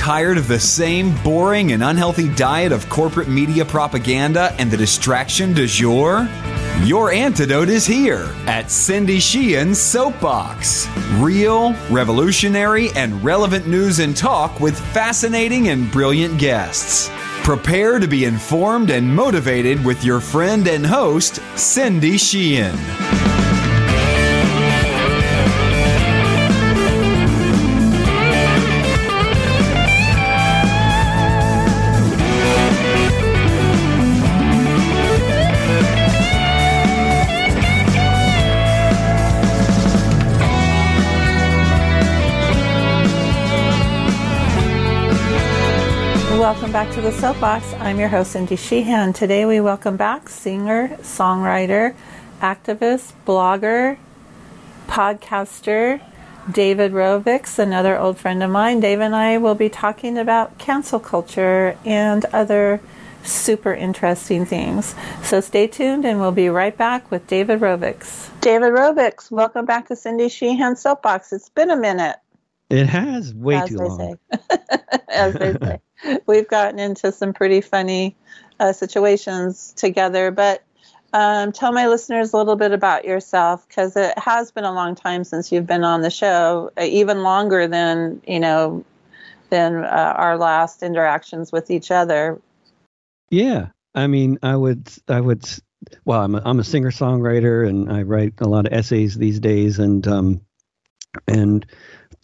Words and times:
Tired 0.00 0.38
of 0.38 0.48
the 0.48 0.58
same 0.58 1.14
boring 1.22 1.72
and 1.72 1.84
unhealthy 1.84 2.34
diet 2.34 2.72
of 2.72 2.88
corporate 2.88 3.28
media 3.28 3.66
propaganda 3.66 4.54
and 4.58 4.70
the 4.70 4.76
distraction 4.78 5.52
du 5.52 5.66
jour? 5.66 6.26
Your 6.84 7.12
antidote 7.12 7.68
is 7.68 7.84
here 7.84 8.34
at 8.46 8.70
Cindy 8.70 9.20
Sheehan's 9.20 9.78
Soapbox. 9.78 10.88
Real, 11.18 11.74
revolutionary, 11.90 12.88
and 12.96 13.22
relevant 13.22 13.66
news 13.66 13.98
and 13.98 14.16
talk 14.16 14.58
with 14.58 14.80
fascinating 14.94 15.68
and 15.68 15.92
brilliant 15.92 16.38
guests. 16.38 17.10
Prepare 17.44 17.98
to 17.98 18.08
be 18.08 18.24
informed 18.24 18.88
and 18.88 19.06
motivated 19.06 19.84
with 19.84 20.02
your 20.02 20.20
friend 20.20 20.66
and 20.66 20.86
host, 20.86 21.40
Cindy 21.56 22.16
Sheehan. 22.16 22.78
Welcome 46.70 46.86
back 46.86 46.94
to 46.94 47.00
the 47.00 47.20
Soapbox. 47.20 47.72
I'm 47.80 47.98
your 47.98 48.06
host, 48.06 48.30
Cindy 48.30 48.54
Sheehan. 48.54 49.12
Today 49.12 49.44
we 49.44 49.60
welcome 49.60 49.96
back 49.96 50.28
singer, 50.28 50.96
songwriter, 51.00 51.96
activist, 52.40 53.12
blogger, 53.26 53.98
podcaster, 54.86 56.00
David 56.48 56.92
Rovics, 56.92 57.58
another 57.58 57.98
old 57.98 58.18
friend 58.18 58.40
of 58.44 58.50
mine. 58.50 58.78
Dave 58.78 59.00
and 59.00 59.16
I 59.16 59.38
will 59.38 59.56
be 59.56 59.68
talking 59.68 60.16
about 60.16 60.58
cancel 60.58 61.00
culture 61.00 61.76
and 61.84 62.24
other 62.26 62.80
super 63.24 63.74
interesting 63.74 64.46
things. 64.46 64.94
So 65.24 65.40
stay 65.40 65.66
tuned 65.66 66.04
and 66.04 66.20
we'll 66.20 66.30
be 66.30 66.50
right 66.50 66.76
back 66.76 67.10
with 67.10 67.26
David 67.26 67.58
Rovics. 67.58 68.30
David 68.42 68.74
Rovics, 68.74 69.28
welcome 69.28 69.64
back 69.64 69.88
to 69.88 69.96
Cindy 69.96 70.28
Sheehan 70.28 70.76
Soapbox. 70.76 71.32
It's 71.32 71.48
been 71.48 71.70
a 71.70 71.76
minute. 71.76 72.18
It 72.70 72.86
has 72.86 73.34
way 73.34 73.56
As 73.56 73.68
too 73.70 73.78
long. 73.78 74.18
As 75.08 75.34
they 75.34 75.54
say. 75.54 75.80
we've 76.26 76.48
gotten 76.48 76.78
into 76.78 77.12
some 77.12 77.32
pretty 77.32 77.60
funny 77.60 78.16
uh, 78.58 78.72
situations 78.72 79.72
together. 79.76 80.30
But 80.30 80.62
um, 81.12 81.52
tell 81.52 81.72
my 81.72 81.88
listeners 81.88 82.32
a 82.32 82.36
little 82.36 82.56
bit 82.56 82.72
about 82.72 83.04
yourself 83.04 83.66
because 83.66 83.96
it 83.96 84.16
has 84.18 84.52
been 84.52 84.64
a 84.64 84.72
long 84.72 84.94
time 84.94 85.24
since 85.24 85.50
you've 85.50 85.66
been 85.66 85.84
on 85.84 86.02
the 86.02 86.10
show, 86.10 86.70
uh, 86.78 86.84
even 86.84 87.22
longer 87.22 87.66
than 87.66 88.22
you 88.26 88.40
know 88.40 88.84
than 89.48 89.84
uh, 89.84 90.14
our 90.16 90.38
last 90.38 90.82
interactions 90.82 91.50
with 91.50 91.70
each 91.70 91.90
other. 91.90 92.40
Yeah, 93.30 93.68
I 93.94 94.06
mean, 94.06 94.38
I 94.42 94.54
would, 94.54 94.88
I 95.08 95.20
would. 95.20 95.44
Well, 96.04 96.20
I'm 96.20 96.34
a, 96.34 96.42
I'm 96.44 96.60
a 96.60 96.64
singer 96.64 96.90
songwriter 96.90 97.66
and 97.66 97.90
I 97.90 98.02
write 98.02 98.34
a 98.40 98.48
lot 98.48 98.66
of 98.66 98.72
essays 98.72 99.16
these 99.16 99.40
days, 99.40 99.78
and 99.78 100.06
um, 100.06 100.40
and 101.26 101.66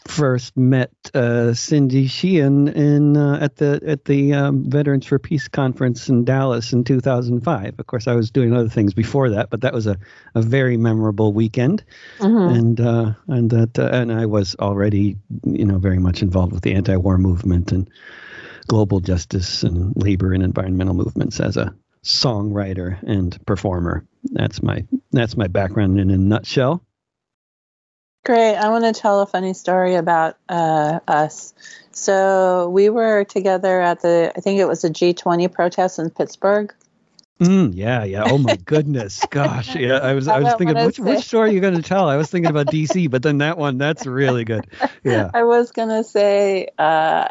first 0.08 0.56
met 0.56 0.90
uh, 1.14 1.54
Cindy 1.54 2.06
Sheehan 2.06 2.68
in 2.68 3.16
uh, 3.16 3.38
at 3.40 3.56
the 3.56 3.80
at 3.86 4.04
the 4.04 4.32
um, 4.34 4.68
Veterans 4.68 5.06
for 5.06 5.18
Peace 5.18 5.48
conference 5.48 6.08
in 6.08 6.24
Dallas 6.24 6.72
in 6.72 6.84
2005. 6.84 7.74
Of 7.78 7.86
course, 7.86 8.06
I 8.06 8.14
was 8.14 8.30
doing 8.30 8.54
other 8.54 8.68
things 8.68 8.94
before 8.94 9.30
that, 9.30 9.50
but 9.50 9.60
that 9.60 9.72
was 9.72 9.86
a, 9.86 9.96
a 10.34 10.42
very 10.42 10.76
memorable 10.76 11.32
weekend, 11.32 11.84
mm-hmm. 12.18 12.54
and 12.54 12.80
uh, 12.80 13.12
and 13.28 13.50
that 13.50 13.78
uh, 13.78 13.90
and 13.92 14.12
I 14.12 14.26
was 14.26 14.56
already 14.56 15.16
you 15.44 15.64
know 15.64 15.78
very 15.78 15.98
much 15.98 16.22
involved 16.22 16.52
with 16.52 16.62
the 16.62 16.74
anti-war 16.74 17.18
movement 17.18 17.72
and 17.72 17.88
global 18.68 19.00
justice 19.00 19.62
and 19.62 19.92
labor 19.96 20.32
and 20.32 20.42
environmental 20.42 20.94
movements 20.94 21.40
as 21.40 21.56
a 21.56 21.74
songwriter 22.02 23.02
and 23.02 23.44
performer. 23.46 24.06
That's 24.24 24.62
my 24.62 24.84
that's 25.12 25.36
my 25.36 25.48
background 25.48 25.98
in 25.98 26.10
a 26.10 26.18
nutshell. 26.18 26.82
Great. 28.26 28.56
I 28.56 28.70
want 28.70 28.84
to 28.84 28.92
tell 28.92 29.20
a 29.20 29.26
funny 29.26 29.54
story 29.54 29.94
about 29.94 30.36
uh, 30.48 30.98
us. 31.06 31.54
So 31.92 32.68
we 32.70 32.88
were 32.88 33.22
together 33.22 33.80
at 33.80 34.02
the, 34.02 34.32
I 34.36 34.40
think 34.40 34.58
it 34.58 34.64
was 34.64 34.82
a 34.82 34.90
G20 34.90 35.52
protest 35.52 36.00
in 36.00 36.10
Pittsburgh. 36.10 36.74
Mm, 37.38 37.70
yeah, 37.76 38.02
yeah. 38.02 38.24
Oh 38.26 38.38
my 38.38 38.56
goodness, 38.56 39.24
gosh. 39.30 39.76
Yeah, 39.76 39.98
I 39.98 40.14
was, 40.14 40.26
I, 40.26 40.40
was 40.40 40.54
thinking, 40.54 40.84
which, 40.84 40.98
which 40.98 41.24
story 41.24 41.50
are 41.50 41.52
you 41.52 41.60
going 41.60 41.76
to 41.76 41.82
tell? 41.82 42.08
I 42.08 42.16
was 42.16 42.28
thinking 42.28 42.50
about 42.50 42.66
DC, 42.66 43.08
but 43.08 43.22
then 43.22 43.38
that 43.38 43.58
one, 43.58 43.78
that's 43.78 44.06
really 44.06 44.44
good. 44.44 44.66
Yeah. 45.04 45.30
I 45.34 45.44
was 45.44 45.70
going 45.70 45.90
to 45.90 46.02
say, 46.02 46.66
uh, 46.80 47.28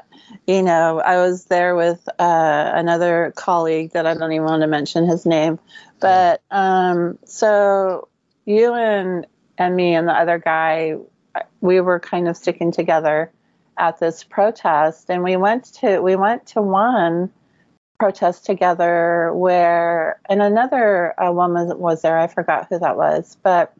you 0.47 0.61
know, 0.61 1.01
I 1.01 1.17
was 1.17 1.44
there 1.44 1.75
with 1.75 2.07
uh, 2.07 2.72
another 2.73 3.34
colleague 3.35 3.91
that 3.91 4.05
I 4.05 4.13
don't 4.13 4.31
even 4.31 4.45
want 4.45 4.61
to 4.61 4.67
mention 4.67 5.09
his 5.09 5.25
name, 5.25 5.59
but 6.00 6.41
um, 6.51 7.19
so 7.25 8.07
you 8.45 8.73
and 8.73 9.28
and 9.57 9.75
me 9.75 9.95
and 9.95 10.07
the 10.07 10.13
other 10.13 10.38
guy, 10.38 10.95
we 11.61 11.81
were 11.81 11.99
kind 11.99 12.27
of 12.27 12.38
sticking 12.38 12.71
together 12.71 13.31
at 13.77 13.99
this 13.99 14.23
protest, 14.23 15.09
and 15.09 15.23
we 15.23 15.35
went 15.38 15.66
to 15.66 15.99
we 15.99 16.16
went 16.16 16.45
to 16.47 16.61
one 16.61 17.31
protest 17.99 18.45
together 18.45 19.31
where 19.33 20.19
and 20.29 20.41
another 20.41 21.19
uh, 21.21 21.31
woman 21.31 21.77
was 21.79 22.01
there. 22.01 22.17
I 22.17 22.27
forgot 22.27 22.67
who 22.69 22.79
that 22.79 22.97
was, 22.97 23.38
but. 23.43 23.73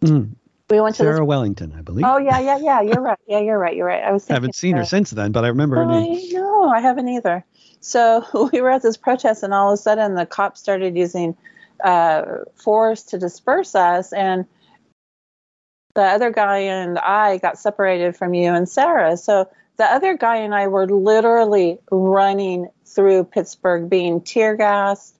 Mm. 0.00 0.36
We 0.70 0.80
went 0.80 0.96
to 0.96 1.02
Sarah. 1.02 1.22
Wellington, 1.22 1.74
I 1.76 1.82
believe. 1.82 2.06
Oh 2.08 2.16
yeah, 2.16 2.38
yeah, 2.38 2.56
yeah. 2.56 2.80
You're 2.80 3.02
right. 3.02 3.18
Yeah, 3.26 3.40
you're 3.40 3.58
right. 3.58 3.76
You're 3.76 3.86
right. 3.86 4.02
I 4.02 4.10
was. 4.10 4.26
haven't 4.28 4.54
seen 4.54 4.76
her 4.76 4.86
since 4.86 5.10
then, 5.10 5.30
but 5.30 5.44
I 5.44 5.48
remember 5.48 5.76
her 5.76 5.84
name. 5.84 6.14
I 6.14 6.32
know. 6.32 6.70
I 6.70 6.80
haven't 6.80 7.08
either. 7.10 7.44
So 7.80 8.24
we 8.52 8.62
were 8.62 8.70
at 8.70 8.80
this 8.80 8.96
protest, 8.96 9.42
and 9.42 9.52
all 9.52 9.70
of 9.70 9.78
a 9.78 9.82
sudden, 9.82 10.14
the 10.14 10.24
cops 10.24 10.60
started 10.60 10.96
using 10.96 11.36
uh, 11.84 12.22
force 12.54 13.02
to 13.02 13.18
disperse 13.18 13.74
us, 13.74 14.14
and 14.14 14.46
the 15.94 16.02
other 16.02 16.30
guy 16.30 16.58
and 16.58 16.98
I 16.98 17.38
got 17.38 17.58
separated 17.58 18.16
from 18.16 18.34
you 18.34 18.52
and 18.52 18.68
Sarah. 18.68 19.16
So 19.16 19.48
the 19.76 19.84
other 19.84 20.16
guy 20.16 20.36
and 20.36 20.54
I 20.54 20.68
were 20.68 20.86
literally 20.86 21.78
running 21.90 22.68
through 22.86 23.24
Pittsburgh 23.24 23.88
being 23.88 24.20
tear 24.20 24.56
gassed. 24.56 25.16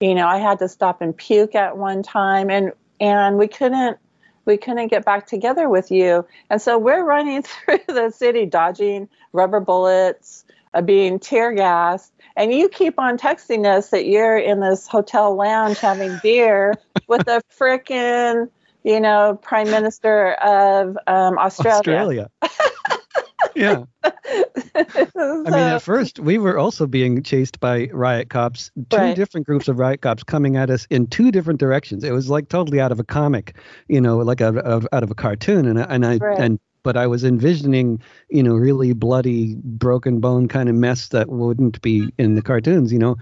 You 0.00 0.14
know, 0.14 0.26
I 0.26 0.38
had 0.38 0.58
to 0.58 0.68
stop 0.68 1.00
and 1.00 1.16
puke 1.16 1.54
at 1.54 1.76
one 1.76 2.02
time 2.02 2.50
and 2.50 2.72
and 3.00 3.38
we 3.38 3.48
couldn't 3.48 3.98
we 4.44 4.56
couldn't 4.56 4.88
get 4.88 5.04
back 5.04 5.26
together 5.26 5.68
with 5.68 5.90
you. 5.90 6.26
And 6.50 6.60
so 6.60 6.78
we're 6.78 7.04
running 7.04 7.42
through 7.42 7.80
the 7.86 8.10
city 8.10 8.46
dodging 8.46 9.08
rubber 9.32 9.60
bullets, 9.60 10.44
uh, 10.74 10.82
being 10.82 11.18
tear 11.18 11.52
gassed. 11.52 12.12
And 12.36 12.52
you 12.52 12.68
keep 12.68 12.98
on 12.98 13.18
texting 13.18 13.66
us 13.66 13.90
that 13.90 14.06
you're 14.06 14.38
in 14.38 14.60
this 14.60 14.86
hotel 14.86 15.36
lounge 15.36 15.78
having 15.78 16.18
beer 16.22 16.74
with 17.06 17.28
a 17.28 17.42
freaking 17.58 18.48
you 18.84 19.00
know, 19.00 19.38
Prime 19.42 19.70
Minister 19.70 20.32
of 20.34 20.96
um, 21.06 21.38
Australia. 21.38 21.78
Australia. 21.78 22.30
yeah. 23.54 23.84
I 24.04 25.10
mean, 25.14 25.54
at 25.54 25.82
first, 25.82 26.18
we 26.18 26.38
were 26.38 26.58
also 26.58 26.86
being 26.86 27.22
chased 27.22 27.60
by 27.60 27.88
riot 27.92 28.30
cops, 28.30 28.70
two 28.90 28.96
right. 28.96 29.16
different 29.16 29.46
groups 29.46 29.68
of 29.68 29.78
riot 29.78 30.00
cops 30.00 30.24
coming 30.24 30.56
at 30.56 30.70
us 30.70 30.86
in 30.90 31.06
two 31.06 31.30
different 31.30 31.60
directions. 31.60 32.04
It 32.04 32.12
was 32.12 32.30
like 32.30 32.48
totally 32.48 32.80
out 32.80 32.92
of 32.92 33.00
a 33.00 33.04
comic, 33.04 33.56
you 33.88 34.00
know, 34.00 34.18
like 34.18 34.40
out 34.40 34.56
of, 34.56 34.86
out 34.92 35.02
of 35.02 35.10
a 35.10 35.14
cartoon. 35.14 35.66
And, 35.66 35.78
and 35.78 36.06
I, 36.06 36.16
right. 36.16 36.38
and, 36.38 36.58
but 36.82 36.96
I 36.96 37.06
was 37.06 37.24
envisioning, 37.24 38.02
you 38.28 38.42
know, 38.42 38.54
really 38.54 38.92
bloody, 38.92 39.54
broken 39.56 40.20
bone 40.20 40.48
kind 40.48 40.68
of 40.68 40.74
mess 40.74 41.08
that 41.08 41.28
wouldn't 41.28 41.80
be 41.82 42.12
in 42.18 42.34
the 42.34 42.42
cartoons, 42.42 42.92
you 42.92 42.98
know. 42.98 43.16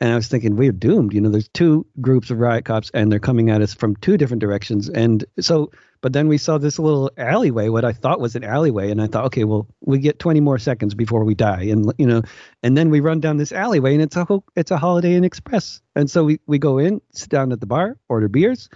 And 0.00 0.10
I 0.10 0.14
was 0.14 0.28
thinking, 0.28 0.56
we're 0.56 0.72
doomed. 0.72 1.12
You 1.12 1.20
know, 1.20 1.28
there's 1.28 1.48
two 1.48 1.86
groups 2.00 2.30
of 2.30 2.38
riot 2.38 2.64
cops 2.64 2.90
and 2.94 3.12
they're 3.12 3.18
coming 3.18 3.50
at 3.50 3.60
us 3.60 3.74
from 3.74 3.96
two 3.96 4.16
different 4.16 4.40
directions. 4.40 4.88
And 4.88 5.24
so, 5.40 5.72
but 6.00 6.14
then 6.14 6.26
we 6.26 6.38
saw 6.38 6.56
this 6.56 6.78
little 6.78 7.10
alleyway, 7.18 7.68
what 7.68 7.84
I 7.84 7.92
thought 7.92 8.18
was 8.18 8.34
an 8.34 8.42
alleyway. 8.42 8.90
And 8.90 9.02
I 9.02 9.08
thought, 9.08 9.26
okay, 9.26 9.44
well, 9.44 9.66
we 9.82 9.98
get 9.98 10.18
20 10.18 10.40
more 10.40 10.58
seconds 10.58 10.94
before 10.94 11.24
we 11.24 11.34
die. 11.34 11.64
And, 11.64 11.92
you 11.98 12.06
know, 12.06 12.22
and 12.62 12.78
then 12.78 12.88
we 12.88 13.00
run 13.00 13.20
down 13.20 13.36
this 13.36 13.52
alleyway 13.52 13.92
and 13.92 14.02
it's 14.02 14.16
a, 14.16 14.26
it's 14.56 14.70
a 14.70 14.78
Holiday 14.78 15.14
Inn 15.14 15.24
Express. 15.24 15.82
And 15.94 16.10
so 16.10 16.24
we, 16.24 16.40
we 16.46 16.58
go 16.58 16.78
in, 16.78 17.02
sit 17.12 17.28
down 17.28 17.52
at 17.52 17.60
the 17.60 17.66
bar, 17.66 17.98
order 18.08 18.28
beers, 18.28 18.70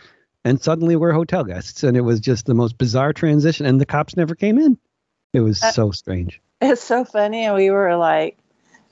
and 0.44 0.62
suddenly 0.62 0.94
we're 0.94 1.12
hotel 1.12 1.44
guests. 1.44 1.85
And 1.85 1.97
it 1.97 2.03
was 2.03 2.21
just 2.21 2.44
the 2.44 2.55
most 2.55 2.76
bizarre 2.76 3.15
transition. 3.15 3.65
And 3.65 3.81
the 3.81 3.87
cops 3.87 4.15
never 4.15 4.35
came 4.35 4.59
in. 4.59 4.76
It 5.32 5.41
was 5.41 5.62
uh, 5.62 5.73
so 5.73 5.91
strange. 5.91 6.43
It's 6.61 6.85
so 6.85 7.06
funny. 7.06 7.47
And 7.47 7.55
we 7.55 7.71
were 7.71 7.97
like, 7.97 8.37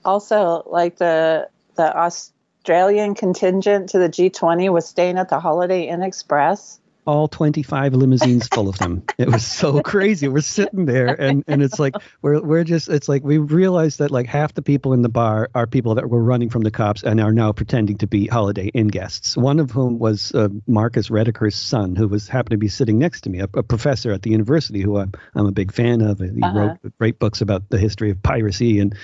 also 0.04 0.62
like 0.66 0.96
the 0.96 1.48
the 1.76 1.96
Australian 1.96 3.14
contingent 3.14 3.90
to 3.90 3.98
the 3.98 4.08
G20 4.08 4.72
was 4.72 4.86
staying 4.86 5.18
at 5.18 5.28
the 5.28 5.40
Holiday 5.40 5.88
Inn 5.88 6.02
Express. 6.02 6.80
all 7.04 7.26
25 7.26 7.94
limousines 7.94 8.46
full 8.46 8.68
of 8.68 8.78
them. 8.78 9.02
It 9.18 9.28
was 9.28 9.44
so 9.44 9.82
crazy. 9.82 10.28
We're 10.28 10.40
sitting 10.40 10.84
there 10.84 11.08
and, 11.08 11.42
and 11.48 11.60
it's 11.60 11.80
like, 11.80 11.96
we're, 12.22 12.40
we're 12.40 12.62
just, 12.62 12.88
it's 12.88 13.08
like, 13.08 13.24
we 13.24 13.38
realized 13.38 13.98
that 13.98 14.12
like 14.12 14.26
half 14.26 14.54
the 14.54 14.62
people 14.62 14.92
in 14.92 15.02
the 15.02 15.08
bar 15.08 15.50
are 15.54 15.66
people 15.66 15.96
that 15.96 16.08
were 16.08 16.22
running 16.22 16.48
from 16.48 16.62
the 16.62 16.70
cops 16.70 17.02
and 17.02 17.20
are 17.20 17.32
now 17.32 17.52
pretending 17.52 17.98
to 17.98 18.06
be 18.06 18.28
Holiday 18.28 18.66
Inn 18.68 18.88
guests. 18.88 19.36
One 19.36 19.58
of 19.58 19.72
whom 19.72 19.98
was 19.98 20.32
uh, 20.32 20.48
Marcus 20.68 21.08
Rediker's 21.08 21.56
son, 21.56 21.96
who 21.96 22.06
was 22.06 22.28
happened 22.28 22.52
to 22.52 22.56
be 22.58 22.68
sitting 22.68 22.98
next 22.98 23.22
to 23.22 23.30
me, 23.30 23.40
a, 23.40 23.48
a 23.54 23.64
professor 23.64 24.12
at 24.12 24.22
the 24.22 24.30
university 24.30 24.80
who 24.80 24.98
I'm, 24.98 25.12
I'm 25.34 25.46
a 25.46 25.52
big 25.52 25.72
fan 25.72 26.02
of. 26.02 26.20
He 26.20 26.40
uh-huh. 26.40 26.58
wrote 26.58 26.98
great 26.98 27.18
books 27.18 27.40
about 27.40 27.68
the 27.68 27.78
history 27.78 28.10
of 28.10 28.22
piracy 28.22 28.78
and, 28.78 28.94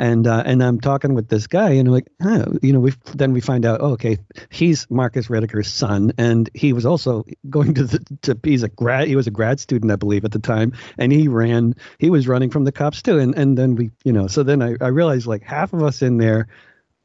and 0.00 0.26
uh, 0.26 0.42
and 0.46 0.62
I'm 0.62 0.80
talking 0.80 1.12
with 1.12 1.28
this 1.28 1.46
guy, 1.46 1.72
and 1.72 1.86
I'm 1.86 1.92
like, 1.92 2.08
huh, 2.22 2.46
you 2.62 2.72
know, 2.72 2.80
we 2.80 2.94
then 3.14 3.32
we 3.32 3.42
find 3.42 3.66
out, 3.66 3.80
oh, 3.82 3.92
okay, 3.92 4.16
he's 4.48 4.86
Marcus 4.90 5.28
Rediker's 5.28 5.70
son, 5.70 6.12
and 6.16 6.48
he 6.54 6.72
was 6.72 6.86
also 6.86 7.26
going 7.50 7.74
to 7.74 7.84
the 7.84 8.18
to 8.22 8.38
he's 8.42 8.62
a 8.62 8.68
grad, 8.68 9.08
he 9.08 9.14
was 9.14 9.26
a 9.26 9.30
grad 9.30 9.60
student, 9.60 9.92
I 9.92 9.96
believe, 9.96 10.24
at 10.24 10.32
the 10.32 10.38
time, 10.38 10.72
and 10.96 11.12
he 11.12 11.28
ran, 11.28 11.74
he 11.98 12.08
was 12.08 12.26
running 12.26 12.48
from 12.48 12.64
the 12.64 12.72
cops 12.72 13.02
too, 13.02 13.18
and 13.18 13.34
and 13.36 13.58
then 13.58 13.76
we, 13.76 13.90
you 14.02 14.12
know, 14.14 14.26
so 14.26 14.42
then 14.42 14.62
I 14.62 14.74
I 14.80 14.88
realized 14.88 15.26
like 15.26 15.42
half 15.42 15.74
of 15.74 15.82
us 15.82 16.00
in 16.00 16.16
there 16.16 16.48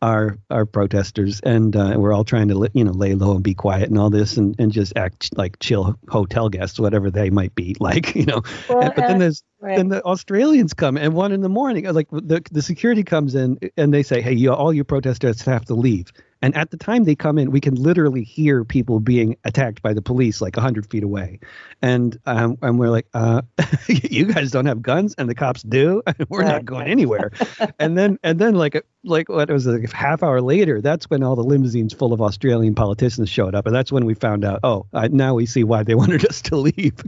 are 0.05 0.37
are 0.51 0.67
protesters, 0.67 1.39
and 1.41 1.75
uh, 1.75 1.95
we're 1.97 2.13
all 2.13 2.23
trying 2.23 2.47
to 2.49 2.69
you 2.73 2.83
know 2.83 2.91
lay 2.91 3.15
low 3.15 3.33
and 3.33 3.43
be 3.43 3.55
quiet 3.55 3.89
and 3.89 3.97
all 3.97 4.11
this, 4.11 4.37
and, 4.37 4.55
and 4.59 4.71
just 4.71 4.93
act 4.95 5.35
like 5.35 5.57
chill 5.59 5.95
hotel 6.09 6.47
guests, 6.47 6.79
whatever 6.79 7.09
they 7.09 7.31
might 7.31 7.55
be 7.55 7.75
like, 7.79 8.15
you 8.15 8.25
know. 8.25 8.43
Well, 8.69 8.81
and, 8.81 8.93
but 8.95 9.07
then 9.07 9.17
there's 9.17 9.43
right. 9.59 9.77
then 9.77 9.89
the 9.89 10.03
Australians 10.03 10.75
come, 10.75 10.95
and 10.95 11.13
one 11.13 11.31
in 11.31 11.41
the 11.41 11.49
morning, 11.49 11.91
like 11.91 12.09
the 12.11 12.41
the 12.51 12.61
security 12.61 13.03
comes 13.03 13.33
in, 13.33 13.57
and 13.77 13.91
they 13.91 14.03
say, 14.03 14.21
"Hey, 14.21 14.33
you 14.33 14.53
all 14.53 14.71
you 14.71 14.83
protesters 14.83 15.41
have 15.41 15.65
to 15.65 15.73
leave." 15.73 16.13
And 16.41 16.55
at 16.55 16.69
the 16.69 16.77
time 16.77 17.05
they 17.05 17.15
come 17.15 17.37
in, 17.37 17.51
we 17.51 17.61
can 17.61 17.75
literally 17.75 18.23
hear 18.23 18.63
people 18.63 18.99
being 18.99 19.37
attacked 19.45 19.81
by 19.81 19.93
the 19.93 20.01
police 20.01 20.41
like 20.41 20.55
100 20.55 20.89
feet 20.89 21.03
away. 21.03 21.39
And 21.81 22.19
um, 22.25 22.57
and 22.61 22.77
we're 22.77 22.89
like, 22.89 23.07
uh, 23.13 23.41
you 23.87 24.25
guys 24.25 24.51
don't 24.51 24.65
have 24.65 24.81
guns, 24.81 25.15
and 25.17 25.29
the 25.29 25.35
cops 25.35 25.63
do. 25.63 26.03
we're 26.29 26.43
not 26.43 26.65
going 26.65 26.87
anywhere. 26.87 27.31
and 27.79 27.97
then 27.97 28.19
and 28.23 28.37
then 28.39 28.55
like 28.55 28.85
like 29.03 29.29
what 29.29 29.49
was 29.49 29.65
it, 29.65 29.81
like 29.81 29.91
half 29.91 30.23
hour 30.23 30.41
later, 30.41 30.81
that's 30.81 31.09
when 31.09 31.23
all 31.23 31.35
the 31.35 31.43
limousines 31.43 31.93
full 31.93 32.13
of 32.13 32.21
Australian 32.21 32.75
politicians 32.75 33.29
showed 33.29 33.55
up, 33.55 33.65
and 33.65 33.75
that's 33.75 33.91
when 33.91 34.05
we 34.05 34.13
found 34.13 34.43
out. 34.43 34.59
Oh, 34.63 34.85
uh, 34.93 35.07
now 35.11 35.35
we 35.35 35.45
see 35.45 35.63
why 35.63 35.83
they 35.83 35.95
wanted 36.03 36.25
us 36.25 36.41
to 36.43 36.57
leave. 36.57 37.03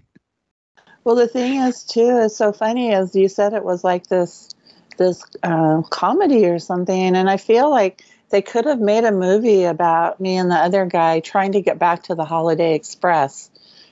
Well, 1.04 1.16
the 1.16 1.28
thing 1.28 1.62
is, 1.62 1.84
too, 1.86 2.18
is 2.18 2.36
so 2.36 2.52
funny 2.52 2.92
as 2.94 3.16
you 3.16 3.30
said 3.30 3.54
it 3.54 3.64
was 3.64 3.84
like 3.84 4.08
this 4.08 4.50
this 4.98 5.24
uh, 5.44 5.82
comedy 5.84 6.46
or 6.46 6.60
something, 6.60 7.16
and 7.16 7.30
I 7.30 7.38
feel 7.38 7.70
like 7.70 8.04
they 8.30 8.42
could 8.42 8.66
have 8.66 8.80
made 8.80 9.04
a 9.04 9.12
movie 9.12 9.64
about 9.64 10.20
me 10.20 10.38
and 10.38 10.52
the 10.52 10.56
other 10.56 10.86
guy 10.86 11.20
trying 11.20 11.54
to 11.54 11.62
get 11.62 11.80
back 11.80 12.04
to 12.04 12.16
the 12.16 12.26
Holiday 12.26 12.76
Express, 12.76 13.50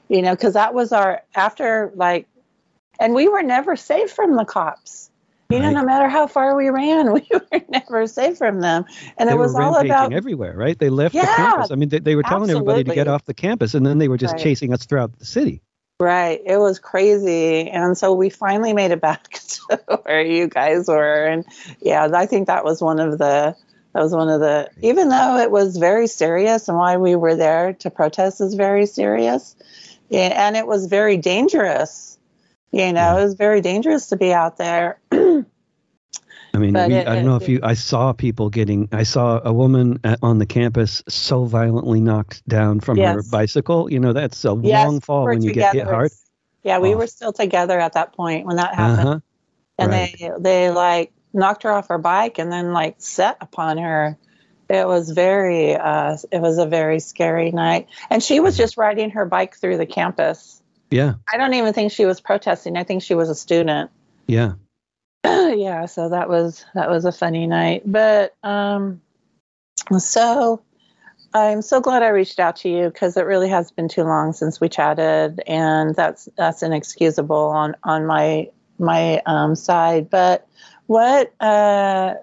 you 0.10 0.22
know, 0.22 0.32
because 0.32 0.54
that 0.54 0.74
was 0.74 0.92
our 0.92 1.22
after 1.34 1.92
like, 1.96 2.28
and 3.00 3.14
we 3.14 3.28
were 3.28 3.44
never 3.44 3.76
safe 3.76 4.12
from 4.12 4.36
the 4.36 4.46
cops. 4.46 5.10
You 5.50 5.60
right. 5.60 5.66
know, 5.66 5.82
no 5.82 5.86
matter 5.86 6.10
how 6.10 6.26
far 6.26 6.56
we 6.56 6.70
ran, 6.70 7.14
we 7.14 7.28
were 7.32 7.62
never 7.70 8.08
safe 8.08 8.38
from 8.38 8.62
them. 8.62 8.86
And 9.18 9.30
they 9.30 9.34
it 9.34 9.38
was 9.38 9.56
all 9.56 9.76
about 9.78 10.12
everywhere, 10.12 10.56
right? 10.56 10.78
They 10.78 10.90
left 10.90 11.14
yeah, 11.14 11.26
the 11.26 11.36
campus. 11.36 11.72
I 11.72 11.76
mean, 11.76 11.90
they, 11.90 12.00
they 12.00 12.16
were 12.16 12.24
telling 12.24 12.50
absolutely. 12.50 12.74
everybody 12.74 12.84
to 12.90 12.96
get 12.96 13.08
off 13.08 13.26
the 13.26 13.34
campus, 13.34 13.74
and 13.74 13.86
then 13.86 14.00
they 14.00 14.08
were 14.08 14.18
just 14.18 14.34
right. 14.34 14.44
chasing 14.44 14.74
us 14.74 14.86
throughout 14.86 15.18
the 15.20 15.26
city. 15.26 15.62
Right. 16.00 16.42
It 16.46 16.58
was 16.58 16.80
crazy. 16.80 17.70
And 17.70 17.98
so 17.98 18.14
we 18.14 18.30
finally 18.30 18.74
made 18.74 18.92
it 18.92 19.00
back 19.00 19.30
to 19.70 20.00
where 20.04 20.22
you 20.22 20.48
guys 20.48 20.88
were. 20.88 21.26
And 21.26 21.46
yeah, 21.80 22.10
I 22.14 22.26
think 22.26 22.48
that 22.48 22.66
was 22.66 22.82
one 22.82 23.00
of 23.00 23.18
the 23.18 23.56
that 23.95 24.01
was 24.01 24.12
one 24.12 24.27
of 24.27 24.42
the, 24.42 24.69
even 24.81 25.07
though 25.07 25.38
it 25.38 25.50
was 25.50 25.77
very 25.77 26.07
serious 26.07 26.68
and 26.68 26.77
why 26.77 26.97
we 26.97 27.15
were 27.15 27.38
there 27.38 27.71
to 27.75 27.89
protest 27.89 28.42
is 28.42 28.53
very 28.53 28.88
serious. 28.88 29.56
And 30.12 30.57
it 30.57 30.68
was 30.68 30.88
very 30.88 31.15
dangerous. 31.15 32.19
You 32.74 32.92
know, 32.92 33.18
it 33.18 33.24
was 33.24 33.36
very 33.36 33.62
dangerous 33.62 34.07
to 34.07 34.18
be 34.18 34.33
out 34.33 34.57
there. 34.57 35.00
I 35.12 35.15
mean, 36.57 36.74
we, 36.74 36.94
it, 36.94 37.07
I 37.07 37.15
don't 37.15 37.25
know 37.25 37.38
if 37.38 37.47
you. 37.47 37.62
I 37.63 37.74
saw 37.74 38.12
people 38.12 38.50
getting. 38.50 38.89
I 38.92 39.03
saw 39.03 39.39
a 39.42 39.53
woman 39.53 40.01
on 40.21 40.39
the 40.39 40.45
campus 40.45 41.01
so 41.07 41.45
violently 41.45 42.01
knocked 42.01 42.45
down 42.48 42.81
from 42.81 42.98
yes. 42.98 43.15
her 43.15 43.24
bicycle. 43.31 43.89
You 43.89 44.00
know, 44.01 44.12
that's 44.12 44.44
a 44.44 44.59
yes, 44.62 44.86
long 44.86 45.00
fall 45.00 45.24
when 45.24 45.41
you 45.41 45.53
get 45.53 45.74
hit 45.74 45.86
hard. 45.86 46.12
Yeah, 46.63 46.80
we 46.80 46.94
oh. 46.94 46.98
were 46.98 47.07
still 47.07 47.31
together 47.31 47.80
at 47.80 47.94
that 47.94 48.13
point 48.13 48.45
when 48.45 48.57
that 48.57 48.75
happened, 48.75 49.07
uh-huh. 49.07 49.19
and 49.77 49.91
right. 49.91 50.15
they 50.19 50.31
they 50.39 50.69
like 50.69 51.13
knocked 51.36 51.64
her 51.64 51.72
off 51.72 51.90
her 51.90 51.98
bike 51.98 52.40
and 52.40 52.52
then 52.52 52.74
like 52.74 52.96
set 53.00 53.38
upon 53.42 53.78
her. 53.78 54.18
It 54.68 54.88
was 54.88 55.12
very 55.12 55.76
uh, 55.76 56.18
it 56.32 56.42
was 56.42 56.58
a 56.58 56.66
very 56.66 57.00
scary 57.00 57.52
night. 57.52 57.88
And 58.10 58.24
she 58.24 58.40
was 58.40 58.58
just 58.58 58.78
riding 58.78 59.12
her 59.12 59.26
bike 59.26 59.56
through 59.56 59.78
the 59.78 59.86
campus. 59.86 60.62
Yeah. 60.90 61.16
I 61.32 61.38
don't 61.38 61.54
even 61.54 61.74
think 61.74 61.92
she 61.92 62.06
was 62.06 62.22
protesting. 62.22 62.78
I 62.78 62.84
think 62.84 63.04
she 63.04 63.14
was 63.14 63.30
a 63.30 63.36
student. 63.36 63.92
Yeah. 64.28 64.54
Yeah 65.56 65.86
so 65.86 66.10
that 66.10 66.28
was 66.28 66.66
that 66.74 66.90
was 66.90 67.06
a 67.06 67.12
funny 67.12 67.46
night. 67.46 67.84
But 67.86 68.36
um 68.44 69.02
so 69.98 70.64
i'm 71.34 71.62
so 71.62 71.82
glad 71.82 72.02
i 72.02 72.08
reached 72.08 72.40
out 72.40 72.56
to 72.56 72.70
you 72.70 72.86
because 72.86 73.18
it 73.18 73.26
really 73.26 73.50
has 73.50 73.70
been 73.70 73.88
too 73.88 74.04
long 74.04 74.34
since 74.34 74.60
we 74.60 74.70
chatted 74.70 75.42
and 75.46 75.94
that's 75.94 76.28
that's 76.36 76.64
inexcusable 76.64 77.50
on 77.50 77.76
on 77.84 78.06
my 78.06 78.48
my 78.80 79.22
um, 79.26 79.56
side. 79.56 80.10
But 80.10 80.48
what 80.88 81.34
uh, 81.40 82.16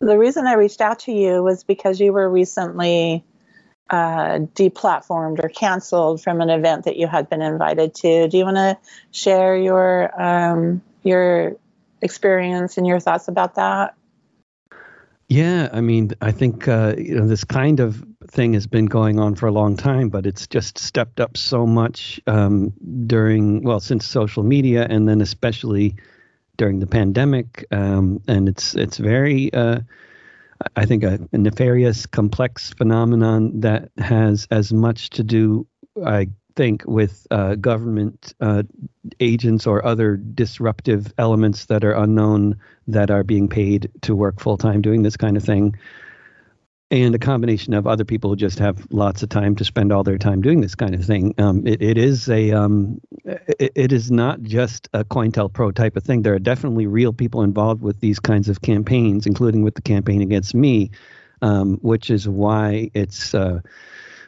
the 0.00 0.18
reason 0.18 0.46
I 0.46 0.54
reached 0.54 0.80
out 0.80 1.00
to 1.00 1.12
you 1.12 1.42
was 1.42 1.64
because 1.64 2.00
you 2.00 2.12
were 2.12 2.28
recently 2.28 3.24
uh, 3.90 4.38
deplatformed 4.54 5.42
or 5.42 5.48
canceled 5.48 6.22
from 6.22 6.40
an 6.40 6.50
event 6.50 6.84
that 6.84 6.96
you 6.96 7.06
had 7.06 7.28
been 7.30 7.42
invited 7.42 7.94
to. 7.94 8.28
Do 8.28 8.36
you 8.36 8.44
want 8.44 8.56
to 8.56 8.78
share 9.12 9.56
your 9.56 10.20
um, 10.20 10.82
your 11.02 11.56
experience 12.02 12.78
and 12.78 12.86
your 12.86 13.00
thoughts 13.00 13.28
about 13.28 13.54
that? 13.54 13.94
Yeah, 15.28 15.68
I 15.72 15.80
mean, 15.80 16.12
I 16.20 16.30
think 16.30 16.68
uh, 16.68 16.94
you 16.98 17.16
know 17.16 17.26
this 17.26 17.44
kind 17.44 17.80
of 17.80 18.04
thing 18.28 18.52
has 18.54 18.66
been 18.66 18.86
going 18.86 19.18
on 19.18 19.34
for 19.34 19.46
a 19.46 19.52
long 19.52 19.76
time, 19.76 20.08
but 20.08 20.26
it's 20.26 20.46
just 20.46 20.78
stepped 20.78 21.20
up 21.20 21.36
so 21.36 21.66
much 21.66 22.20
um, 22.26 22.72
during 23.06 23.62
well 23.62 23.80
since 23.80 24.06
social 24.06 24.42
media, 24.42 24.86
and 24.88 25.08
then 25.08 25.20
especially 25.20 25.96
during 26.56 26.78
the 26.78 26.86
pandemic, 26.86 27.66
um, 27.70 28.20
and 28.28 28.48
it's 28.48 28.74
it's 28.74 28.96
very, 28.96 29.52
uh, 29.52 29.80
I 30.74 30.86
think, 30.86 31.04
a, 31.04 31.18
a, 31.32 31.38
nefarious, 31.38 32.06
complex 32.06 32.72
phenomenon 32.72 33.60
that 33.60 33.90
has 33.98 34.46
as 34.50 34.72
much 34.72 35.10
to 35.10 35.22
do, 35.22 35.66
I 36.04 36.28
think, 36.54 36.84
with 36.86 37.26
uh, 37.30 37.56
government 37.56 38.34
uh, 38.40 38.62
agents 39.20 39.66
or 39.66 39.84
other 39.84 40.16
disruptive 40.16 41.12
elements 41.18 41.66
that 41.66 41.84
are 41.84 41.92
unknown 41.92 42.58
that 42.88 43.10
are 43.10 43.24
being 43.24 43.48
paid 43.48 43.90
to 44.02 44.14
work 44.14 44.40
full 44.40 44.56
time 44.56 44.80
doing 44.80 45.02
this 45.02 45.16
kind 45.16 45.36
of 45.36 45.44
thing 45.44 45.76
and 46.90 47.14
a 47.14 47.18
combination 47.18 47.74
of 47.74 47.86
other 47.86 48.04
people 48.04 48.30
who 48.30 48.36
just 48.36 48.58
have 48.58 48.86
lots 48.90 49.22
of 49.22 49.28
time 49.28 49.56
to 49.56 49.64
spend 49.64 49.92
all 49.92 50.04
their 50.04 50.18
time 50.18 50.40
doing 50.40 50.60
this 50.60 50.74
kind 50.74 50.94
of 50.94 51.04
thing. 51.04 51.34
Um, 51.38 51.66
it, 51.66 51.82
it 51.82 51.98
is 51.98 52.28
a 52.28 52.52
um, 52.52 53.00
it, 53.26 53.92
is 53.92 54.10
not 54.10 54.42
just 54.42 54.88
a 54.92 55.04
COINTELPRO 55.04 55.74
type 55.74 55.96
of 55.96 56.04
thing. 56.04 56.22
There 56.22 56.34
are 56.34 56.38
definitely 56.38 56.86
real 56.86 57.12
people 57.12 57.42
involved 57.42 57.82
with 57.82 58.00
these 58.00 58.20
kinds 58.20 58.48
of 58.48 58.62
campaigns, 58.62 59.26
including 59.26 59.62
with 59.62 59.74
the 59.74 59.82
campaign 59.82 60.22
against 60.22 60.54
me, 60.54 60.90
um, 61.42 61.78
which 61.82 62.10
is 62.10 62.28
why 62.28 62.90
it's. 62.94 63.34
Uh, 63.34 63.60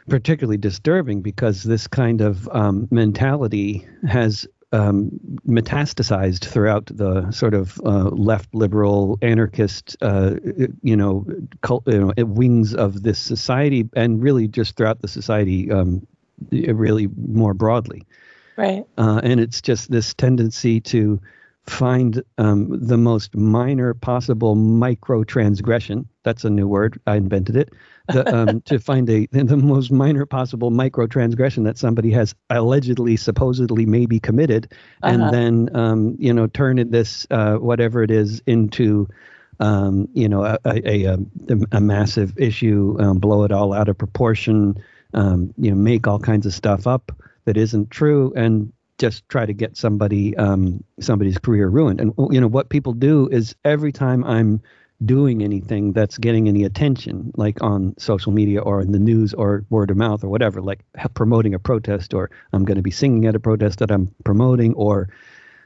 particularly 0.07 0.57
disturbing 0.57 1.21
because 1.21 1.61
this 1.61 1.85
kind 1.85 2.19
of 2.19 2.49
um, 2.49 2.87
mentality 2.89 3.87
has 4.07 4.47
um, 4.71 5.11
metastasized 5.47 6.45
throughout 6.45 6.85
the 6.87 7.31
sort 7.31 7.53
of 7.53 7.79
uh, 7.85 8.09
left 8.09 8.53
liberal 8.53 9.17
anarchist, 9.21 9.97
uh, 10.01 10.35
you 10.83 10.95
know, 10.95 11.25
cult, 11.61 11.83
you 11.87 11.99
know, 11.99 12.13
wings 12.25 12.75
of 12.75 13.01
this 13.01 13.17
society, 13.19 13.87
and 13.95 14.21
really 14.21 14.47
just 14.47 14.75
throughout 14.75 15.01
the 15.01 15.07
society, 15.07 15.71
um, 15.71 16.05
really 16.51 17.07
more 17.15 17.53
broadly. 17.53 18.05
Right. 18.59 18.85
Uh, 18.97 19.21
and 19.23 19.39
it's 19.39 19.61
just 19.61 19.89
this 19.89 20.13
tendency 20.13 20.81
to 20.81 21.21
find 21.65 22.21
um, 22.37 22.67
the 22.85 22.97
most 22.97 23.33
minor 23.33 23.93
possible 23.93 24.55
micro 24.55 25.23
transgression. 25.23 26.09
That's 26.23 26.43
a 26.43 26.49
new 26.49 26.67
word. 26.67 26.99
I 27.07 27.15
invented 27.15 27.55
it 27.55 27.71
the, 28.09 28.35
um, 28.35 28.59
to 28.65 28.77
find 28.77 29.09
a 29.09 29.27
the 29.31 29.55
most 29.55 29.93
minor 29.93 30.25
possible 30.25 30.71
micro 30.71 31.07
transgression 31.07 31.63
that 31.63 31.77
somebody 31.77 32.11
has 32.11 32.35
allegedly, 32.49 33.15
supposedly, 33.15 33.85
maybe 33.85 34.19
committed, 34.19 34.73
and 35.03 35.21
uh-huh. 35.21 35.31
then 35.31 35.69
um, 35.73 36.17
you 36.19 36.33
know 36.33 36.47
turn 36.47 36.91
this 36.91 37.25
uh, 37.31 37.55
whatever 37.55 38.03
it 38.03 38.11
is 38.11 38.41
into 38.45 39.07
um, 39.61 40.09
you 40.13 40.27
know 40.27 40.43
a, 40.43 40.59
a, 40.65 41.05
a, 41.05 41.17
a 41.71 41.79
massive 41.79 42.37
issue, 42.37 42.97
um, 42.99 43.19
blow 43.19 43.45
it 43.45 43.53
all 43.53 43.71
out 43.71 43.87
of 43.87 43.97
proportion, 43.97 44.83
um, 45.13 45.53
you 45.57 45.71
know 45.71 45.77
make 45.77 46.07
all 46.07 46.19
kinds 46.19 46.45
of 46.45 46.53
stuff 46.53 46.87
up 46.87 47.13
that 47.49 47.57
isn't 47.57 47.89
true, 47.89 48.31
and 48.35 48.71
just 48.99 49.27
try 49.27 49.43
to 49.43 49.53
get 49.53 49.75
somebody 49.75 50.37
um, 50.37 50.83
somebody's 50.99 51.39
career 51.39 51.67
ruined. 51.67 51.99
And 51.99 52.13
you 52.29 52.39
know 52.39 52.47
what 52.47 52.69
people 52.69 52.93
do 52.93 53.27
is 53.27 53.55
every 53.65 53.91
time 53.91 54.23
I'm 54.23 54.61
doing 55.03 55.41
anything 55.41 55.93
that's 55.93 56.19
getting 56.19 56.47
any 56.47 56.63
attention, 56.63 57.31
like 57.35 57.63
on 57.63 57.95
social 57.97 58.31
media 58.31 58.61
or 58.61 58.81
in 58.81 58.91
the 58.91 58.99
news 58.99 59.33
or 59.33 59.65
word 59.71 59.89
of 59.89 59.97
mouth 59.97 60.23
or 60.23 60.29
whatever, 60.29 60.61
like 60.61 60.81
promoting 61.15 61.55
a 61.55 61.59
protest 61.59 62.13
or 62.13 62.29
I'm 62.53 62.65
going 62.65 62.77
to 62.77 62.83
be 62.83 62.91
singing 62.91 63.25
at 63.25 63.35
a 63.35 63.39
protest 63.39 63.79
that 63.79 63.89
I'm 63.89 64.13
promoting 64.23 64.75
or 64.75 65.09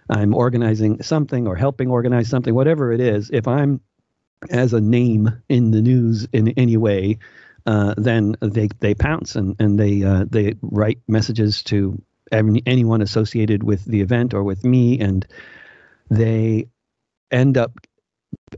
I'm 0.10 0.34
organizing 0.34 1.04
something 1.04 1.48
or 1.48 1.58
helping 1.58 1.90
organize 1.90 2.30
something, 2.30 2.56
whatever 2.56 2.94
it 2.94 3.02
is, 3.02 3.30
if 3.34 3.46
I'm 3.46 3.82
as 4.50 4.72
a 4.72 4.80
name 4.80 5.42
in 5.50 5.72
the 5.72 5.82
news 5.82 6.30
in 6.32 6.48
any 6.50 6.78
way, 6.78 7.18
uh, 7.66 7.94
then 7.98 8.36
they 8.42 8.68
they 8.80 8.94
pounce 8.94 9.36
and 9.36 9.56
and 9.60 9.80
they 9.80 10.04
uh, 10.04 10.26
they 10.30 10.56
write 10.62 11.00
messages 11.08 11.64
to 11.64 12.02
any, 12.32 12.62
anyone 12.66 13.02
associated 13.02 13.64
with 13.64 13.86
the 13.86 14.02
event 14.02 14.34
or 14.34 14.44
with 14.44 14.64
me, 14.64 15.00
and 15.00 15.26
they 16.10 16.68
end 17.32 17.58
up 17.58 17.72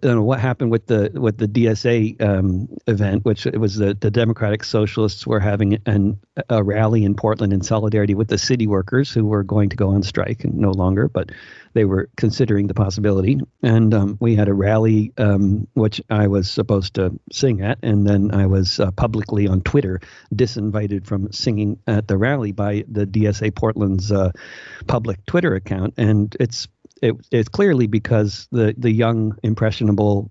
Don't 0.02 0.16
know 0.16 0.24
what 0.24 0.40
happened 0.40 0.72
with 0.72 0.88
the 0.88 1.12
with 1.14 1.38
the 1.38 1.48
DSA 1.48 2.22
um, 2.22 2.68
event, 2.88 3.26
which 3.26 3.46
it 3.46 3.60
was 3.60 3.76
the, 3.76 3.94
the 3.94 4.12
Democratic 4.12 4.64
Socialists 4.64 5.26
were 5.26 5.40
having 5.40 5.80
an, 5.86 6.20
a 6.50 6.64
rally 6.64 7.04
in 7.04 7.16
Portland 7.16 7.54
in 7.54 7.62
solidarity 7.62 8.16
with 8.16 8.28
the 8.28 8.38
city 8.38 8.68
workers 8.68 9.12
who 9.12 9.26
were 9.26 9.44
going 9.44 9.70
to 9.70 9.76
go 9.76 9.90
on 9.90 10.04
strike 10.04 10.44
and 10.44 10.56
no 10.56 10.72
longer, 10.72 11.08
but 11.08 11.32
they 11.74 11.86
were 11.86 12.10
considering 12.16 12.68
the 12.68 12.74
possibility. 12.74 13.40
And 13.62 13.94
um, 13.94 14.18
we 14.20 14.36
had 14.36 14.48
a 14.48 14.54
rally 14.54 15.14
um, 15.18 15.68
which 15.74 16.02
I 16.10 16.28
was 16.28 16.50
supposed 16.50 16.96
to 16.96 17.20
sing 17.32 17.62
at, 17.62 17.78
and 17.84 18.08
then 18.08 18.34
I 18.34 18.46
was 18.46 18.80
uh, 18.80 18.92
publicly 18.92 19.48
on 19.48 19.62
Twitter 19.62 20.00
disinvited 20.34 21.06
from 21.06 21.32
singing 21.32 21.80
at 21.88 22.08
the 22.08 22.18
rally 22.18 22.52
by 22.52 22.86
the 22.88 23.06
DSA 23.06 23.56
Portland's 23.56 24.12
uh, 24.12 24.32
public 24.88 25.26
Twitter 25.26 25.56
account, 25.56 25.94
and 25.98 26.36
it's 26.40 26.68
it, 27.02 27.16
it's 27.32 27.50
clearly 27.50 27.88
because 27.88 28.48
the 28.52 28.74
the 28.78 28.92
young, 28.92 29.38
impressionable, 29.44 30.30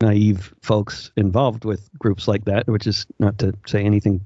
naive 0.00 0.54
folks 0.62 1.10
involved 1.16 1.64
with 1.64 1.88
groups 1.98 2.26
like 2.28 2.44
that, 2.46 2.66
which 2.66 2.86
is 2.86 3.06
not 3.18 3.38
to 3.38 3.52
say 3.66 3.84
anything, 3.84 4.20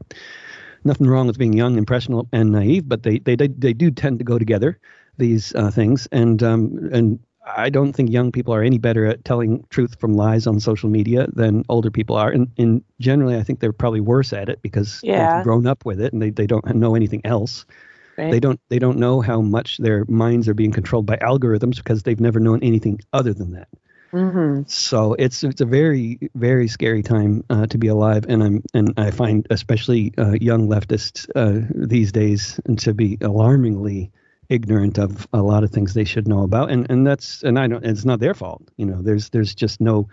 nothing 0.85 1.07
wrong 1.07 1.27
with 1.27 1.39
being 1.39 1.53
young, 1.53 1.77
impressionable, 1.77 2.29
and 2.33 2.53
naive, 2.53 2.89
but 2.89 3.03
they 3.03 3.19
they 3.19 3.37
they, 3.37 3.49
they 3.49 3.73
do 3.73 3.91
tend 3.91 4.19
to 4.19 4.25
go 4.25 4.39
together. 4.39 4.79
These 5.19 5.55
uh, 5.55 5.71
things, 5.71 6.09
and 6.13 6.43
um, 6.43 6.89
and 6.93 7.19
I 7.57 7.71
don't 7.71 7.93
think 7.93 8.11
young 8.11 8.33
people 8.33 8.55
are 8.55 8.63
any 8.63 8.79
better 8.79 9.07
at 9.07 9.25
telling 9.25 9.65
truth 9.71 9.99
from 9.99 10.15
lies 10.15 10.47
on 10.47 10.61
social 10.61 10.91
media 10.91 11.27
than 11.33 11.65
older 11.69 11.91
people 11.91 12.17
are. 12.17 12.31
And, 12.31 12.49
and 12.59 12.83
generally, 13.01 13.37
I 13.37 13.43
think 13.43 13.61
they're 13.61 13.73
probably 13.73 14.01
worse 14.01 14.33
at 14.33 14.49
it 14.49 14.61
because 14.63 15.01
yeah. 15.03 15.37
they've 15.37 15.45
grown 15.45 15.67
up 15.67 15.85
with 15.85 16.01
it 16.01 16.13
and 16.13 16.21
they, 16.21 16.31
they 16.31 16.47
don't 16.47 16.65
know 16.77 16.95
anything 16.95 17.23
else. 17.25 17.65
Right. 18.21 18.33
They 18.33 18.41
don't 18.41 18.61
they 18.69 18.79
don't 18.79 18.99
know 18.99 19.21
how 19.21 19.41
much 19.41 19.79
their 19.79 20.05
minds 20.07 20.49
are 20.49 20.55
being 20.55 20.73
controlled 20.73 21.07
by 21.07 21.17
algorithms 21.17 21.77
because 21.77 22.03
they've 22.03 22.21
never 22.21 22.41
known 22.41 22.63
anything 22.63 23.01
other 23.13 23.33
than 23.33 23.53
that. 23.53 23.69
Mm-hmm. 24.13 24.63
So 24.67 25.15
it's 25.15 25.45
it's 25.45 25.61
a 25.61 25.67
very 25.67 26.31
very 26.35 26.69
scary 26.69 27.03
time 27.03 27.45
uh, 27.49 27.67
to 27.67 27.79
be 27.79 27.89
alive, 27.89 28.27
and 28.29 28.43
I'm 28.43 28.63
and 28.75 28.95
I 28.97 29.11
find 29.13 29.47
especially 29.51 30.13
uh, 30.19 30.33
young 30.33 30.69
leftists 30.69 31.29
uh, 31.35 31.67
these 31.75 32.11
days 32.11 32.61
to 32.79 32.93
be 32.93 33.19
alarmingly 33.21 34.11
ignorant 34.49 34.99
of 34.99 35.29
a 35.33 35.41
lot 35.41 35.63
of 35.63 35.71
things 35.71 35.95
they 35.95 36.05
should 36.05 36.27
know 36.27 36.43
about, 36.43 36.71
and 36.71 36.91
and 36.91 37.07
that's 37.07 37.45
and 37.45 37.59
I 37.59 37.69
don't 37.69 37.85
it's 37.85 38.05
not 38.05 38.19
their 38.19 38.35
fault. 38.35 38.69
You 38.77 38.87
know, 38.87 39.01
there's 39.01 39.31
there's 39.31 39.55
just 39.55 39.81
no 39.81 40.09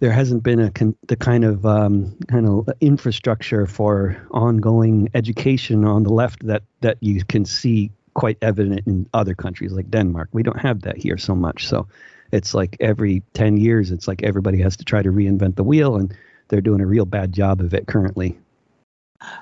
there 0.00 0.12
hasn't 0.12 0.42
been 0.42 0.60
a 0.60 0.70
con- 0.70 0.96
the 1.06 1.16
kind 1.16 1.44
of 1.44 1.64
um, 1.64 2.16
kind 2.28 2.48
of 2.48 2.68
infrastructure 2.80 3.66
for 3.66 4.16
ongoing 4.30 5.08
education 5.14 5.84
on 5.84 6.02
the 6.02 6.12
left 6.12 6.46
that 6.46 6.62
that 6.80 6.98
you 7.00 7.24
can 7.24 7.44
see 7.44 7.90
quite 8.14 8.38
evident 8.42 8.86
in 8.86 9.08
other 9.12 9.34
countries 9.34 9.72
like 9.72 9.90
Denmark. 9.90 10.28
We 10.32 10.42
don't 10.42 10.60
have 10.60 10.82
that 10.82 10.96
here 10.96 11.18
so 11.18 11.34
much. 11.34 11.66
So 11.66 11.88
it's 12.32 12.54
like 12.54 12.76
every 12.80 13.22
10 13.34 13.56
years 13.56 13.90
it's 13.90 14.08
like 14.08 14.22
everybody 14.22 14.62
has 14.62 14.76
to 14.78 14.84
try 14.84 15.02
to 15.02 15.10
reinvent 15.10 15.56
the 15.56 15.64
wheel 15.64 15.96
and 15.96 16.14
they're 16.48 16.60
doing 16.60 16.80
a 16.80 16.86
real 16.86 17.04
bad 17.04 17.32
job 17.32 17.60
of 17.60 17.74
it 17.74 17.86
currently. 17.86 18.38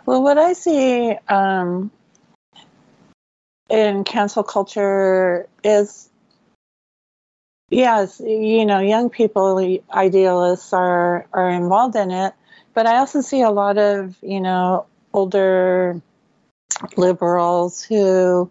Well, 0.06 0.22
what 0.22 0.38
I 0.38 0.52
see 0.52 1.12
um, 1.28 1.90
in 3.68 4.04
cancel 4.04 4.42
culture 4.42 5.48
is 5.64 6.08
Yes, 7.72 8.20
you 8.20 8.66
know, 8.66 8.80
young 8.80 9.08
people, 9.08 9.78
idealists 9.90 10.74
are 10.74 11.26
are 11.32 11.48
involved 11.48 11.96
in 11.96 12.10
it, 12.10 12.34
but 12.74 12.86
I 12.86 12.98
also 12.98 13.22
see 13.22 13.40
a 13.40 13.50
lot 13.50 13.78
of 13.78 14.14
you 14.20 14.42
know 14.42 14.84
older 15.14 15.98
liberals 16.98 17.82
who 17.82 18.50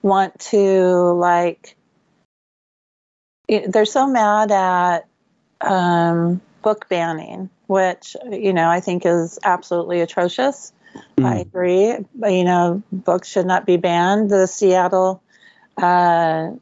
want 0.00 0.38
to 0.40 1.12
like 1.12 1.76
they're 3.46 3.84
so 3.84 4.06
mad 4.06 4.50
at 4.50 5.06
um, 5.60 6.40
book 6.62 6.88
banning, 6.88 7.50
which 7.66 8.16
you 8.30 8.54
know 8.54 8.70
I 8.70 8.80
think 8.80 9.04
is 9.04 9.38
absolutely 9.44 10.00
atrocious. 10.00 10.72
Mm. 11.18 11.26
I 11.26 11.36
agree. 11.40 12.06
You 12.32 12.44
know, 12.44 12.82
books 12.90 13.28
should 13.28 13.46
not 13.46 13.66
be 13.66 13.76
banned. 13.76 14.30
The 14.30 14.46
Seattle 14.46 15.22
uh, 15.76 16.52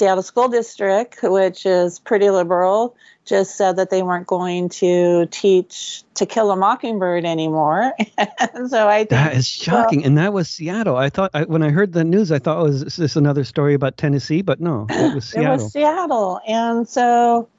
Seattle 0.00 0.22
School 0.22 0.48
District, 0.48 1.18
which 1.22 1.66
is 1.66 1.98
pretty 1.98 2.30
liberal, 2.30 2.96
just 3.26 3.58
said 3.58 3.76
that 3.76 3.90
they 3.90 4.02
weren't 4.02 4.26
going 4.26 4.70
to 4.70 5.26
teach 5.26 6.04
To 6.14 6.24
Kill 6.24 6.50
a 6.50 6.56
Mockingbird 6.56 7.26
anymore. 7.26 7.92
so 8.68 8.88
I 8.88 9.00
think, 9.00 9.10
that 9.10 9.36
is 9.36 9.46
shocking, 9.46 10.00
well, 10.00 10.06
and 10.06 10.16
that 10.16 10.32
was 10.32 10.48
Seattle. 10.48 10.96
I 10.96 11.10
thought 11.10 11.32
I, 11.34 11.42
when 11.42 11.62
I 11.62 11.68
heard 11.68 11.92
the 11.92 12.02
news, 12.02 12.32
I 12.32 12.38
thought, 12.38 12.62
was 12.62 12.82
oh, 12.82 13.02
this 13.02 13.14
another 13.14 13.44
story 13.44 13.74
about 13.74 13.98
Tennessee? 13.98 14.40
But 14.40 14.58
no, 14.58 14.86
it 14.88 15.14
was 15.14 15.26
Seattle. 15.26 15.52
it 15.52 15.56
was 15.64 15.72
Seattle, 15.72 16.40
and 16.48 16.88
so 16.88 17.50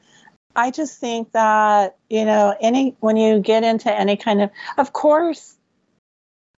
I 0.55 0.71
just 0.71 0.99
think 0.99 1.33
that 1.33 1.95
you 2.09 2.25
know 2.25 2.55
any 2.59 2.95
when 3.01 3.17
you 3.17 3.39
get 3.39 3.63
into 3.63 3.93
any 3.93 4.17
kind 4.17 4.41
of, 4.41 4.49
of 4.79 4.93
course, 4.93 5.57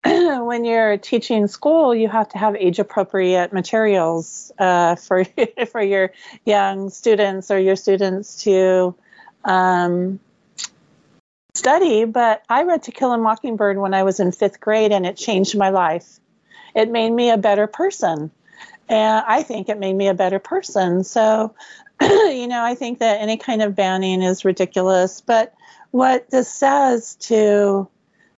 when 0.44 0.66
you're 0.66 0.98
teaching 0.98 1.46
school, 1.46 1.94
you 1.94 2.08
have 2.08 2.28
to 2.28 2.38
have 2.38 2.56
age 2.56 2.78
appropriate 2.78 3.52
materials 3.54 4.52
uh, 4.58 4.96
for 4.96 5.24
for 5.70 5.82
your 5.82 6.12
young 6.44 6.90
students 6.90 7.50
or 7.50 7.58
your 7.58 7.76
students 7.76 8.42
to 8.44 8.94
um, 9.44 10.20
study. 11.54 12.04
But 12.04 12.42
I 12.48 12.64
read 12.64 12.82
To 12.84 12.92
Kill 12.92 13.12
a 13.12 13.18
Mockingbird 13.18 13.78
when 13.78 13.94
I 13.94 14.02
was 14.02 14.20
in 14.20 14.32
fifth 14.32 14.60
grade, 14.60 14.92
and 14.92 15.06
it 15.06 15.16
changed 15.16 15.56
my 15.56 15.70
life. 15.70 16.20
It 16.74 16.90
made 16.90 17.10
me 17.10 17.30
a 17.30 17.38
better 17.38 17.66
person, 17.66 18.30
and 18.88 19.24
I 19.26 19.42
think 19.42 19.70
it 19.70 19.78
made 19.78 19.94
me 19.94 20.08
a 20.08 20.14
better 20.14 20.38
person. 20.38 21.04
So, 21.04 21.54
you 22.00 22.46
know, 22.46 22.62
I 22.62 22.74
think 22.74 22.98
that 22.98 23.22
any 23.22 23.38
kind 23.38 23.62
of 23.62 23.74
banning 23.74 24.20
is 24.20 24.44
ridiculous. 24.44 25.22
But 25.22 25.54
what 25.92 26.28
this 26.28 26.50
says 26.50 27.14
to 27.20 27.88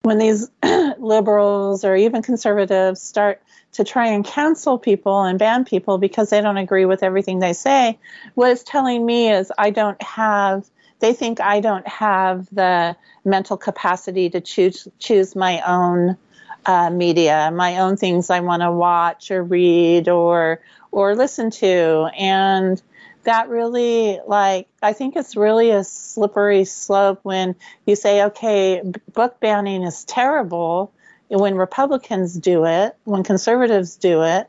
when 0.04 0.18
these 0.18 0.50
liberals 0.98 1.84
or 1.84 1.96
even 1.96 2.22
conservatives 2.22 3.00
start 3.00 3.42
to 3.72 3.84
try 3.84 4.08
and 4.08 4.24
cancel 4.24 4.78
people 4.78 5.22
and 5.22 5.38
ban 5.38 5.64
people 5.64 5.96
because 5.96 6.28
they 6.30 6.42
don't 6.42 6.58
agree 6.58 6.84
with 6.84 7.02
everything 7.02 7.38
they 7.38 7.54
say, 7.54 7.98
what 8.34 8.50
it's 8.50 8.62
telling 8.62 9.04
me 9.04 9.32
is 9.32 9.50
I 9.56 9.70
don't 9.70 10.00
have, 10.02 10.68
they 11.00 11.14
think 11.14 11.40
I 11.40 11.60
don't 11.60 11.88
have 11.88 12.46
the 12.52 12.96
mental 13.24 13.56
capacity 13.56 14.28
to 14.30 14.42
choose, 14.42 14.86
choose 14.98 15.34
my 15.34 15.62
own 15.66 16.18
uh, 16.66 16.90
media, 16.90 17.50
my 17.52 17.78
own 17.78 17.96
things 17.96 18.28
I 18.28 18.40
want 18.40 18.60
to 18.62 18.70
watch 18.70 19.30
or 19.30 19.42
read 19.42 20.08
or, 20.10 20.60
or 20.92 21.16
listen 21.16 21.50
to. 21.50 22.10
And 22.16 22.80
that 23.24 23.48
really 23.48 24.20
like 24.26 24.68
i 24.82 24.92
think 24.92 25.16
it's 25.16 25.36
really 25.36 25.70
a 25.70 25.84
slippery 25.84 26.64
slope 26.64 27.20
when 27.22 27.54
you 27.86 27.96
say 27.96 28.24
okay 28.24 28.82
book 29.12 29.40
banning 29.40 29.82
is 29.82 30.04
terrible 30.04 30.92
when 31.28 31.54
republicans 31.54 32.34
do 32.34 32.64
it 32.64 32.96
when 33.04 33.22
conservatives 33.22 33.96
do 33.96 34.22
it 34.22 34.48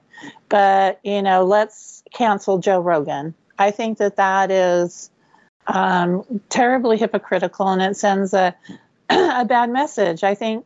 but 0.49 0.99
you 1.03 1.21
know 1.21 1.43
let's 1.43 2.03
cancel 2.13 2.57
joe 2.57 2.79
rogan. 2.79 3.33
I 3.57 3.71
think 3.71 3.99
that 3.99 4.17
that 4.17 4.51
is 4.51 5.09
um, 5.67 6.41
terribly 6.49 6.97
hypocritical 6.97 7.67
and 7.67 7.81
it 7.81 7.97
sends 7.97 8.33
a, 8.33 8.55
a 9.09 9.45
bad 9.45 9.69
message. 9.69 10.23
I 10.23 10.35
think 10.35 10.65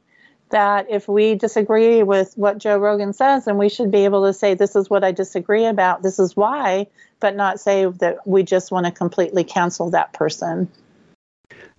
that 0.49 0.87
if 0.89 1.07
we 1.07 1.35
disagree 1.35 2.03
with 2.03 2.33
what 2.35 2.57
Joe 2.57 2.77
Rogan 2.77 3.13
says, 3.13 3.45
then 3.45 3.57
we 3.57 3.69
should 3.69 3.91
be 3.91 4.05
able 4.05 4.25
to 4.25 4.33
say, 4.33 4.53
This 4.53 4.75
is 4.75 4.89
what 4.89 5.03
I 5.03 5.11
disagree 5.11 5.65
about, 5.65 6.01
this 6.01 6.19
is 6.19 6.35
why, 6.35 6.87
but 7.19 7.35
not 7.35 7.59
say 7.59 7.85
that 7.85 8.25
we 8.25 8.43
just 8.43 8.71
want 8.71 8.85
to 8.85 8.91
completely 8.91 9.43
cancel 9.43 9.91
that 9.91 10.13
person. 10.13 10.69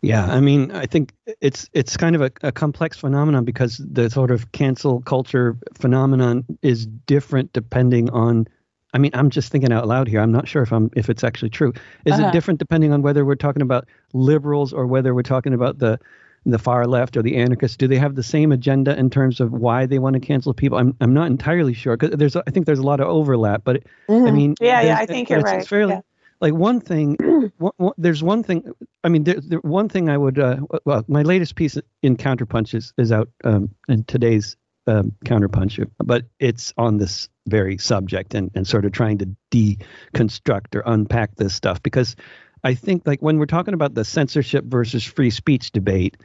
Yeah, 0.03 0.25
I 0.25 0.41
mean, 0.41 0.71
I 0.71 0.87
think 0.87 1.13
it's 1.41 1.69
it's 1.75 1.97
kind 1.99 2.17
of 2.17 2.23
a, 2.23 2.31
a, 2.43 2.53
complex 2.53 2.97
phenomenon 2.97 3.45
because 3.45 3.77
the 3.77 4.09
sort 4.09 4.31
of 4.31 4.51
cancel 4.51 5.03
culture 5.03 5.59
phenomenon 5.75 6.45
is 6.63 6.87
different 6.87 7.53
depending 7.53 8.09
on. 8.11 8.49
I 8.95 8.99
mean, 8.99 9.11
I'm 9.15 9.29
just 9.29 9.53
thinking 9.53 9.73
out 9.73 9.87
loud 9.87 10.09
here. 10.09 10.21
I'm 10.21 10.33
not 10.33 10.49
sure 10.49 10.63
if 10.63 10.73
I'm 10.73 10.91
if 10.97 11.11
it's 11.11 11.23
actually 11.23 11.51
true. 11.51 11.75
Is 12.07 12.15
uh-huh. 12.15 12.29
it 12.29 12.33
different 12.33 12.59
depending 12.59 12.95
on 12.95 13.03
whether 13.03 13.27
we're 13.27 13.35
talking 13.35 13.63
about 13.63 13.89
liberals 14.15 14.73
or 14.73 14.87
whether 14.87 15.15
we're 15.15 15.23
talking 15.23 15.53
about 15.53 15.79
the 15.79 16.01
the 16.47 16.59
far 16.59 16.87
left 16.87 17.17
or 17.17 17.23
the 17.23 17.37
anarchists 17.37 17.77
do 17.77 17.87
they 17.87 17.99
have 17.99 18.15
the 18.15 18.23
same 18.23 18.53
agenda 18.53 18.99
in 18.99 19.11
terms 19.11 19.41
of 19.41 19.53
why 19.53 19.87
they 19.87 19.99
want 19.99 20.15
to 20.15 20.21
cancel 20.21 20.55
people 20.55 20.79
i'm, 20.79 20.97
I'm 21.01 21.13
not 21.13 21.27
entirely 21.27 21.75
sure 21.75 21.97
because 21.97 22.17
there's 22.17 22.37
i 22.37 22.51
think 22.51 22.67
there's 22.67 22.79
a 22.79 22.85
lot 22.85 23.01
of 23.01 23.09
overlap 23.09 23.63
but 23.65 23.83
mm-hmm. 24.09 24.27
i 24.27 24.31
mean 24.31 24.55
yeah 24.61 24.81
yeah 24.81 24.97
i 24.99 25.07
think 25.07 25.29
you're 25.29 25.41
right 25.41 25.61
it's 25.61 25.69
fairly 25.69 25.95
yeah. 25.95 26.01
like 26.41 26.55
one 26.55 26.81
thing 26.81 27.17
one, 27.59 27.73
one, 27.77 27.93
there's 27.99 28.23
one 28.23 28.43
thing 28.43 28.73
i 29.05 29.09
mean 29.09 29.25
there, 29.25 29.41
there, 29.41 29.59
one 29.61 29.89
thing 29.89 30.09
i 30.09 30.17
would 30.17 30.39
uh, 30.39 30.57
well 30.85 31.05
my 31.09 31.23
latest 31.23 31.57
piece 31.57 31.77
in 32.03 32.17
counterpunch 32.17 32.75
is, 32.75 32.93
is 32.97 33.13
out 33.13 33.29
um, 33.45 33.75
in 33.89 34.05
today's 34.05 34.57
um, 34.87 35.13
counterpunch 35.27 35.87
but 35.99 36.25
it's 36.39 36.73
on 36.79 36.97
this 36.97 37.29
very 37.47 37.77
subject 37.77 38.35
and, 38.35 38.51
and 38.55 38.67
sort 38.67 38.85
of 38.85 38.93
trying 38.93 39.19
to 39.19 39.29
deconstruct 39.51 40.75
or 40.75 40.83
unpack 40.87 41.37
this 41.37 41.55
stuff 41.55 41.83
because 41.83 42.17
i 42.65 42.75
think 42.75 43.07
like 43.07 43.21
when 43.21 43.39
we're 43.39 43.47
talking 43.47 43.75
about 43.75 43.95
the 43.95 44.05
censorship 44.05 44.65
versus 44.65 45.05
free 45.05 45.31
speech 45.31 45.71
debate 45.73 46.17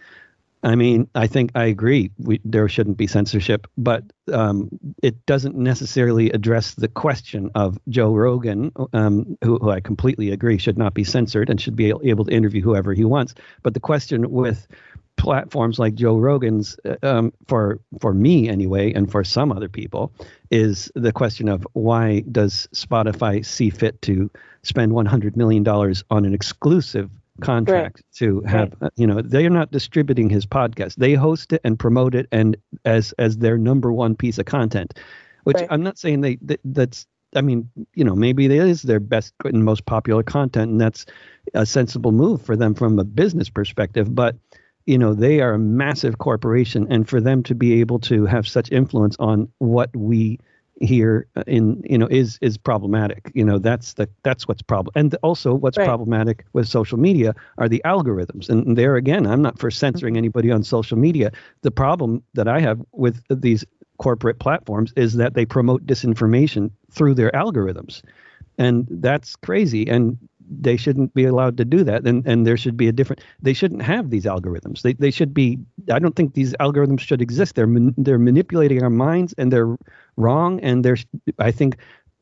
I 0.65 0.73
mean, 0.75 1.07
I 1.13 1.27
think 1.27 1.51
I 1.53 1.65
agree. 1.65 2.09
We, 2.17 2.41
there 2.43 2.67
shouldn't 2.67 2.97
be 2.97 3.05
censorship, 3.05 3.67
but 3.77 4.03
um, 4.33 4.69
it 5.03 5.23
doesn't 5.27 5.55
necessarily 5.55 6.31
address 6.31 6.73
the 6.73 6.87
question 6.87 7.51
of 7.53 7.77
Joe 7.87 8.15
Rogan, 8.15 8.71
um, 8.91 9.37
who, 9.43 9.59
who, 9.59 9.69
I 9.69 9.79
completely 9.79 10.31
agree 10.31 10.57
should 10.57 10.79
not 10.79 10.95
be 10.95 11.03
censored 11.03 11.51
and 11.51 11.61
should 11.61 11.75
be 11.75 11.93
able 12.03 12.25
to 12.25 12.31
interview 12.31 12.63
whoever 12.63 12.95
he 12.95 13.05
wants. 13.05 13.35
But 13.61 13.75
the 13.75 13.79
question 13.79 14.31
with 14.31 14.67
platforms 15.17 15.77
like 15.77 15.93
Joe 15.93 16.17
Rogan's, 16.17 16.77
uh, 16.83 16.95
um, 17.03 17.31
for 17.47 17.79
for 18.01 18.11
me 18.11 18.49
anyway, 18.49 18.91
and 18.91 19.09
for 19.09 19.23
some 19.23 19.51
other 19.51 19.69
people, 19.69 20.11
is 20.49 20.91
the 20.95 21.11
question 21.11 21.47
of 21.47 21.67
why 21.73 22.23
does 22.31 22.67
Spotify 22.73 23.45
see 23.45 23.69
fit 23.69 24.01
to 24.01 24.31
spend 24.63 24.93
100 24.93 25.37
million 25.37 25.61
dollars 25.61 26.03
on 26.09 26.25
an 26.25 26.33
exclusive 26.33 27.11
contract 27.41 27.97
right. 27.97 28.03
to 28.13 28.41
have 28.41 28.73
right. 28.79 28.87
Uh, 28.87 28.89
you 28.95 29.05
know 29.05 29.21
they 29.21 29.45
are 29.45 29.49
not 29.49 29.71
distributing 29.71 30.29
his 30.29 30.45
podcast 30.45 30.95
they 30.95 31.13
host 31.13 31.51
it 31.51 31.61
and 31.63 31.77
promote 31.77 32.15
it 32.15 32.27
and 32.31 32.55
as 32.85 33.13
as 33.19 33.37
their 33.37 33.57
number 33.57 33.91
one 33.91 34.15
piece 34.15 34.37
of 34.37 34.45
content 34.45 34.97
which 35.43 35.57
right. 35.57 35.67
i'm 35.69 35.83
not 35.83 35.97
saying 35.97 36.21
they 36.21 36.37
that, 36.41 36.61
that's 36.63 37.05
i 37.35 37.41
mean 37.41 37.69
you 37.93 38.05
know 38.05 38.15
maybe 38.15 38.45
it 38.45 38.51
is 38.51 38.81
their 38.83 39.01
best 39.01 39.33
and 39.43 39.65
most 39.65 39.85
popular 39.85 40.23
content 40.23 40.71
and 40.71 40.79
that's 40.79 41.05
a 41.53 41.65
sensible 41.65 42.13
move 42.13 42.41
for 42.41 42.55
them 42.55 42.73
from 42.73 42.97
a 42.99 43.03
business 43.03 43.49
perspective 43.49 44.13
but 44.15 44.37
you 44.85 44.97
know 44.97 45.13
they 45.13 45.41
are 45.41 45.53
a 45.53 45.59
massive 45.59 46.17
corporation 46.17 46.87
and 46.89 47.09
for 47.09 47.19
them 47.19 47.43
to 47.43 47.53
be 47.53 47.81
able 47.81 47.99
to 47.99 48.25
have 48.25 48.47
such 48.47 48.71
influence 48.71 49.17
on 49.19 49.49
what 49.57 49.93
we 49.95 50.39
here 50.81 51.27
in 51.47 51.81
you 51.89 51.97
know 51.97 52.07
is 52.07 52.37
is 52.41 52.57
problematic. 52.57 53.31
You 53.33 53.45
know 53.45 53.59
that's 53.59 53.93
the 53.93 54.09
that's 54.23 54.47
what's 54.47 54.61
problem 54.61 54.91
and 54.95 55.15
also 55.23 55.53
what's 55.53 55.77
right. 55.77 55.87
problematic 55.87 56.45
with 56.53 56.67
social 56.67 56.97
media 56.97 57.33
are 57.57 57.69
the 57.69 57.81
algorithms. 57.85 58.49
And 58.49 58.77
there 58.77 58.95
again 58.95 59.25
i'm 59.25 59.41
not 59.41 59.59
for 59.59 59.71
censoring 59.71 60.13
mm-hmm. 60.13 60.19
anybody 60.19 60.51
on 60.51 60.63
social 60.63 60.97
media. 60.97 61.31
The 61.61 61.71
problem 61.71 62.23
that 62.33 62.47
i 62.47 62.59
have 62.59 62.81
with 62.91 63.21
these 63.29 63.63
corporate 63.97 64.39
platforms 64.39 64.93
is 64.95 65.13
that 65.15 65.33
they 65.33 65.45
promote 65.45 65.85
disinformation 65.85 66.71
through 66.91 67.13
their 67.13 67.31
algorithms. 67.31 68.01
And 68.57 68.87
that's 68.89 69.35
crazy. 69.35 69.87
And 69.87 70.17
they 70.49 70.77
shouldn't 70.77 71.13
be 71.13 71.25
allowed 71.25 71.57
to 71.57 71.65
do 71.65 71.83
that 71.83 72.05
and 72.05 72.25
and 72.25 72.45
there 72.45 72.57
should 72.57 72.77
be 72.77 72.87
a 72.87 72.91
different 72.91 73.21
they 73.41 73.53
shouldn't 73.53 73.81
have 73.81 74.09
these 74.09 74.25
algorithms. 74.25 74.81
They 74.81 74.93
they 74.93 75.11
should 75.11 75.33
be 75.33 75.59
i 75.91 75.99
don't 75.99 76.15
think 76.15 76.33
these 76.33 76.53
algorithms 76.53 77.01
should 77.01 77.21
exist. 77.21 77.55
They're 77.55 77.69
they're 77.97 78.19
manipulating 78.19 78.83
our 78.83 78.89
minds 78.89 79.33
and 79.37 79.51
they're 79.51 79.75
wrong 80.17 80.59
and 80.61 80.83
there's 80.83 81.05
i 81.39 81.51
think 81.51 81.77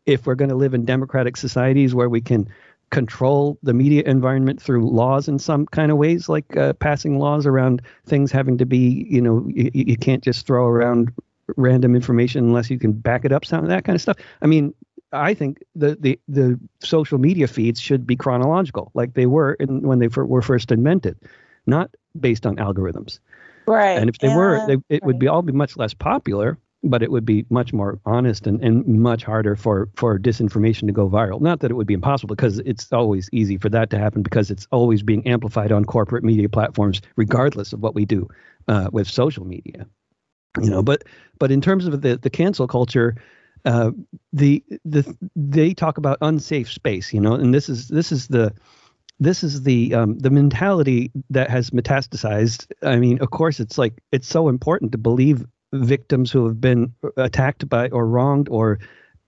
if 0.05 0.25
we're 0.25 0.35
going 0.35 0.49
to 0.49 0.55
live 0.55 0.73
in 0.73 0.85
democratic 0.85 1.37
societies 1.37 1.95
where 1.95 2.09
we 2.09 2.21
can 2.21 2.49
control 2.91 3.57
the 3.63 3.73
media 3.73 4.03
environment 4.05 4.61
through 4.61 4.87
laws 4.87 5.27
in 5.27 5.39
some 5.39 5.65
kind 5.65 5.91
of 5.91 5.97
ways 5.97 6.29
like 6.29 6.55
uh, 6.57 6.73
passing 6.73 7.17
laws 7.17 7.47
around 7.47 7.81
things 8.05 8.31
having 8.31 8.57
to 8.57 8.65
be 8.65 9.07
you 9.09 9.21
know 9.21 9.47
you, 9.47 9.71
you 9.73 9.97
can't 9.97 10.23
just 10.23 10.45
throw 10.45 10.67
around 10.67 11.11
random 11.57 11.95
information 11.95 12.45
unless 12.45 12.69
you 12.69 12.79
can 12.79 12.91
back 12.91 13.25
it 13.25 13.31
up 13.31 13.45
some 13.45 13.63
of 13.63 13.69
that 13.69 13.83
kind 13.83 13.95
of 13.95 14.01
stuff. 14.01 14.17
I 14.41 14.47
mean 14.47 14.73
I 15.13 15.33
think 15.33 15.63
the, 15.75 15.95
the, 15.99 16.19
the 16.27 16.59
social 16.79 17.17
media 17.17 17.47
feeds 17.47 17.79
should 17.79 18.05
be 18.05 18.15
chronological, 18.15 18.91
like 18.93 19.13
they 19.13 19.27
were 19.27 19.53
in, 19.53 19.81
when 19.81 19.99
they 19.99 20.07
were 20.07 20.41
first 20.41 20.71
invented, 20.71 21.17
not 21.65 21.91
based 22.19 22.45
on 22.45 22.57
algorithms. 22.57 23.19
Right. 23.65 23.97
And 23.97 24.09
if 24.09 24.17
they 24.17 24.27
yeah, 24.27 24.35
were, 24.35 24.65
they, 24.67 24.73
it 24.73 24.83
right. 24.89 25.03
would 25.05 25.19
be 25.19 25.27
all 25.27 25.41
be 25.41 25.53
much 25.53 25.77
less 25.77 25.93
popular, 25.93 26.57
but 26.83 27.01
it 27.01 27.11
would 27.11 27.25
be 27.25 27.45
much 27.49 27.71
more 27.71 27.99
honest 28.05 28.45
and, 28.45 28.61
and 28.61 28.85
much 28.85 29.23
harder 29.23 29.55
for, 29.55 29.87
for 29.95 30.19
disinformation 30.19 30.87
to 30.87 30.91
go 30.91 31.07
viral. 31.07 31.39
Not 31.39 31.61
that 31.61 31.71
it 31.71 31.75
would 31.75 31.87
be 31.87 31.93
impossible, 31.93 32.35
because 32.35 32.59
it's 32.59 32.91
always 32.91 33.29
easy 33.31 33.57
for 33.57 33.69
that 33.69 33.89
to 33.91 33.97
happen 33.97 34.21
because 34.21 34.51
it's 34.51 34.67
always 34.71 35.01
being 35.01 35.25
amplified 35.25 35.71
on 35.71 35.85
corporate 35.85 36.25
media 36.25 36.49
platforms, 36.49 37.01
regardless 37.15 37.71
of 37.71 37.79
what 37.79 37.95
we 37.95 38.03
do 38.03 38.27
uh, 38.67 38.89
with 38.91 39.07
social 39.07 39.45
media. 39.45 39.87
You 40.61 40.69
know, 40.69 40.83
but 40.83 41.05
but 41.39 41.49
in 41.49 41.61
terms 41.61 41.87
of 41.87 42.01
the 42.01 42.17
the 42.17 42.29
cancel 42.29 42.67
culture, 42.67 43.15
uh, 43.65 43.91
the 44.31 44.63
the 44.85 45.15
they 45.35 45.73
talk 45.73 45.97
about 45.97 46.17
unsafe 46.21 46.71
space, 46.71 47.13
you 47.13 47.21
know, 47.21 47.33
and 47.33 47.53
this 47.53 47.69
is 47.69 47.87
this 47.87 48.11
is 48.11 48.27
the 48.27 48.53
this 49.19 49.43
is 49.43 49.63
the 49.63 49.93
um, 49.93 50.17
the 50.19 50.29
mentality 50.29 51.11
that 51.29 51.49
has 51.49 51.69
metastasized. 51.69 52.67
I 52.81 52.97
mean, 52.97 53.21
of 53.21 53.31
course, 53.31 53.59
it's 53.59 53.77
like 53.77 53.93
it's 54.11 54.27
so 54.27 54.49
important 54.49 54.91
to 54.91 54.97
believe 54.97 55.45
victims 55.71 56.31
who 56.31 56.45
have 56.45 56.59
been 56.59 56.93
attacked 57.17 57.67
by 57.67 57.89
or 57.89 58.05
wronged 58.07 58.49
or 58.49 58.79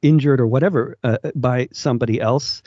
injured 0.02 0.39
or 0.39 0.48
whatever 0.48 0.98
uh, 1.04 1.17
by 1.36 1.67
somebody 1.74 2.21
else, 2.21 2.62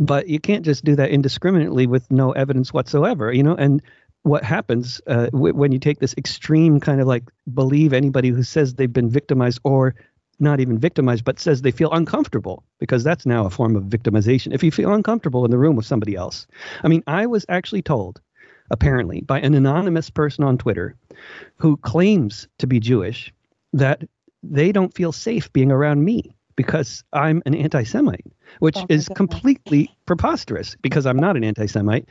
but 0.00 0.28
you 0.28 0.40
can't 0.40 0.64
just 0.64 0.84
do 0.84 0.96
that 0.96 1.10
indiscriminately 1.10 1.86
with 1.86 2.10
no 2.10 2.32
evidence 2.32 2.72
whatsoever, 2.72 3.32
you 3.32 3.42
know, 3.42 3.54
and 3.54 3.82
what 4.22 4.42
happens 4.42 5.00
uh, 5.06 5.26
w- 5.26 5.54
when 5.54 5.70
you 5.70 5.78
take 5.78 6.00
this 6.00 6.14
extreme 6.16 6.80
kind 6.80 7.00
of 7.00 7.06
like 7.06 7.24
believe 7.52 7.92
anybody 7.92 8.30
who 8.30 8.42
says 8.42 8.74
they've 8.74 8.92
been 8.92 9.10
victimized 9.10 9.60
or 9.64 9.94
not 10.38 10.60
even 10.60 10.78
victimized, 10.78 11.24
but 11.24 11.38
says 11.38 11.62
they 11.62 11.70
feel 11.70 11.92
uncomfortable 11.92 12.64
because 12.78 13.04
that's 13.04 13.26
now 13.26 13.46
a 13.46 13.50
form 13.50 13.76
of 13.76 13.84
victimization. 13.84 14.52
If 14.52 14.62
you 14.62 14.70
feel 14.70 14.92
uncomfortable 14.92 15.44
in 15.44 15.50
the 15.50 15.58
room 15.58 15.76
with 15.76 15.86
somebody 15.86 16.14
else, 16.14 16.46
I 16.82 16.88
mean, 16.88 17.02
I 17.06 17.26
was 17.26 17.46
actually 17.48 17.82
told, 17.82 18.20
apparently, 18.70 19.20
by 19.20 19.40
an 19.40 19.54
anonymous 19.54 20.10
person 20.10 20.44
on 20.44 20.58
Twitter 20.58 20.96
who 21.56 21.76
claims 21.78 22.48
to 22.58 22.66
be 22.66 22.80
Jewish 22.80 23.32
that 23.72 24.02
they 24.42 24.72
don't 24.72 24.94
feel 24.94 25.12
safe 25.12 25.52
being 25.52 25.72
around 25.72 26.04
me 26.04 26.36
because 26.56 27.02
I'm 27.12 27.42
an 27.46 27.54
anti 27.54 27.82
Semite, 27.84 28.26
which 28.60 28.76
oh 28.76 28.86
is 28.88 29.08
completely 29.08 29.90
preposterous 30.06 30.76
because 30.82 31.06
I'm 31.06 31.18
not 31.18 31.36
an 31.36 31.44
anti 31.44 31.66
Semite. 31.66 32.08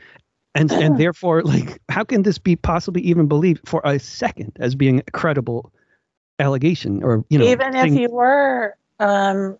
And, 0.54 0.70
and 0.72 0.98
therefore, 1.00 1.42
like, 1.42 1.80
how 1.88 2.04
can 2.04 2.22
this 2.22 2.38
be 2.38 2.56
possibly 2.56 3.02
even 3.02 3.26
believed 3.26 3.68
for 3.68 3.80
a 3.84 3.98
second 3.98 4.52
as 4.60 4.74
being 4.74 5.00
a 5.00 5.10
credible 5.10 5.72
allegation 6.38 7.02
or 7.02 7.24
you 7.28 7.38
know 7.38 7.46
even 7.46 7.72
thing. 7.72 7.94
if 7.94 8.00
you 8.00 8.08
were 8.10 8.76
um 8.98 9.56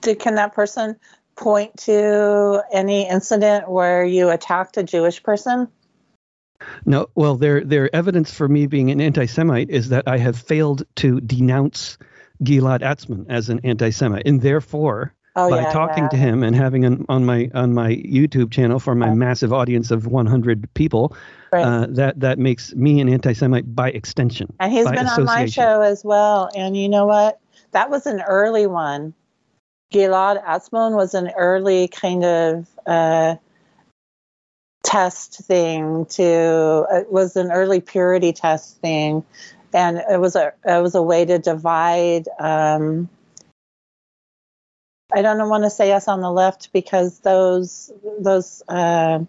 did, 0.00 0.18
can 0.18 0.34
that 0.34 0.54
person 0.54 0.96
point 1.36 1.76
to 1.76 2.62
any 2.72 3.08
incident 3.08 3.68
where 3.68 4.04
you 4.04 4.30
attacked 4.30 4.76
a 4.76 4.82
jewish 4.82 5.22
person 5.22 5.66
no 6.84 7.08
well 7.14 7.36
their 7.36 7.64
their 7.64 7.94
evidence 7.94 8.32
for 8.32 8.46
me 8.46 8.66
being 8.66 8.90
an 8.90 9.00
anti-semite 9.00 9.70
is 9.70 9.88
that 9.88 10.06
i 10.06 10.18
have 10.18 10.36
failed 10.36 10.84
to 10.94 11.20
denounce 11.20 11.96
gilad 12.42 12.80
atzmon 12.80 13.24
as 13.30 13.48
an 13.48 13.60
anti-semite 13.64 14.26
and 14.26 14.42
therefore 14.42 15.14
Oh, 15.36 15.50
by 15.50 15.62
yeah, 15.62 15.72
talking 15.72 16.04
yeah. 16.04 16.08
to 16.10 16.16
him 16.16 16.44
and 16.44 16.54
having 16.54 16.84
an, 16.84 17.06
on 17.08 17.24
my 17.24 17.50
on 17.54 17.74
my 17.74 17.90
YouTube 17.90 18.52
channel 18.52 18.78
for 18.78 18.94
my 18.94 19.12
massive 19.14 19.52
audience 19.52 19.90
of 19.90 20.06
100 20.06 20.72
people, 20.74 21.16
right. 21.54 21.64
uh, 21.64 21.86
that 21.90 22.20
that 22.20 22.38
makes 22.38 22.74
me 22.74 23.00
an 23.00 23.08
anti-Semite 23.08 23.74
by 23.74 23.90
extension. 23.90 24.52
And 24.58 24.72
he's 24.72 24.90
been 24.90 25.06
on 25.06 25.24
my 25.24 25.46
show 25.46 25.80
as 25.80 26.04
well. 26.04 26.50
And 26.54 26.76
you 26.76 26.88
know 26.88 27.06
what? 27.06 27.40
That 27.72 27.90
was 27.90 28.06
an 28.06 28.20
early 28.20 28.66
one. 28.66 29.14
Gilad 29.92 30.44
Atzmon 30.44 30.96
was 30.96 31.14
an 31.14 31.30
early 31.36 31.88
kind 31.88 32.24
of 32.24 32.68
uh, 32.86 33.36
test 34.82 35.40
thing 35.44 36.06
to. 36.06 36.86
It 36.90 37.12
was 37.12 37.36
an 37.36 37.52
early 37.52 37.80
purity 37.80 38.32
test 38.32 38.78
thing, 38.78 39.24
and 39.72 39.98
it 39.98 40.20
was 40.20 40.36
a 40.36 40.52
it 40.64 40.82
was 40.82 40.94
a 40.94 41.02
way 41.02 41.24
to 41.24 41.38
divide. 41.38 42.26
Um, 42.40 43.08
I 45.12 45.22
don't 45.22 45.48
want 45.48 45.62
to 45.62 45.70
say 45.70 45.92
us 45.92 46.08
on 46.08 46.20
the 46.20 46.32
left 46.32 46.72
because 46.72 47.20
those 47.20 47.92
those 48.18 48.62
uh, 48.66 49.20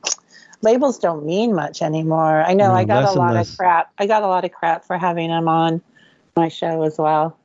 labels 0.61 0.99
don't 0.99 1.25
mean 1.25 1.53
much 1.53 1.81
anymore. 1.81 2.43
I 2.43 2.53
know 2.53 2.69
no, 2.69 2.73
I 2.73 2.83
got 2.83 3.03
a 3.03 3.17
lot 3.17 3.35
of 3.35 3.57
crap. 3.57 3.91
I 3.97 4.07
got 4.07 4.23
a 4.23 4.27
lot 4.27 4.45
of 4.45 4.51
crap 4.51 4.85
for 4.85 4.97
having 4.97 5.29
them 5.29 5.47
on 5.47 5.81
my 6.35 6.47
show 6.47 6.83
as 6.83 6.97
well. 6.97 7.37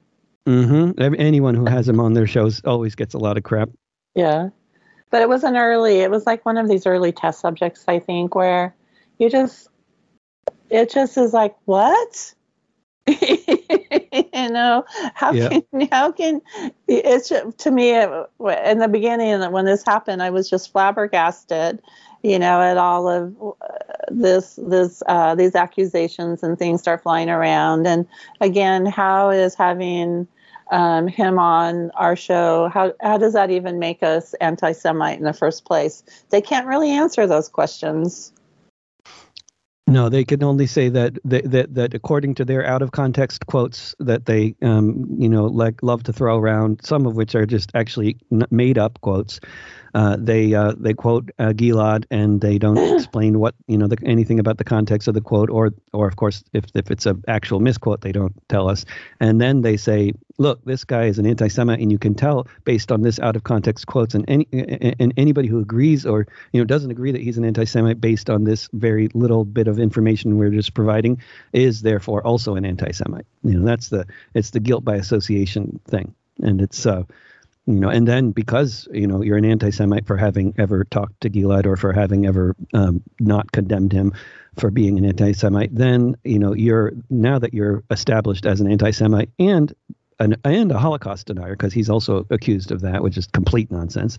Mm-hmm. 0.46 1.14
Anyone 1.18 1.54
who 1.54 1.66
has 1.66 1.86
them 1.86 2.00
on 2.00 2.14
their 2.14 2.26
shows 2.26 2.60
always 2.64 2.94
gets 2.94 3.14
a 3.14 3.18
lot 3.18 3.36
of 3.36 3.42
crap. 3.42 3.70
Yeah, 4.14 4.48
but 5.10 5.22
it 5.22 5.28
was 5.28 5.44
an 5.44 5.56
early. 5.56 6.00
It 6.00 6.10
was 6.10 6.26
like 6.26 6.44
one 6.44 6.56
of 6.56 6.68
these 6.68 6.86
early 6.86 7.12
test 7.12 7.40
subjects, 7.40 7.84
I 7.86 7.98
think, 7.98 8.34
where 8.34 8.74
you 9.18 9.28
just 9.30 9.68
it 10.70 10.90
just 10.90 11.18
is 11.18 11.32
like 11.32 11.54
what 11.66 12.34
you 14.34 14.50
know 14.50 14.84
how 15.14 15.32
yeah. 15.32 15.48
can 15.48 15.88
how 15.90 16.12
can 16.12 16.40
it's 16.86 17.32
to 17.58 17.70
me 17.70 17.90
in 17.94 18.78
the 18.78 18.88
beginning 18.90 19.40
when 19.52 19.64
this 19.64 19.84
happened 19.84 20.22
i 20.22 20.30
was 20.30 20.48
just 20.48 20.72
flabbergasted 20.72 21.80
you 22.22 22.38
know 22.38 22.60
at 22.60 22.76
all 22.76 23.08
of 23.08 23.34
uh, 23.40 23.54
this 24.08 24.58
this 24.62 25.02
uh, 25.06 25.34
these 25.34 25.54
accusations 25.54 26.42
and 26.42 26.58
things 26.58 26.80
start 26.80 27.02
flying 27.02 27.30
around 27.30 27.86
and 27.86 28.06
again 28.40 28.86
how 28.86 29.30
is 29.30 29.54
having 29.54 30.26
um, 30.70 31.08
him 31.08 31.38
on 31.38 31.90
our 31.92 32.16
show, 32.16 32.68
how 32.68 32.94
how 33.00 33.18
does 33.18 33.32
that 33.32 33.50
even 33.50 33.78
make 33.78 34.02
us 34.02 34.34
anti-Semite 34.34 35.18
in 35.18 35.24
the 35.24 35.32
first 35.32 35.64
place? 35.64 36.02
They 36.30 36.40
can't 36.40 36.66
really 36.66 36.90
answer 36.90 37.26
those 37.26 37.48
questions. 37.48 38.32
No, 39.90 40.08
they 40.08 40.24
can 40.24 40.42
only 40.44 40.68
say 40.68 40.88
that 40.88 41.18
that 41.24 41.74
that, 41.74 41.94
according 41.94 42.36
to 42.36 42.44
their 42.44 42.64
out 42.64 42.80
of 42.80 42.92
context 42.92 43.46
quotes 43.46 43.94
that 43.98 44.26
they 44.26 44.54
um, 44.62 45.04
you 45.18 45.28
know 45.28 45.46
like 45.46 45.82
love 45.82 46.04
to 46.04 46.12
throw 46.12 46.38
around, 46.38 46.80
some 46.84 47.06
of 47.06 47.16
which 47.16 47.34
are 47.34 47.44
just 47.44 47.72
actually 47.74 48.16
made 48.50 48.78
up 48.78 49.00
quotes. 49.00 49.40
Uh, 49.94 50.16
they 50.18 50.54
uh, 50.54 50.72
they 50.78 50.94
quote 50.94 51.30
uh, 51.38 51.52
Gilad 51.52 52.04
and 52.10 52.40
they 52.40 52.58
don't 52.58 52.78
explain 52.96 53.38
what 53.38 53.54
you 53.66 53.76
know 53.76 53.86
the, 53.86 53.96
anything 54.04 54.38
about 54.38 54.58
the 54.58 54.64
context 54.64 55.08
of 55.08 55.14
the 55.14 55.20
quote 55.20 55.50
or 55.50 55.72
or 55.92 56.06
of 56.06 56.16
course 56.16 56.44
if 56.52 56.64
if 56.74 56.90
it's 56.90 57.06
an 57.06 57.22
actual 57.28 57.60
misquote 57.60 58.00
they 58.00 58.12
don't 58.12 58.34
tell 58.48 58.68
us. 58.68 58.84
And 59.18 59.40
then 59.40 59.62
they 59.62 59.76
say 59.76 60.12
look 60.38 60.64
this 60.64 60.84
guy 60.84 61.04
is 61.04 61.18
an 61.18 61.26
anti-Semite 61.26 61.80
and 61.80 61.92
you 61.92 61.98
can 61.98 62.14
tell 62.14 62.46
based 62.64 62.92
on 62.92 63.02
this 63.02 63.18
out 63.18 63.36
of 63.36 63.44
context 63.44 63.86
quotes 63.86 64.14
and 64.14 64.24
any 64.28 64.46
and 64.98 65.12
anybody 65.16 65.48
who 65.48 65.60
agrees 65.60 66.06
or 66.06 66.26
you 66.52 66.60
know 66.60 66.64
doesn't 66.64 66.90
agree 66.90 67.12
that 67.12 67.20
he's 67.20 67.38
an 67.38 67.44
anti-Semite 67.44 68.00
based 68.00 68.30
on 68.30 68.44
this 68.44 68.68
very 68.72 69.08
little 69.14 69.44
bit 69.44 69.68
of 69.68 69.78
information 69.78 70.38
we're 70.38 70.50
just 70.50 70.74
providing 70.74 71.20
is 71.52 71.82
therefore 71.82 72.26
also 72.26 72.54
an 72.54 72.64
anti-Semite. 72.64 73.26
You 73.42 73.58
know 73.58 73.66
that's 73.66 73.88
the 73.88 74.06
it's 74.34 74.50
the 74.50 74.60
guilt 74.60 74.84
by 74.84 74.96
association 74.96 75.80
thing. 75.86 76.14
And 76.42 76.60
it's 76.60 76.86
uh 76.86 77.04
you 77.70 77.80
know, 77.80 77.88
and 77.88 78.06
then 78.06 78.32
because 78.32 78.88
you 78.92 79.06
know 79.06 79.22
you're 79.22 79.36
an 79.36 79.44
anti-Semite 79.44 80.06
for 80.06 80.16
having 80.16 80.54
ever 80.58 80.84
talked 80.84 81.20
to 81.20 81.30
Gilad 81.30 81.66
or 81.66 81.76
for 81.76 81.92
having 81.92 82.26
ever 82.26 82.56
um, 82.74 83.02
not 83.20 83.52
condemned 83.52 83.92
him 83.92 84.12
for 84.58 84.70
being 84.70 84.98
an 84.98 85.04
anti-Semite, 85.04 85.74
then 85.74 86.16
you 86.24 86.38
know 86.38 86.52
you're 86.52 86.92
now 87.08 87.38
that 87.38 87.54
you're 87.54 87.84
established 87.90 88.44
as 88.46 88.60
an 88.60 88.70
anti-Semite 88.70 89.30
and 89.38 89.72
an, 90.18 90.36
and 90.44 90.72
a 90.72 90.78
Holocaust 90.78 91.26
denier 91.26 91.52
because 91.52 91.72
he's 91.72 91.88
also 91.88 92.26
accused 92.30 92.72
of 92.72 92.80
that, 92.80 93.02
which 93.02 93.16
is 93.16 93.26
complete 93.26 93.70
nonsense. 93.70 94.18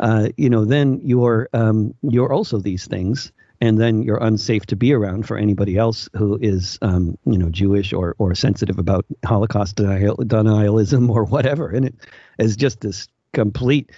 Uh, 0.00 0.28
you 0.36 0.50
know, 0.50 0.64
then 0.64 1.00
you're 1.02 1.48
um, 1.52 1.94
you're 2.02 2.32
also 2.32 2.58
these 2.58 2.86
things, 2.86 3.32
and 3.60 3.78
then 3.78 4.02
you're 4.02 4.22
unsafe 4.22 4.66
to 4.66 4.76
be 4.76 4.92
around 4.92 5.26
for 5.26 5.36
anybody 5.36 5.76
else 5.76 6.08
who 6.14 6.38
is, 6.40 6.78
um, 6.82 7.16
you 7.24 7.38
know, 7.38 7.48
Jewish 7.48 7.92
or 7.92 8.14
or 8.18 8.34
sensitive 8.34 8.78
about 8.78 9.06
Holocaust 9.24 9.76
denial, 9.76 10.16
denialism 10.16 11.08
or 11.08 11.24
whatever. 11.24 11.68
And 11.68 11.86
it 11.86 11.94
is 12.38 12.56
just 12.56 12.80
this 12.80 13.08
complete, 13.32 13.90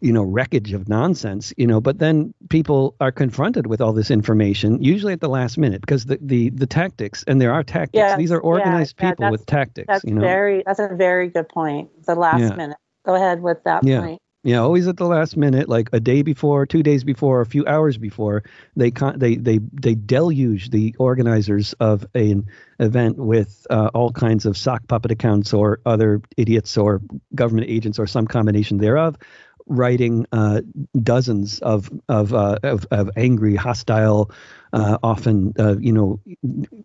you 0.00 0.12
know, 0.12 0.22
wreckage 0.22 0.72
of 0.72 0.88
nonsense. 0.88 1.52
You 1.56 1.66
know, 1.66 1.80
but 1.80 1.98
then 1.98 2.34
people 2.48 2.94
are 3.00 3.12
confronted 3.12 3.66
with 3.66 3.80
all 3.80 3.92
this 3.92 4.10
information, 4.10 4.82
usually 4.82 5.12
at 5.12 5.20
the 5.20 5.28
last 5.28 5.56
minute, 5.58 5.80
because 5.80 6.04
the 6.04 6.18
the 6.20 6.50
the 6.50 6.66
tactics 6.66 7.24
and 7.26 7.40
there 7.40 7.52
are 7.52 7.62
tactics. 7.62 7.98
Yeah, 7.98 8.16
These 8.16 8.32
are 8.32 8.40
organized 8.40 8.96
yeah, 8.98 9.10
people 9.10 9.30
with 9.30 9.46
tactics. 9.46 9.86
That's 9.86 10.04
you 10.04 10.14
know? 10.14 10.20
very 10.20 10.62
that's 10.66 10.80
a 10.80 10.88
very 10.94 11.28
good 11.28 11.48
point. 11.48 11.90
The 12.04 12.14
last 12.14 12.40
yeah. 12.40 12.54
minute. 12.54 12.76
Go 13.06 13.14
ahead 13.14 13.40
with 13.42 13.64
that 13.64 13.82
point. 13.82 14.20
Yeah, 14.42 14.60
always 14.60 14.88
at 14.88 14.96
the 14.96 15.04
last 15.06 15.36
minute, 15.36 15.68
like 15.68 15.90
a 15.92 16.00
day 16.00 16.22
before, 16.22 16.64
two 16.64 16.82
days 16.82 17.04
before, 17.04 17.42
a 17.42 17.46
few 17.46 17.66
hours 17.66 17.98
before, 17.98 18.42
they 18.74 18.90
con- 18.90 19.18
they 19.18 19.36
they 19.36 19.58
they 19.74 19.94
deluge 19.94 20.70
the 20.70 20.96
organizers 20.98 21.74
of 21.74 22.06
an 22.14 22.46
event 22.78 23.18
with 23.18 23.66
uh, 23.68 23.90
all 23.92 24.10
kinds 24.12 24.46
of 24.46 24.56
sock 24.56 24.88
puppet 24.88 25.10
accounts 25.10 25.52
or 25.52 25.80
other 25.84 26.22
idiots 26.38 26.78
or 26.78 27.02
government 27.34 27.68
agents 27.68 27.98
or 27.98 28.06
some 28.06 28.26
combination 28.26 28.78
thereof, 28.78 29.16
writing 29.66 30.24
uh, 30.32 30.62
dozens 31.02 31.58
of 31.58 31.90
of, 32.08 32.32
uh, 32.32 32.58
of, 32.62 32.86
of 32.90 33.10
angry, 33.18 33.56
hostile, 33.56 34.30
uh, 34.72 34.96
often 35.02 35.52
uh, 35.58 35.76
you 35.78 35.92
know 35.92 36.18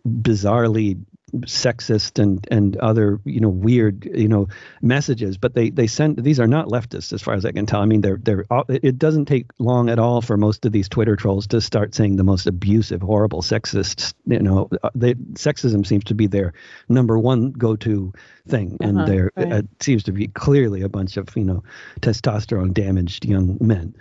bizarrely 0.06 1.02
sexist 1.40 2.22
and 2.22 2.46
and 2.52 2.76
other 2.76 3.20
you 3.24 3.40
know 3.40 3.48
weird 3.48 4.04
you 4.14 4.28
know 4.28 4.46
messages 4.80 5.36
but 5.36 5.54
they 5.54 5.70
they 5.70 5.88
send 5.88 6.16
these 6.22 6.38
are 6.38 6.46
not 6.46 6.68
leftists 6.68 7.12
as 7.12 7.20
far 7.20 7.34
as 7.34 7.44
i 7.44 7.50
can 7.50 7.66
tell. 7.66 7.80
I 7.80 7.84
mean 7.84 8.00
they're 8.00 8.18
they're 8.22 8.44
it 8.68 8.96
doesn't 8.96 9.24
take 9.24 9.46
long 9.58 9.90
at 9.90 9.98
all 9.98 10.22
for 10.22 10.36
most 10.36 10.64
of 10.64 10.70
these 10.70 10.88
twitter 10.88 11.16
trolls 11.16 11.48
to 11.48 11.60
start 11.60 11.96
saying 11.96 12.14
the 12.14 12.22
most 12.22 12.46
abusive 12.46 13.02
horrible 13.02 13.42
sexist 13.42 14.14
you 14.26 14.38
know 14.38 14.68
uh, 14.84 14.90
they, 14.94 15.14
sexism 15.14 15.84
seems 15.84 16.04
to 16.04 16.14
be 16.14 16.28
their 16.28 16.52
number 16.88 17.18
one 17.18 17.50
go-to 17.52 18.12
thing. 18.48 18.76
And 18.80 18.98
uh-huh, 18.98 19.06
there 19.06 19.30
right. 19.36 19.52
it 19.52 19.66
seems 19.80 20.04
to 20.04 20.12
be 20.12 20.28
clearly 20.28 20.82
a 20.82 20.88
bunch 20.88 21.16
of 21.16 21.34
you 21.36 21.44
know 21.44 21.62
testosterone 22.00 22.72
damaged 22.72 23.24
young 23.24 23.58
men. 23.60 23.94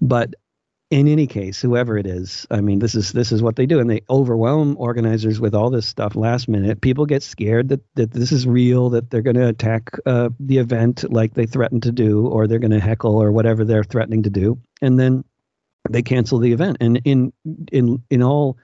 But 0.00 0.34
in 0.90 1.06
any 1.06 1.26
case, 1.26 1.60
whoever 1.60 1.98
it 1.98 2.06
is, 2.06 2.46
I 2.50 2.62
mean, 2.62 2.78
this 2.78 2.94
is 2.94 3.12
this 3.12 3.30
is 3.30 3.42
what 3.42 3.56
they 3.56 3.66
do, 3.66 3.78
and 3.78 3.90
they 3.90 4.02
overwhelm 4.08 4.74
organizers 4.78 5.38
with 5.38 5.54
all 5.54 5.68
this 5.68 5.86
stuff 5.86 6.16
last 6.16 6.48
minute. 6.48 6.80
People 6.80 7.04
get 7.04 7.22
scared 7.22 7.68
that 7.68 7.82
that 7.94 8.10
this 8.10 8.32
is 8.32 8.46
real, 8.46 8.90
that 8.90 9.10
they're 9.10 9.20
going 9.22 9.36
to 9.36 9.48
attack 9.48 9.90
uh, 10.06 10.30
the 10.40 10.58
event 10.58 11.10
like 11.12 11.34
they 11.34 11.44
threatened 11.44 11.82
to 11.82 11.92
do, 11.92 12.26
or 12.26 12.46
they're 12.46 12.58
going 12.58 12.70
to 12.70 12.80
heckle 12.80 13.16
or 13.16 13.32
whatever 13.32 13.64
they're 13.64 13.84
threatening 13.84 14.22
to 14.22 14.30
do, 14.30 14.58
and 14.80 14.98
then 14.98 15.24
they 15.90 16.02
cancel 16.02 16.38
the 16.38 16.52
event. 16.52 16.78
And 16.80 17.02
in 17.04 17.32
in 17.70 18.02
in 18.08 18.22
all 18.22 18.56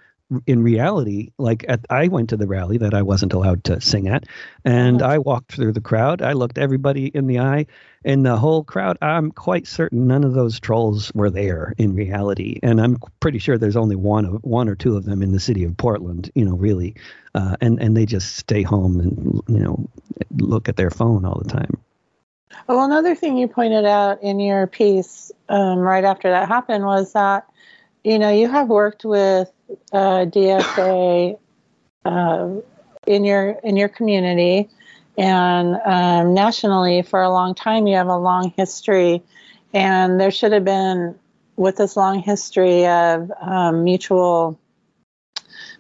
in 0.47 0.63
reality, 0.63 1.31
like 1.39 1.65
at, 1.69 1.81
I 1.91 2.09
went 2.09 2.31
to 2.31 2.37
the 2.37 2.47
rally 2.47 2.79
that 2.79 2.95
I 2.95 3.03
wasn't 3.03 3.33
allowed 3.33 3.65
to 3.65 3.81
sing 3.81 4.09
at, 4.09 4.25
and 4.65 5.03
uh-huh. 5.03 5.13
I 5.13 5.19
walked 5.19 5.53
through 5.53 5.73
the 5.73 5.81
crowd. 5.81 6.23
I 6.23 6.33
looked 6.33 6.59
everybody 6.59 7.07
in 7.07 7.27
the 7.27 7.41
eye, 7.41 7.67
and 8.05 8.25
the 8.25 8.37
whole 8.37 8.65
crowd. 8.65 8.99
I'm 9.03 9.31
quite 9.31 9.67
certain 9.67 10.07
none 10.07 10.25
of 10.25 10.35
those 10.35 10.61
trolls 10.61 11.13
were 11.15 11.31
there 11.31 11.75
in 11.79 11.95
reality, 11.95 12.59
and 12.63 12.81
I'm 12.81 12.99
pretty 13.21 13.39
sure 13.39 13.59
there's 13.59 13.77
only 13.77 13.97
one 13.97 14.25
of 14.25 14.43
one 14.43 14.69
or 14.69 14.75
two 14.75 14.97
of 14.97 15.05
them 15.05 15.23
in 15.23 15.33
the 15.33 15.41
city 15.41 15.65
of 15.65 15.77
Portland. 15.77 16.31
You 16.35 16.47
know, 16.47 16.57
really, 16.57 16.95
uh, 17.35 17.57
and 17.61 17.81
and 17.81 17.97
they 17.97 18.07
just 18.07 18.37
stay 18.37 18.63
home 18.63 19.01
and 19.01 19.43
you 19.49 19.63
know 19.63 19.89
look 20.39 20.69
at 20.69 20.77
their 20.77 20.91
phone 20.91 21.25
all 21.25 21.41
the 21.43 21.51
time. 21.51 21.79
Well, 22.67 22.85
another 22.85 23.15
thing 23.15 23.37
you 23.37 23.49
pointed 23.49 23.85
out 23.85 24.23
in 24.23 24.41
your 24.41 24.67
piece 24.67 25.33
um, 25.49 25.79
right 25.79 26.05
after 26.05 26.31
that 26.31 26.49
happened 26.49 26.85
was 26.85 27.13
that 27.13 27.47
you 28.05 28.19
know 28.19 28.31
you 28.31 28.49
have 28.49 28.69
worked 28.69 29.05
with 29.05 29.51
uh, 29.93 30.27
DSA 30.27 31.39
uh, 32.05 32.49
in 33.07 33.25
your 33.25 33.51
in 33.65 33.77
your 33.77 33.89
community 33.89 34.69
and 35.17 35.77
um, 35.85 36.35
nationally 36.35 37.03
for 37.03 37.23
a 37.23 37.31
long 37.31 37.55
time. 37.55 37.87
You 37.87 37.97
have 37.97 38.09
a 38.09 38.17
long 38.17 38.53
history, 38.57 39.23
and 39.73 40.21
there 40.21 40.31
should 40.31 40.53
have 40.53 40.65
been 40.65 41.19
with 41.57 41.77
this 41.77 41.97
long 41.97 42.21
history 42.21 42.87
of 42.87 43.33
um, 43.41 43.85
mutual 43.85 44.59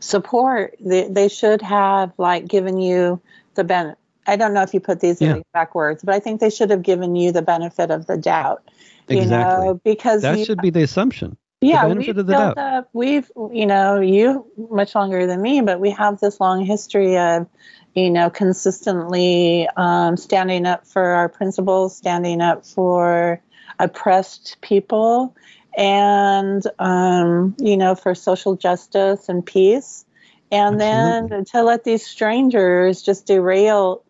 support. 0.01 0.77
They, 0.81 1.09
they 1.09 1.29
should 1.29 1.63
have 1.63 2.13
like 2.17 2.47
given 2.47 2.79
you 2.79 3.21
the 3.55 3.65
benefit. 3.65 3.99
I 4.27 4.37
don't 4.37 4.55
know 4.55 4.63
if 4.63 4.73
you 4.73 4.81
put 4.81 5.01
these 5.01 5.21
yeah. 5.21 5.29
in 5.29 5.35
the 5.35 5.41
exact 5.41 5.75
words, 5.75 6.03
but 6.03 6.15
I 6.15 6.21
think 6.21 6.41
they 6.41 6.49
should 6.49 6.71
have 6.71 6.83
given 6.83 7.15
you 7.15 7.33
the 7.33 7.43
benefit 7.43 7.91
of 7.91 8.07
the 8.07 8.17
doubt. 8.17 8.63
You 9.09 9.21
exactly. 9.21 9.67
know, 9.67 9.81
because 9.85 10.23
that 10.23 10.39
you, 10.39 10.47
should 10.47 10.63
be 10.63 10.71
the 10.71 10.83
assumption 10.83 11.37
yeah, 11.64 11.87
we've 11.87 12.14
built 12.14 12.59
up. 12.59 12.88
We've, 12.92 13.31
you 13.53 13.66
know, 13.66 14.00
you 14.00 14.46
much 14.70 14.94
longer 14.94 15.27
than 15.27 15.40
me, 15.40 15.61
but 15.61 15.81
we 15.81 15.90
have 15.90 16.20
this 16.20 16.40
long 16.40 16.64
history 16.64 17.16
of, 17.16 17.46
you 17.94 18.11
know, 18.11 18.31
consistently 18.31 19.68
um, 19.77 20.16
standing 20.16 20.66
up 20.66 20.87
for 20.87 21.03
our 21.03 21.29
principles, 21.29 21.96
standing 21.96 22.40
up 22.40 22.66
for 22.66 23.40
oppressed 23.79 24.57
people, 24.61 25.35
and 25.77 26.62
um, 26.79 27.57
you 27.59 27.77
know, 27.77 27.94
for 27.94 28.14
social 28.14 28.57
justice 28.57 29.29
and 29.29 29.44
peace. 29.44 30.05
And 30.50 30.81
Absolutely. 30.81 31.29
then 31.29 31.44
to 31.46 31.62
let 31.62 31.85
these 31.85 32.07
strangers 32.07 33.03
just 33.03 33.27
derail 33.27 34.05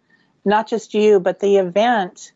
not 0.44 0.68
just 0.68 0.94
you, 0.94 1.20
but 1.20 1.40
the 1.40 1.56
event 1.56 2.32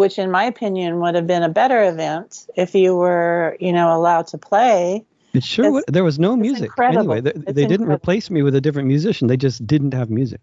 which 0.00 0.18
in 0.18 0.30
my 0.30 0.44
opinion 0.44 0.98
would 1.00 1.14
have 1.14 1.26
been 1.26 1.42
a 1.42 1.48
better 1.50 1.84
event 1.84 2.46
if 2.56 2.74
you 2.74 2.96
were, 2.96 3.54
you 3.60 3.70
know, 3.70 3.94
allowed 3.94 4.26
to 4.28 4.38
play. 4.38 5.04
It 5.34 5.44
sure 5.44 5.70
would. 5.70 5.84
There 5.88 6.04
was 6.04 6.18
no 6.18 6.36
music 6.36 6.64
incredible. 6.64 7.12
anyway. 7.12 7.20
They, 7.20 7.52
they 7.52 7.66
didn't 7.66 7.90
replace 7.90 8.30
me 8.30 8.42
with 8.42 8.54
a 8.54 8.62
different 8.62 8.88
musician. 8.88 9.28
They 9.28 9.36
just 9.36 9.66
didn't 9.66 9.92
have 9.92 10.08
music. 10.08 10.40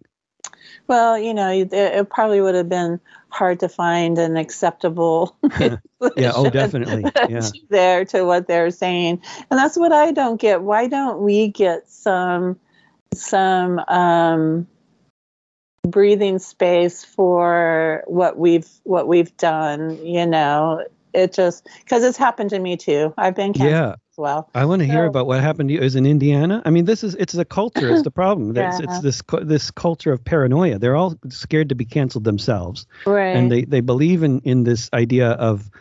Well, 0.86 1.18
you 1.18 1.34
know, 1.34 1.50
it, 1.50 1.74
it 1.74 2.08
probably 2.08 2.40
would 2.40 2.54
have 2.54 2.70
been 2.70 3.00
hard 3.30 3.62
to 3.62 3.68
find 3.68 4.20
an 4.20 4.38
acceptable 4.38 5.36
yeah 5.60 6.32
oh 6.36 6.50
definitely 6.52 7.04
yeah. 7.28 7.42
there 7.70 8.06
to 8.06 8.24
what 8.24 8.48
they're 8.48 8.72
saying 8.72 9.22
and 9.52 9.60
that's 9.60 9.78
what 9.78 9.92
i 9.92 10.12
don't 10.12 10.40
get 10.40 10.62
why 10.62 10.88
don't 10.88 11.20
we 11.20 11.50
get 11.50 11.90
some 11.90 12.58
some 13.14 13.80
um 13.90 14.66
breathing 15.90 16.40
space 16.40 17.04
for 17.04 18.04
what 18.08 18.38
we've 18.38 18.70
what 18.84 19.08
we've 19.08 19.36
done 19.38 20.06
you 20.06 20.26
know? 20.26 20.86
It 21.14 21.34
just 21.34 21.68
because 21.84 22.04
it's 22.04 22.18
happened 22.18 22.52
to 22.52 22.60
me 22.60 22.78
too. 22.78 23.14
I've 23.18 23.34
been 23.34 23.54
yeah. 23.56 23.94
as 23.94 24.18
well. 24.18 24.50
I 24.54 24.66
want 24.66 24.82
to 24.82 24.88
so, 24.88 24.92
hear 24.92 25.06
about 25.06 25.26
what 25.26 25.42
happened 25.42 25.70
to 25.70 25.76
you. 25.76 25.82
Is 25.82 25.96
in 25.96 26.06
indiana? 26.06 26.62
I 26.64 26.70
mean 26.70 26.86
this 26.86 27.04
is 27.04 27.16
it's 27.16 27.34
a 27.34 27.46
culture 27.46 27.92
it's 27.92 28.04
the 28.04 28.12
problem. 28.22 28.56
Yeah. 28.56 28.78
it's 28.80 29.00
this 29.00 29.22
this 29.42 29.72
culture 29.72 30.12
of 30.12 30.24
paranoia. 30.24 30.78
They're 30.78 30.96
all 30.96 31.18
scared 31.30 31.70
to 31.70 31.76
be 31.76 31.86
canceled 31.86 32.24
themselves. 32.24 32.86
Right. 33.06 33.36
and 33.36 33.52
they 33.52 33.64
they 33.64 33.82
believe 33.82 34.22
in 34.22 34.42
in 34.42 34.64
this 34.64 34.90
idea 34.94 35.30
of 35.30 35.72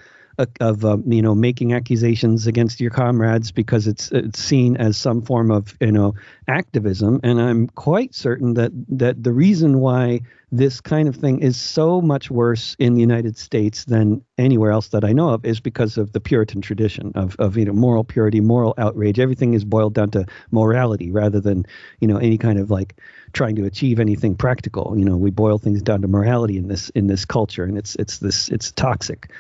of 0.61 0.85
um, 0.85 1.03
you 1.07 1.22
know 1.22 1.35
making 1.35 1.72
accusations 1.72 2.46
against 2.46 2.81
your 2.81 2.90
comrades 2.90 3.53
because 3.53 3.87
it's 3.87 4.11
it's 4.12 4.38
seen 4.38 4.77
as 4.77 4.96
some 4.96 5.22
form 5.22 5.51
of 5.51 5.77
you 5.81 5.92
know 5.92 6.14
activism. 6.49 7.20
And 7.22 7.40
i'm 7.40 7.68
quite 7.68 8.14
certain 8.14 8.55
that 8.55 8.72
that 8.88 9.22
the 9.22 9.33
reason 9.33 9.81
why 9.81 10.20
this 10.53 10.81
kind 10.81 11.09
of 11.09 11.16
thing 11.16 11.40
is 11.40 11.57
so 11.57 12.01
much 12.01 12.31
worse 12.31 12.77
in 12.79 12.94
the 12.94 13.01
united 13.01 13.37
states 13.37 13.85
than 13.85 14.22
anywhere 14.38 14.70
else 14.70 14.88
that 14.88 15.05
i 15.05 15.12
know 15.12 15.31
of 15.31 15.44
is 15.44 15.59
because 15.59 15.99
of 15.99 16.12
the 16.12 16.20
puritan 16.20 16.61
tradition 16.61 17.11
of 17.16 17.35
of 17.38 17.57
you 17.57 17.64
know 17.64 17.72
moral 17.72 18.05
purity 18.05 18.40
moral 18.40 18.75
outrage. 18.79 19.18
Everything 19.18 19.55
is 19.55 19.64
boiled 19.64 19.94
down 19.94 20.11
to 20.11 20.27
morality 20.51 21.11
rather 21.11 21.40
than 21.40 21.66
you 22.01 22.09
know 22.09 22.16
any 22.16 22.38
kind 22.38 22.59
of 22.59 22.70
like 22.70 22.96
trying 23.33 23.57
to 23.57 23.64
achieve 23.64 24.01
anything 24.01 24.35
practical. 24.35 24.94
You 24.96 25.05
know 25.05 25.16
we 25.16 25.31
boil 25.31 25.59
things 25.59 25.83
down 25.83 26.03
to 26.03 26.09
morality 26.09 26.57
in 26.57 26.68
this 26.68 26.90
in 26.90 27.07
this 27.07 27.25
culture 27.25 27.64
and 27.64 27.77
it's 27.77 27.94
it's 27.96 28.18
this 28.18 28.49
it's 28.49 28.72
toxic 28.72 29.31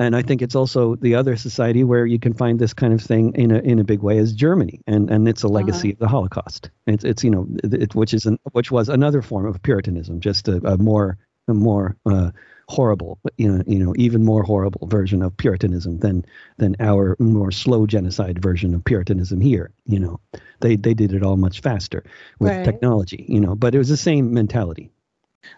and 0.00 0.16
I 0.16 0.22
think 0.22 0.40
it's 0.40 0.54
also 0.54 0.96
the 0.96 1.14
other 1.14 1.36
society 1.36 1.84
where 1.84 2.06
you 2.06 2.18
can 2.18 2.32
find 2.32 2.58
this 2.58 2.72
kind 2.72 2.94
of 2.94 3.02
thing 3.02 3.34
in 3.34 3.50
a 3.50 3.58
in 3.58 3.78
a 3.78 3.84
big 3.84 4.00
way 4.00 4.16
is 4.16 4.32
Germany, 4.32 4.80
and 4.86 5.10
and 5.10 5.28
it's 5.28 5.42
a 5.42 5.48
legacy 5.48 5.88
uh-huh. 5.88 5.92
of 5.92 5.98
the 5.98 6.08
Holocaust. 6.08 6.70
It's 6.86 7.04
it's 7.04 7.22
you 7.22 7.30
know 7.30 7.46
it, 7.62 7.94
which 7.94 8.14
is 8.14 8.24
an, 8.24 8.38
which 8.52 8.70
was 8.70 8.88
another 8.88 9.20
form 9.20 9.44
of 9.44 9.62
Puritanism, 9.62 10.20
just 10.20 10.48
a, 10.48 10.56
a 10.66 10.78
more 10.78 11.18
a 11.48 11.54
more 11.54 11.96
uh, 12.06 12.30
horrible, 12.66 13.18
you 13.36 13.52
know, 13.52 13.62
you 13.66 13.78
know, 13.78 13.92
even 13.98 14.24
more 14.24 14.42
horrible 14.42 14.86
version 14.86 15.22
of 15.22 15.36
Puritanism 15.36 15.98
than 15.98 16.24
than 16.56 16.76
our 16.80 17.14
more 17.18 17.50
slow 17.50 17.86
genocide 17.86 18.40
version 18.40 18.72
of 18.74 18.82
Puritanism 18.82 19.38
here. 19.38 19.70
You 19.84 19.98
know, 19.98 20.20
they 20.60 20.76
they 20.76 20.94
did 20.94 21.12
it 21.12 21.22
all 21.22 21.36
much 21.36 21.60
faster 21.60 22.04
with 22.38 22.52
right. 22.52 22.64
technology. 22.64 23.26
You 23.28 23.40
know, 23.40 23.54
but 23.54 23.74
it 23.74 23.78
was 23.78 23.90
the 23.90 23.98
same 23.98 24.32
mentality. 24.32 24.90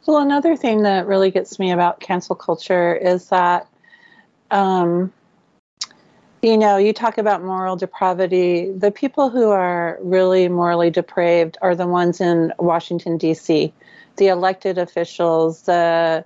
Well, 0.07 0.19
another 0.19 0.57
thing 0.57 0.83
that 0.83 1.07
really 1.07 1.31
gets 1.31 1.61
me 1.61 1.71
about 1.71 2.01
cancel 2.01 2.35
culture 2.35 2.93
is 2.93 3.29
that 3.29 3.69
um, 4.53 5.13
you 6.43 6.59
know, 6.59 6.77
you 6.77 6.93
talk 6.93 7.19
about 7.19 7.43
moral 7.43 7.77
depravity. 7.77 8.71
The 8.73 8.91
people 8.91 9.31
who 9.31 9.51
are 9.51 9.99
really 10.03 10.49
morally 10.49 10.91
depraved 10.91 11.57
are 11.63 11.75
the 11.75 11.87
ones 11.87 12.21
in 12.21 12.53
Washington, 12.59 13.17
D.C., 13.17 13.73
the 14.17 14.29
elected 14.29 14.77
officials, 14.77 15.63
the, 15.63 16.25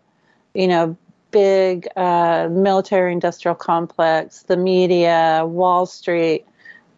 you 0.55 0.67
know, 0.67 0.97
big 1.31 1.87
uh, 1.97 2.49
military 2.51 3.13
industrial 3.13 3.55
complex, 3.55 4.43
the 4.45 4.57
media, 4.57 5.45
Wall 5.47 5.85
Street, 5.85 6.47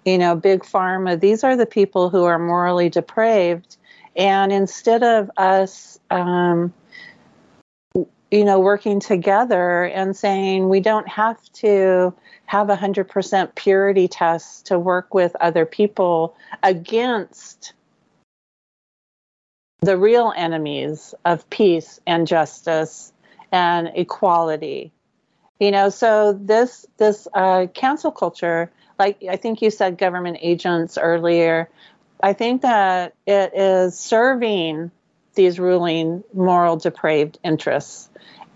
you 0.05 0.17
know, 0.17 0.37
big 0.37 0.61
pharma. 0.61 1.19
These 1.19 1.43
are 1.43 1.57
the 1.57 1.67
people 1.67 2.09
who 2.09 2.25
are 2.25 2.39
morally 2.39 2.89
depraved. 2.89 3.77
And 4.17 4.53
instead 4.53 5.03
of 5.03 5.31
us, 5.37 5.99
um, 6.11 6.73
you 8.31 8.45
know, 8.45 8.61
working 8.61 9.01
together 9.01 9.85
and 9.85 10.17
saying 10.17 10.69
we 10.69 10.81
don't 10.81 11.09
have 11.09 11.41
to 11.53 12.15
have 12.47 12.69
a 12.71 12.77
100% 12.77 13.55
purity 13.55 14.09
test 14.09 14.67
to 14.67 14.79
work 14.79 15.15
with 15.15 15.35
other 15.41 15.65
people 15.65 16.37
against 16.63 17.73
the 19.81 19.97
real 19.97 20.33
enemies 20.37 21.15
of 21.25 21.49
peace 21.51 22.01
and 22.07 22.27
justice 22.27 23.13
and 23.53 23.91
equality. 23.95 24.93
You 25.59 25.71
know, 25.71 25.89
so 25.89 26.33
this 26.33 26.87
this 26.99 27.27
uh, 27.35 27.67
cancel 27.75 28.13
culture, 28.13 28.71
like 28.99 29.25
I 29.29 29.37
think 29.37 29.63
you 29.63 29.71
said, 29.71 29.99
government 29.99 30.39
agents 30.41 30.99
earlier. 30.99 31.69
I 32.23 32.33
think 32.33 32.63
that 32.63 33.15
it 33.27 33.53
is 33.55 33.99
serving 33.99 34.91
these 35.35 35.59
ruling 35.59 36.25
moral 36.35 36.77
depraved 36.77 37.39
interests. 37.45 38.09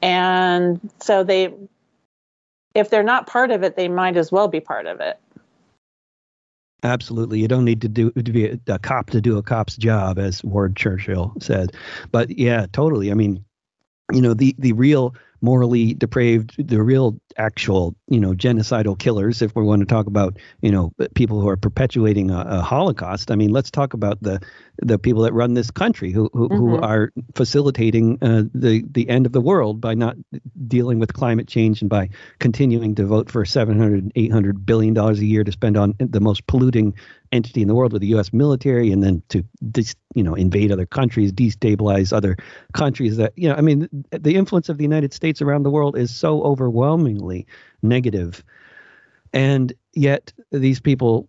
And 0.03 0.81
so 1.01 1.25
they, 1.25 1.55
if 2.75 2.91
they're 2.91 3.03
not 3.03 3.27
part 3.27 3.51
of 3.51 3.63
it, 3.63 3.77
they 3.77 3.89
might 3.89 4.17
as 4.17 4.33
well 4.33 4.49
be 4.49 4.61
part 4.61 4.87
of 4.87 5.01
it. 5.01 5.19
Absolutely, 6.85 7.39
you 7.39 7.47
don't 7.47 7.65
need 7.65 7.83
to 7.83 7.89
do 7.89 8.11
to 8.11 8.33
be 8.33 8.47
a, 8.47 8.59
a 8.67 8.79
cop 8.79 9.11
to 9.11 9.21
do 9.21 9.39
a 9.39 9.43
cop's 9.43 9.77
job, 9.77 10.19
as 10.19 10.43
Ward 10.43 10.75
Churchill 10.75 11.33
said. 11.39 11.73
But 12.11 12.37
yeah, 12.37 12.67
totally. 12.73 13.13
I 13.13 13.15
mean, 13.15 13.45
you 14.13 14.21
know, 14.21 14.35
the 14.35 14.57
the 14.59 14.73
real 14.73 15.15
morally 15.43 15.93
depraved, 15.93 16.55
the 16.57 16.81
real 16.83 17.21
actual, 17.37 17.95
you 18.09 18.21
know, 18.21 18.33
genocidal 18.33 18.99
killers, 18.99 19.43
if 19.43 19.55
we 19.57 19.63
want 19.65 19.81
to 19.81 19.87
talk 19.87 20.07
about, 20.07 20.39
you 20.61 20.71
know, 20.71 20.93
people 21.15 21.41
who 21.41 21.49
are 21.49 21.57
perpetuating 21.57 22.31
a, 22.31 22.41
a 22.41 22.63
Holocaust. 22.63 23.31
I 23.31 23.37
mean, 23.37 23.51
let's 23.51 23.71
talk 23.71 23.93
about 23.93 24.23
the 24.23 24.41
the 24.81 24.99
people 24.99 25.23
that 25.23 25.33
run 25.33 25.55
this 25.55 25.71
country 25.71 26.13
who 26.13 26.31
who, 26.33 26.49
mm-hmm. 26.49 26.57
who 26.57 26.77
are 26.77 27.13
facilitating 27.35 28.19
uh, 28.23 28.45
the 28.55 28.85
the 28.91 29.09
end 29.09 29.27
of 29.27 29.33
the 29.33 29.41
world 29.41 29.81
by 29.81 29.95
not 29.95 30.17
dealing 30.67 30.99
with 30.99 31.13
climate 31.13 31.49
change 31.49 31.81
and 31.81 31.91
by 31.91 32.09
continuing 32.39 32.95
to 32.95 33.05
vote 33.05 33.31
for 33.31 33.45
700 33.45 34.13
800 34.15 34.65
billion 34.65 34.95
dollars 34.95 35.19
a 35.19 35.27
year 35.27 35.45
to 35.45 35.53
spend 35.53 35.77
on 35.77 35.95
the 35.99 36.21
most 36.21 36.47
polluting 36.47 36.95
entity 37.33 37.63
in 37.63 37.69
the 37.69 37.75
world 37.75 37.93
with 37.93 38.03
the 38.03 38.09
U.S. 38.09 38.33
military, 38.33 38.93
and 38.93 39.03
then 39.03 39.23
to 39.31 39.45
you 40.15 40.23
know 40.23 40.35
invade 40.35 40.71
other 40.71 40.87
countries, 40.87 41.33
destabilize 41.33 42.13
other 42.13 42.37
countries. 42.75 43.17
That 43.17 43.33
you 43.37 43.49
know, 43.49 43.55
I 43.55 43.61
mean, 43.61 43.89
the 44.11 44.37
influence 44.37 44.69
of 44.69 44.79
the 44.79 44.85
United 44.85 45.13
States 45.13 45.43
around 45.43 45.65
the 45.65 45.71
world 45.71 45.97
is 45.97 46.15
so 46.15 46.43
overwhelmingly 46.43 47.47
negative, 47.83 48.45
and 49.33 49.73
yet 49.95 50.33
these 50.51 50.81
people 50.81 51.29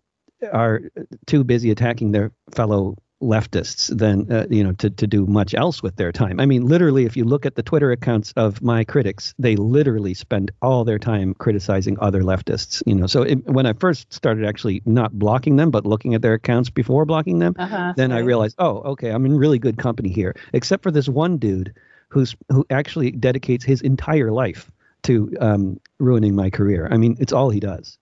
are 0.52 0.82
too 1.26 1.44
busy 1.44 1.72
attacking 1.72 2.12
their 2.12 2.32
fellow 2.54 2.98
leftists 3.24 3.96
than 3.98 4.32
uh, 4.32 4.46
you 4.50 4.64
know 4.64 4.74
to, 4.74 4.90
to 4.90 5.08
do 5.08 5.26
much 5.26 5.54
else 5.54 5.82
with 5.82 5.96
their 5.96 6.12
time. 6.12 6.40
I 6.40 6.46
mean, 6.46 6.66
literally, 6.66 7.06
if 7.06 7.18
you 7.18 7.24
look 7.26 7.46
at 7.46 7.56
the 7.56 7.64
Twitter 7.64 7.92
accounts 7.92 8.34
of 8.36 8.62
my 8.62 8.84
critics, 8.84 9.34
they 9.40 9.56
literally 9.56 10.14
spend 10.14 10.52
all 10.62 10.84
their 10.84 11.00
time 11.00 11.34
criticizing 11.34 11.98
other 12.00 12.22
leftists. 12.22 12.84
You 12.86 12.96
know, 12.96 13.08
so 13.08 13.24
it, 13.24 13.46
when 13.48 13.66
I 13.66 13.74
first 13.74 14.12
started 14.14 14.46
actually 14.46 14.82
not 14.86 15.18
blocking 15.18 15.56
them, 15.56 15.72
but 15.72 15.86
looking 15.86 16.14
at 16.14 16.22
their 16.22 16.34
accounts 16.34 16.70
before 16.70 17.06
blocking 17.06 17.40
them, 17.40 17.56
uh-huh, 17.58 17.94
then 17.96 18.12
I 18.12 18.20
realized, 18.20 18.56
oh, 18.60 18.82
okay, 18.92 19.10
I'm 19.10 19.26
in 19.26 19.38
really 19.38 19.60
good 19.60 19.78
company 19.78 20.10
here. 20.10 20.36
Except 20.54 20.84
for 20.84 20.92
this 20.92 21.08
one 21.08 21.38
dude 21.38 21.74
who's 22.10 22.36
who 22.50 22.66
actually 22.70 23.12
dedicates 23.12 23.64
his 23.64 23.82
entire 23.82 24.32
life 24.32 24.70
to 25.04 25.34
um, 25.40 25.80
ruining 26.00 26.36
my 26.36 26.50
career. 26.50 26.88
I 26.92 26.98
mean, 26.98 27.18
it's 27.20 27.34
all 27.34 27.50
he 27.50 27.60
does 27.60 27.98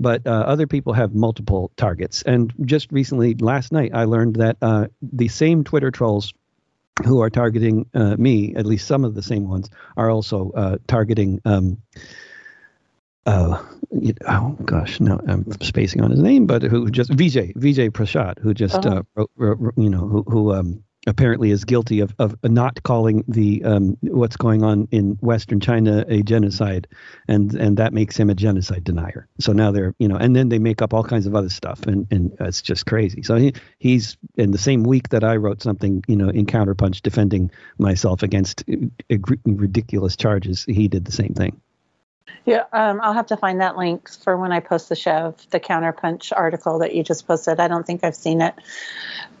but 0.00 0.26
uh, 0.26 0.30
other 0.30 0.66
people 0.66 0.92
have 0.92 1.14
multiple 1.14 1.70
targets. 1.76 2.22
And 2.22 2.52
just 2.64 2.92
recently, 2.92 3.34
last 3.34 3.72
night, 3.72 3.92
I 3.94 4.04
learned 4.04 4.36
that 4.36 4.56
uh, 4.62 4.86
the 5.02 5.28
same 5.28 5.64
Twitter 5.64 5.90
trolls 5.90 6.32
who 7.04 7.20
are 7.20 7.30
targeting 7.30 7.86
uh, 7.94 8.16
me, 8.16 8.54
at 8.54 8.66
least 8.66 8.86
some 8.86 9.04
of 9.04 9.14
the 9.14 9.22
same 9.22 9.48
ones, 9.48 9.70
are 9.96 10.10
also 10.10 10.50
uh, 10.52 10.78
targeting. 10.86 11.40
Um, 11.44 11.78
uh, 13.26 13.62
oh 14.26 14.56
gosh, 14.64 15.00
no, 15.00 15.20
I'm 15.26 15.46
spacing 15.60 16.00
on 16.00 16.10
his 16.10 16.20
name, 16.20 16.46
but 16.46 16.62
who 16.62 16.90
just 16.90 17.10
Vijay 17.10 17.54
Vijay 17.54 17.90
Prashad, 17.90 18.38
who 18.38 18.54
just 18.54 18.74
uh-huh. 18.74 19.02
wrote, 19.14 19.30
wrote, 19.36 19.74
you 19.76 19.90
know, 19.90 20.00
who 20.00 20.22
who 20.22 20.54
um, 20.54 20.82
apparently 21.06 21.50
is 21.50 21.64
guilty 21.64 22.00
of, 22.00 22.14
of 22.18 22.36
not 22.44 22.82
calling 22.82 23.24
the 23.28 23.64
um, 23.64 23.96
what's 24.02 24.36
going 24.36 24.62
on 24.62 24.88
in 24.90 25.12
Western 25.20 25.60
China 25.60 26.04
a 26.08 26.22
genocide, 26.22 26.86
and 27.26 27.54
and 27.54 27.76
that 27.78 27.92
makes 27.92 28.16
him 28.16 28.30
a 28.30 28.34
genocide 28.34 28.84
denier. 28.84 29.28
So 29.40 29.52
now 29.52 29.70
they're 29.70 29.94
you 29.98 30.08
know, 30.08 30.16
and 30.16 30.34
then 30.34 30.48
they 30.48 30.58
make 30.58 30.82
up 30.82 30.92
all 30.92 31.04
kinds 31.04 31.26
of 31.26 31.34
other 31.34 31.50
stuff, 31.50 31.86
and 31.86 32.06
and 32.10 32.36
it's 32.40 32.62
just 32.62 32.86
crazy. 32.86 33.22
So 33.22 33.36
he 33.36 33.54
he's 33.78 34.16
in 34.36 34.50
the 34.50 34.58
same 34.58 34.82
week 34.82 35.10
that 35.10 35.24
I 35.24 35.36
wrote 35.36 35.62
something 35.62 36.04
you 36.08 36.16
know 36.16 36.28
in 36.28 36.46
Counterpunch 36.46 37.02
defending 37.02 37.50
myself 37.78 38.22
against 38.22 38.64
uh, 38.68 39.16
ridiculous 39.44 40.16
charges, 40.16 40.64
he 40.64 40.88
did 40.88 41.04
the 41.04 41.12
same 41.12 41.34
thing. 41.34 41.60
Yeah, 42.44 42.64
um, 42.72 43.00
I'll 43.02 43.12
have 43.12 43.26
to 43.26 43.36
find 43.36 43.60
that 43.60 43.76
link 43.76 44.08
for 44.08 44.36
when 44.36 44.52
I 44.52 44.60
post 44.60 44.88
the 44.88 44.96
show, 44.96 45.34
the 45.50 45.60
Counterpunch 45.60 46.32
article 46.34 46.78
that 46.78 46.94
you 46.94 47.02
just 47.02 47.26
posted. 47.26 47.60
I 47.60 47.68
don't 47.68 47.86
think 47.86 48.04
I've 48.04 48.16
seen 48.16 48.40
it. 48.40 48.54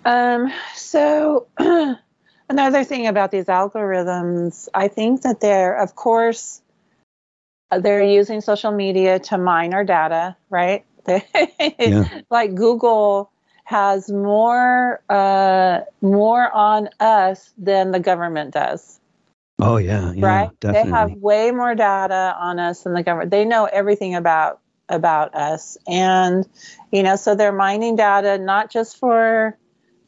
Um, 0.04 0.52
so, 0.74 1.46
another 2.48 2.84
thing 2.84 3.06
about 3.06 3.30
these 3.30 3.46
algorithms, 3.46 4.68
I 4.74 4.88
think 4.88 5.22
that 5.22 5.40
they're, 5.40 5.74
of 5.74 5.94
course, 5.94 6.60
they're 7.70 8.04
using 8.04 8.40
social 8.40 8.72
media 8.72 9.18
to 9.18 9.38
mine 9.38 9.74
our 9.74 9.84
data, 9.84 10.36
right? 10.50 10.84
yeah. 11.78 12.20
Like 12.30 12.54
Google 12.54 13.30
has 13.64 14.10
more 14.10 15.02
uh, 15.08 15.80
more 16.00 16.50
on 16.50 16.88
us 17.00 17.52
than 17.58 17.90
the 17.90 18.00
government 18.00 18.54
does. 18.54 18.98
Oh 19.60 19.76
yeah, 19.76 20.12
yeah 20.12 20.24
right. 20.26 20.60
Definitely. 20.60 20.90
They 20.90 20.96
have 20.96 21.12
way 21.12 21.50
more 21.50 21.74
data 21.74 22.36
on 22.38 22.58
us 22.58 22.82
than 22.82 22.94
the 22.94 23.02
government. 23.02 23.30
They 23.30 23.44
know 23.44 23.64
everything 23.64 24.14
about 24.14 24.60
about 24.88 25.34
us, 25.34 25.76
and 25.86 26.48
you 26.92 27.02
know, 27.02 27.16
so 27.16 27.34
they're 27.34 27.52
mining 27.52 27.96
data 27.96 28.38
not 28.38 28.70
just 28.70 28.98
for 28.98 29.56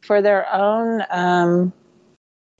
for 0.01 0.21
their 0.21 0.51
own 0.53 1.03
um, 1.09 1.73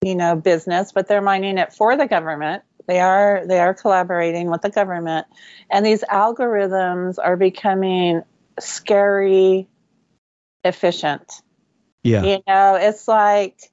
you 0.01 0.15
know 0.15 0.36
business, 0.36 0.91
but 0.91 1.08
they're 1.08 1.21
mining 1.21 1.58
it 1.58 1.73
for 1.73 1.95
the 1.95 2.08
government. 2.08 2.63
They 2.88 2.99
are 2.99 3.43
they 3.45 3.60
are 3.60 3.73
collaborating 3.73 4.49
with 4.49 4.62
the 4.62 4.69
government, 4.69 5.27
and 5.69 5.86
these 5.86 6.04
algorithms 6.04 7.15
are 7.23 7.38
becoming 7.38 8.23
scary 8.60 9.69
efficient. 10.63 11.41
Yeah, 12.04 12.23
you 12.23 12.43
know, 12.47 12.75
it's 12.75 13.08
like 13.08 13.71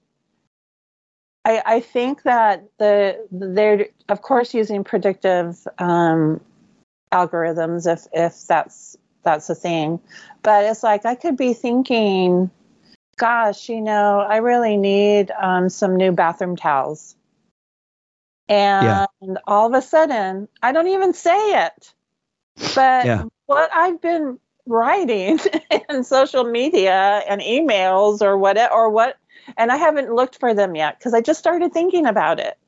I, 1.49 1.63
I 1.65 1.81
think 1.81 2.25
that 2.25 2.69
the 2.79 3.27
they're 3.33 3.87
of 4.11 4.21
course 4.21 4.53
using 4.53 4.85
predictive 4.85 5.67
um, 5.79 6.43
algorithms 7.11 7.91
if 7.91 8.07
if 8.13 8.47
that's 8.47 8.99
that's 9.23 9.49
a 9.49 9.55
thing. 9.55 9.99
But 10.43 10.67
it's 10.67 10.83
like 10.83 11.07
I 11.07 11.15
could 11.15 11.39
be 11.39 11.55
thinking, 11.55 12.51
gosh, 13.17 13.71
you 13.71 13.81
know, 13.81 14.21
I 14.21 14.37
really 14.37 14.77
need 14.77 15.31
um, 15.31 15.71
some 15.71 15.97
new 15.97 16.13
bathroom 16.13 16.55
towels. 16.55 17.17
And 18.51 19.09
yeah. 19.23 19.35
all 19.47 19.67
of 19.69 19.73
a 19.73 19.81
sudden, 19.83 20.49
I 20.63 20.73
don't 20.73 20.89
even 20.89 21.15
say 21.15 21.65
it. 21.65 21.95
But 22.75 23.07
yeah. 23.07 23.25
what 23.47 23.71
I've 23.75 24.03
been 24.03 24.39
writing 24.67 25.39
in 25.89 26.05
social 26.05 26.45
media 26.45 27.23
and 27.27 27.41
emails 27.41 28.21
or 28.21 28.37
what 28.37 28.59
or 28.71 28.91
what 28.91 29.17
and 29.57 29.71
I 29.71 29.77
haven't 29.77 30.13
looked 30.13 30.39
for 30.39 30.55
them 30.55 30.75
yet 30.75 30.99
because 30.99 31.15
I 31.15 31.21
just 31.21 31.39
started 31.39 31.73
thinking 31.73 32.07
about 32.07 32.41
it. 32.41 32.59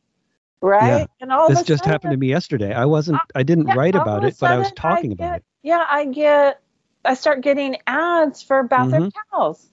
Right? 0.62 1.01
Yeah. 1.01 1.07
And 1.21 1.33
all 1.33 1.49
this 1.49 1.62
just 1.62 1.85
sudden, 1.85 1.93
happened 1.93 2.11
to 2.12 2.16
me 2.19 2.29
yesterday. 2.29 2.75
I 2.75 2.85
wasn't 2.85 3.21
I 3.35 3.43
didn't 3.43 3.69
yeah, 3.69 3.75
write 3.75 3.95
about 3.95 4.25
it, 4.25 4.37
but 4.38 4.51
I 4.51 4.59
was 4.59 4.71
talking 4.73 5.12
I 5.12 5.14
get, 5.14 5.25
about 5.25 5.37
it. 5.38 5.45
Yeah, 5.62 5.85
I 5.88 6.05
get 6.05 6.61
I 7.05 7.14
start 7.14 7.40
getting 7.40 7.79
ads 7.87 8.43
for 8.43 8.62
bathroom 8.62 9.11
mm-hmm. 9.11 9.37
towels. 9.37 9.66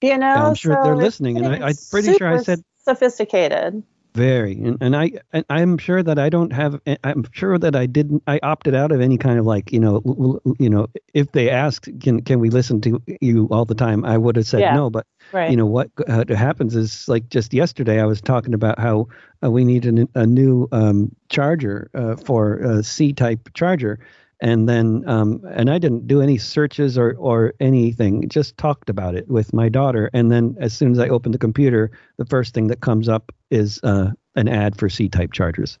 You 0.00 0.16
know, 0.16 0.26
I'm 0.26 0.54
sure 0.54 0.74
so 0.74 0.82
they're 0.84 0.96
listening, 0.96 1.38
and 1.38 1.62
I, 1.64 1.70
am 1.70 1.74
pretty 1.90 2.14
sure 2.14 2.28
I 2.28 2.42
said 2.42 2.62
sophisticated. 2.84 3.82
Very, 4.18 4.54
and, 4.54 4.76
and 4.80 4.96
I 4.96 5.12
and 5.32 5.44
I'm 5.48 5.78
sure 5.78 6.02
that 6.02 6.18
I 6.18 6.28
don't 6.28 6.52
have. 6.52 6.80
I'm 7.04 7.24
sure 7.30 7.56
that 7.56 7.76
I 7.76 7.86
didn't. 7.86 8.24
I 8.26 8.40
opted 8.42 8.74
out 8.74 8.90
of 8.90 9.00
any 9.00 9.16
kind 9.16 9.38
of 9.38 9.46
like 9.46 9.70
you 9.70 9.78
know 9.78 10.40
you 10.58 10.68
know 10.68 10.88
if 11.14 11.30
they 11.30 11.48
asked 11.48 11.88
can 12.00 12.22
can 12.22 12.40
we 12.40 12.50
listen 12.50 12.80
to 12.80 13.00
you 13.20 13.46
all 13.52 13.64
the 13.64 13.76
time, 13.76 14.04
I 14.04 14.18
would 14.18 14.34
have 14.34 14.44
said 14.44 14.60
yeah. 14.60 14.74
no. 14.74 14.90
But 14.90 15.06
right. 15.30 15.48
you 15.48 15.56
know 15.56 15.66
what 15.66 15.90
uh, 16.08 16.24
happens 16.34 16.74
is 16.74 17.06
like 17.06 17.28
just 17.28 17.54
yesterday 17.54 18.00
I 18.00 18.06
was 18.06 18.20
talking 18.20 18.54
about 18.54 18.80
how 18.80 19.06
uh, 19.44 19.52
we 19.52 19.64
need 19.64 19.86
an, 19.86 20.08
a 20.16 20.26
new 20.26 20.66
um, 20.72 21.14
charger 21.28 21.88
uh, 21.94 22.16
for 22.16 22.56
a 22.56 22.82
C 22.82 23.12
type 23.12 23.48
charger, 23.54 24.00
and 24.40 24.68
then 24.68 25.04
um, 25.06 25.42
and 25.52 25.70
I 25.70 25.78
didn't 25.78 26.06
do 26.06 26.20
any 26.20 26.38
searches 26.38 26.96
or 26.96 27.14
or 27.18 27.54
anything. 27.60 28.28
Just 28.28 28.56
talked 28.56 28.88
about 28.88 29.14
it 29.14 29.28
with 29.28 29.52
my 29.52 29.68
daughter, 29.68 30.10
and 30.12 30.30
then 30.30 30.56
as 30.60 30.72
soon 30.72 30.92
as 30.92 30.98
I 30.98 31.08
open 31.08 31.32
the 31.32 31.38
computer, 31.38 31.90
the 32.16 32.26
first 32.26 32.54
thing 32.54 32.68
that 32.68 32.80
comes 32.80 33.08
up 33.08 33.32
is 33.50 33.80
uh, 33.82 34.12
an 34.36 34.48
ad 34.48 34.78
for 34.78 34.88
C-type 34.88 35.32
chargers. 35.32 35.78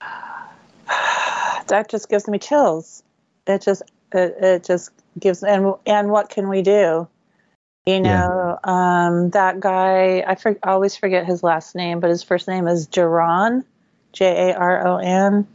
That 1.68 1.88
just 1.88 2.10
gives 2.10 2.26
me 2.28 2.38
chills. 2.38 3.04
It 3.46 3.62
just 3.62 3.82
it, 4.12 4.34
it 4.42 4.64
just 4.64 4.90
gives 5.18 5.42
and 5.42 5.74
and 5.86 6.10
what 6.10 6.28
can 6.28 6.48
we 6.48 6.60
do? 6.60 7.08
You 7.86 8.00
know, 8.00 8.58
yeah. 8.64 9.06
um, 9.06 9.30
that 9.30 9.60
guy 9.60 10.24
I 10.26 10.34
for, 10.34 10.56
always 10.64 10.96
forget 10.96 11.24
his 11.24 11.42
last 11.42 11.74
name, 11.74 12.00
but 12.00 12.10
his 12.10 12.22
first 12.22 12.46
name 12.46 12.66
is 12.66 12.88
Jaron, 12.88 13.64
J 14.12 14.50
A 14.50 14.56
R 14.56 14.86
O 14.86 14.96
N 14.98 15.46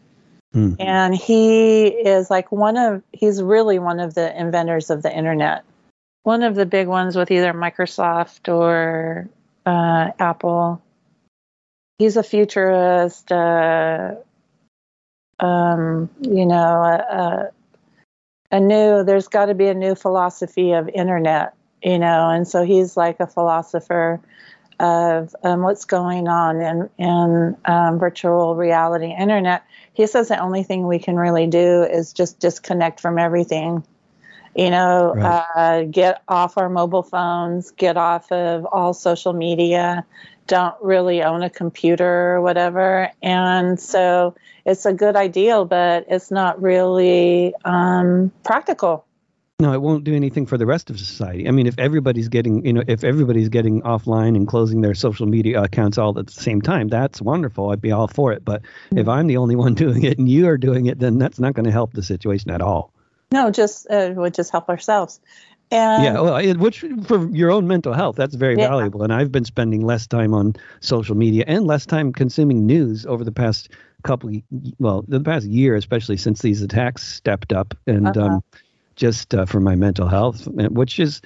Mm. 0.55 0.75
And 0.79 1.15
he 1.15 1.88
is 1.88 2.29
like 2.29 2.51
one 2.51 2.77
of, 2.77 3.03
he's 3.12 3.41
really 3.41 3.79
one 3.79 3.99
of 3.99 4.13
the 4.13 4.39
inventors 4.39 4.89
of 4.89 5.03
the 5.03 5.15
internet. 5.15 5.63
One 6.23 6.43
of 6.43 6.55
the 6.55 6.65
big 6.65 6.88
ones 6.88 7.15
with 7.15 7.31
either 7.31 7.53
Microsoft 7.53 8.51
or 8.53 9.29
uh, 9.65 10.12
Apple. 10.19 10.81
He's 11.99 12.17
a 12.17 12.23
futurist, 12.23 13.31
uh, 13.31 14.15
um, 15.39 16.10
you 16.21 16.45
know, 16.45 16.83
a, 16.83 17.51
a 18.51 18.60
new, 18.60 19.03
there's 19.03 19.27
got 19.27 19.47
to 19.47 19.55
be 19.55 19.67
a 19.67 19.73
new 19.73 19.95
philosophy 19.95 20.71
of 20.71 20.89
internet, 20.89 21.53
you 21.81 21.99
know, 21.99 22.29
and 22.29 22.47
so 22.47 22.63
he's 22.63 22.97
like 22.97 23.19
a 23.19 23.27
philosopher 23.27 24.19
of 24.79 25.36
um, 25.43 25.63
what's 25.63 25.86
going 25.86 26.27
on 26.27 26.62
in, 26.62 26.89
in 26.97 27.57
um, 27.65 27.99
virtual 27.99 28.55
reality 28.55 29.13
internet 29.17 29.63
he 29.97 30.05
says 30.05 30.27
the 30.27 30.38
only 30.38 30.62
thing 30.62 30.86
we 30.86 30.99
can 30.99 31.15
really 31.15 31.47
do 31.47 31.81
is 31.81 32.13
just 32.13 32.39
disconnect 32.39 32.99
from 32.99 33.17
everything. 33.17 33.83
You 34.55 34.69
know 34.69 35.13
right. 35.15 35.45
uh, 35.55 35.83
get 35.86 36.21
off 36.27 36.57
our 36.57 36.69
mobile 36.69 37.03
phones 37.03 37.71
get 37.71 37.97
off 37.97 38.31
of 38.31 38.65
all 38.65 38.93
social 38.93 39.33
media 39.33 40.05
don't 40.45 40.75
really 40.81 41.21
own 41.21 41.43
a 41.43 41.49
computer 41.49 42.36
or 42.36 42.41
whatever. 42.41 43.12
And 43.21 43.79
so 43.79 44.36
it's 44.65 44.86
a 44.86 44.93
good 44.93 45.15
ideal 45.15 45.65
but 45.65 46.05
it's 46.10 46.29
not 46.31 46.62
really 46.62 47.53
um, 47.65 48.31
practical 48.43 49.07
no, 49.60 49.74
it 49.74 49.82
won't 49.82 50.04
do 50.04 50.13
anything 50.13 50.46
for 50.46 50.56
the 50.56 50.67
rest 50.67 50.91
of 50.91 51.00
society. 51.00 51.48
I 51.48 51.52
mean, 51.52 51.65
if 51.65 51.80
everybody's 51.80 52.28
getting, 52.28 52.63
you 52.63 52.74
know, 52.74 52.84
if 52.88 53.04
everybody's 53.04 53.50
getting 53.50 53.82
offline 53.82 54.36
and 54.36 54.48
closing 54.48 54.82
their 54.82 54.93
social 54.93 55.26
media 55.26 55.63
accounts 55.63 55.98
all 55.98 56.17
at 56.20 56.28
the 56.28 56.34
same 56.34 56.62
time, 56.62 56.89
that's 56.89 57.24
wonderful. 57.24 57.72
I'd 57.72 57.82
be 57.82 57.91
all 57.91 58.08
for 58.08 58.32
it. 58.32 58.46
But 58.46 58.62
mm-hmm. 58.62 59.00
if 59.00 59.08
I'm 59.08 59.26
the 59.26 59.38
only 59.38 59.56
one 59.56 59.74
doing 59.74 60.04
it 60.04 60.20
and 60.20 60.30
you 60.30 60.48
are 60.48 60.60
doing 60.60 60.86
it, 60.86 61.00
then 61.00 61.17
that's 61.17 61.39
not 61.39 61.56
going 61.56 61.65
to 61.65 61.72
help 61.72 61.93
the 61.93 62.04
situation 62.04 62.52
at 62.52 62.62
all. 62.62 62.93
No, 63.32 63.50
just 63.50 63.89
uh, 63.89 64.13
would 64.15 64.36
just 64.36 64.52
help 64.52 64.70
ourselves. 64.70 65.20
And 65.72 66.04
yeah, 66.04 66.22
well, 66.22 66.38
it, 66.38 66.58
which 66.58 66.86
for 67.06 67.28
your 67.30 67.52
own 67.52 67.67
mental 67.67 67.93
health, 67.93 68.15
that's 68.15 68.36
very 68.36 68.58
yeah. 68.58 68.70
valuable. 68.70 69.04
And 69.04 69.12
I've 69.12 69.32
been 69.32 69.43
spending 69.43 69.82
less 69.82 70.06
time 70.06 70.36
on 70.36 70.54
social 70.82 71.15
media 71.15 71.43
and 71.48 71.65
less 71.65 71.86
time 71.86 72.13
consuming 72.13 72.67
news 72.67 73.08
over 73.08 73.24
the 73.24 73.34
past 73.34 73.70
couple, 74.04 74.32
well, 74.78 75.04
the 75.08 75.20
past 75.20 75.48
year, 75.48 75.76
especially 75.76 76.15
since 76.15 76.41
these 76.41 76.62
attacks 76.62 77.06
stepped 77.06 77.52
up. 77.52 77.74
And 77.88 78.08
uh-huh. 78.08 78.36
um, 78.36 78.43
just 78.97 79.33
uh, 79.33 79.45
for 79.45 79.62
my 79.62 79.75
mental 79.75 80.07
health, 80.07 80.47
which 80.47 80.99
is, 80.99 81.21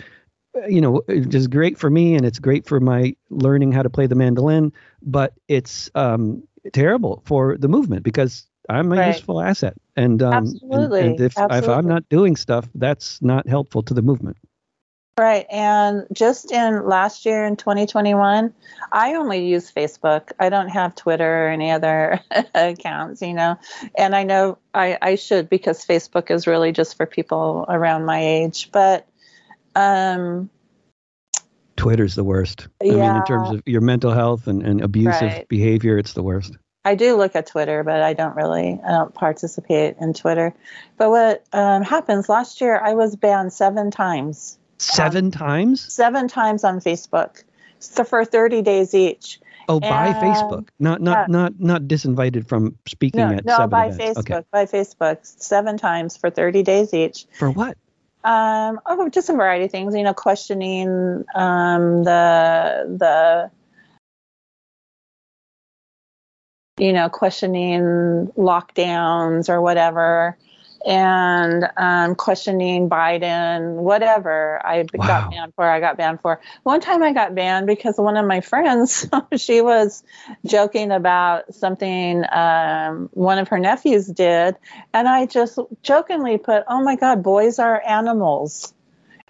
you 0.68 0.80
know, 0.80 1.02
just 1.28 1.50
great 1.50 1.78
for 1.78 1.90
me 1.90 2.14
and 2.14 2.26
it's 2.26 2.38
great 2.38 2.68
for 2.68 2.80
my 2.80 3.16
learning 3.30 3.72
how 3.72 3.82
to 3.82 3.90
play 3.90 4.06
the 4.06 4.16
mandolin. 4.16 4.72
But 5.02 5.34
it's 5.48 5.90
um, 5.96 6.44
terrible 6.74 7.24
for 7.26 7.58
the 7.58 7.68
movement 7.68 8.04
because 8.04 8.46
I'm 8.70 8.92
a 8.92 8.98
right. 8.98 9.08
useful 9.08 9.42
asset, 9.42 9.76
and 9.96 10.22
um, 10.22 10.46
Absolutely. 10.46 11.00
And, 11.00 11.10
and 11.10 11.22
if, 11.22 11.38
Absolutely. 11.38 11.58
if 11.58 11.78
I'm 11.78 11.88
not 11.88 12.08
doing 12.10 12.36
stuff, 12.36 12.70
that's 12.76 13.22
not 13.22 13.48
helpful 13.48 13.82
to 13.84 13.94
the 13.94 14.04
movement. 14.04 14.38
Right. 15.18 15.46
And 15.52 16.08
just 16.14 16.52
in 16.52 16.86
last 16.86 17.26
year 17.26 17.46
in 17.46 17.58
2021, 17.58 18.54
I 18.92 19.16
only 19.16 19.46
use 19.46 19.72
Facebook. 19.72 20.32
I 20.40 20.50
don't 20.50 20.70
have 20.70 20.96
Twitter 20.96 21.46
or 21.46 21.50
any 21.50 21.70
other 21.72 22.22
accounts, 22.56 23.22
you 23.22 23.34
know. 23.34 23.58
And 23.98 24.16
I 24.16 24.24
know 24.24 24.58
I, 24.74 24.98
I 25.02 25.16
should 25.16 25.50
because 25.50 25.86
Facebook 25.86 26.32
is 26.32 26.48
really 26.48 26.72
just 26.72 26.96
for 26.96 27.06
people 27.06 27.66
around 27.68 28.06
my 28.06 28.26
age. 28.26 28.72
But 28.72 29.08
um 29.76 30.50
Twitter's 31.76 32.16
the 32.16 32.24
worst. 32.24 32.68
Yeah. 32.82 32.94
I 32.94 32.96
mean, 32.96 33.16
in 33.18 33.26
terms 33.26 33.50
of 33.52 33.64
your 33.66 33.82
mental 33.82 34.12
health 34.12 34.48
and, 34.48 34.64
and 34.64 34.82
abusive 34.82 35.22
right. 35.22 35.48
behavior, 35.48 35.98
it's 35.98 36.14
the 36.14 36.24
worst. 36.24 36.56
I 36.86 36.96
do 36.96 37.16
look 37.16 37.36
at 37.36 37.48
Twitter, 37.48 37.84
but 37.84 38.02
I 38.02 38.14
don't 38.14 38.36
really, 38.36 38.80
I 38.84 38.92
don't 38.92 39.14
participate 39.14 39.98
in 40.00 40.14
Twitter. 40.14 40.56
But 40.98 41.10
what 41.10 41.46
um, 41.54 41.84
happens 41.84 42.28
last 42.28 42.62
year, 42.62 42.80
I 42.80 42.94
was 42.94 43.16
banned 43.16 43.54
seven 43.54 43.92
times 43.92 44.58
Seven 44.82 45.26
um, 45.26 45.32
times? 45.32 45.94
Seven 45.94 46.28
times 46.28 46.64
on 46.64 46.80
Facebook. 46.80 47.44
So 47.80 48.04
for 48.04 48.26
30 48.26 48.62
days 48.62 48.94
each. 48.94 49.40
Oh, 49.70 49.76
and, 49.76 49.82
by 49.82 50.14
Facebook, 50.20 50.70
not 50.80 51.02
not 51.02 51.18
yeah. 51.18 51.26
not 51.30 51.60
not 51.60 51.82
disinvited 51.84 52.48
from 52.48 52.78
speaking 52.88 53.22
no, 53.22 53.36
at 53.36 53.46
no, 53.46 53.68
by 53.68 53.88
events. 53.88 54.20
Facebook, 54.20 54.32
okay. 54.32 54.48
by 54.52 54.66
Facebook, 54.66 55.20
seven 55.22 55.78
times 55.78 56.18
for 56.18 56.30
30 56.30 56.64
days 56.64 56.94
each. 56.94 57.26
For 57.38 57.52
what? 57.52 57.78
Um, 58.24 58.80
oh, 58.86 59.08
just 59.10 59.30
a 59.30 59.34
variety 59.34 59.66
of 59.66 59.72
things. 59.72 59.96
You 59.96 60.04
know, 60.04 60.14
questioning 60.14 61.24
um, 61.36 62.04
the 62.04 62.86
the 62.98 63.52
you 66.84 66.92
know 66.92 67.10
questioning 67.10 68.32
lockdowns 68.36 69.48
or 69.48 69.62
whatever 69.62 70.38
and 70.86 71.70
um, 71.78 72.16
questioning 72.16 72.90
Biden, 72.90 73.76
whatever 73.76 74.60
I 74.66 74.86
wow. 74.94 75.08
got 75.08 75.32
banned 75.32 75.54
for, 75.56 75.66
I 75.66 75.80
got 75.80 75.98
banned 75.98 76.22
for. 76.22 76.42
One 76.64 76.82
time 76.82 77.04
I 77.04 77.14
got 77.14 77.36
banned 77.36 77.68
because 77.68 77.98
one 77.98 78.18
of 78.18 78.26
my 78.26 78.42
friends, 78.42 79.08
she 79.38 79.62
was 79.62 80.04
joking 80.46 80.92
about 80.92 81.54
something 81.54 82.24
um, 82.32 83.10
one 83.14 83.38
of 83.38 83.50
her 83.50 83.60
nephews 83.60 84.08
did, 84.08 84.56
and 84.94 85.08
I 85.08 85.26
just 85.26 85.60
jokingly 85.84 86.38
put, 86.38 86.64
"Oh 86.68 86.82
my 86.82 86.96
God, 86.96 87.24
boys 87.24 87.60
are 87.60 87.82
animals," 87.86 88.74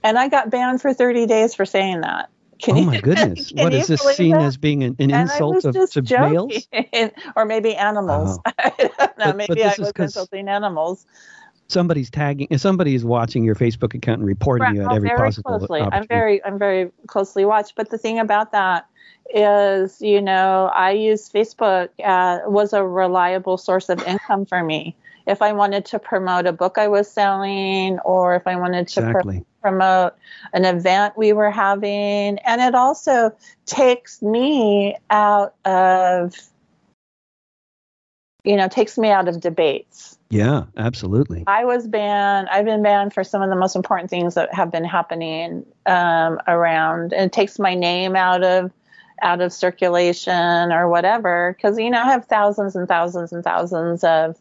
and 0.04 0.18
I 0.18 0.30
got 0.30 0.50
banned 0.50 0.82
for 0.82 0.94
30 0.94 1.26
days 1.26 1.56
for 1.56 1.66
saying 1.66 2.02
that. 2.02 2.30
Can 2.62 2.78
oh 2.78 2.82
my 2.84 2.96
you, 2.98 3.02
goodness! 3.02 3.52
what 3.54 3.74
is 3.74 3.88
this 3.88 4.02
seen 4.16 4.32
that? 4.32 4.44
as 4.44 4.58
being 4.58 4.84
an, 4.84 4.96
an 5.00 5.12
insult 5.12 5.66
of, 5.66 5.76
to 5.92 6.02
males, 6.02 6.68
or 7.36 7.46
maybe 7.46 7.76
animals? 7.76 8.40
Oh. 8.46 8.52
I 8.58 8.70
don't 8.78 8.90
know. 8.90 9.08
But, 9.18 9.36
maybe 9.38 9.48
but 9.64 9.80
I 9.80 9.82
was 9.82 9.92
insulting 9.98 10.48
animals 10.48 11.06
somebody's 11.71 12.10
tagging 12.10 12.47
somebody 12.57 12.95
is 12.95 13.03
watching 13.03 13.43
your 13.43 13.55
Facebook 13.55 13.93
account 13.93 14.19
and 14.19 14.27
reporting 14.27 14.63
right. 14.63 14.75
you 14.75 14.84
at 14.84 14.91
every 14.91 15.10
very 15.10 15.19
possible 15.19 15.57
closely. 15.57 15.81
I'm 15.81 16.07
very 16.07 16.43
I'm 16.43 16.60
very 16.60 16.91
closely 17.07 17.45
watched. 17.45 17.75
But 17.75 17.89
the 17.89 17.97
thing 17.97 18.19
about 18.19 18.51
that 18.51 18.88
is, 19.34 20.01
you 20.01 20.21
know, 20.21 20.69
I 20.73 20.91
use 20.91 21.29
Facebook 21.29 21.89
uh, 22.03 22.39
was 22.49 22.73
a 22.73 22.84
reliable 22.84 23.57
source 23.57 23.89
of 23.89 24.01
income 24.03 24.45
for 24.45 24.63
me. 24.63 24.95
If 25.27 25.41
I 25.41 25.53
wanted 25.53 25.86
to 25.86 25.99
promote 25.99 26.47
a 26.47 26.51
book 26.51 26.77
I 26.77 26.88
was 26.88 27.10
selling, 27.10 27.99
or 27.99 28.36
if 28.36 28.47
I 28.47 28.55
wanted 28.55 28.88
to 28.89 28.99
exactly. 29.01 29.39
pr- 29.39 29.69
promote 29.69 30.13
an 30.53 30.65
event 30.65 31.15
we 31.15 31.32
were 31.32 31.51
having, 31.51 32.39
and 32.39 32.59
it 32.59 32.74
also 32.74 33.32
takes 33.65 34.22
me 34.22 34.97
out 35.09 35.53
of 35.63 36.34
you 38.43 38.55
know, 38.55 38.67
takes 38.67 38.97
me 38.97 39.09
out 39.09 39.28
of 39.28 39.39
debates. 39.39 40.17
Yeah, 40.32 40.63
absolutely. 40.77 41.43
I 41.45 41.65
was 41.65 41.88
banned. 41.88 42.47
I've 42.49 42.65
been 42.65 42.82
banned 42.82 43.13
for 43.13 43.23
some 43.23 43.41
of 43.41 43.49
the 43.49 43.55
most 43.55 43.75
important 43.75 44.09
things 44.09 44.36
that 44.36 44.53
have 44.53 44.71
been 44.71 44.86
happening 44.86 45.65
um, 45.86 46.39
around, 46.47 47.13
and 47.13 47.25
it 47.25 47.34
takes 47.34 47.59
my 47.59 47.75
name 47.75 48.15
out 48.15 48.43
of 48.43 48.71
out 49.21 49.41
of 49.41 49.53
circulation 49.53 50.71
or 50.71 50.89
whatever. 50.89 51.53
Because 51.55 51.77
you 51.77 51.89
know, 51.89 52.01
I 52.01 52.05
have 52.05 52.25
thousands 52.25 52.75
and 52.75 52.88
thousands 52.88 53.34
and 53.34 53.43
thousands 53.43 54.03
of 54.03 54.38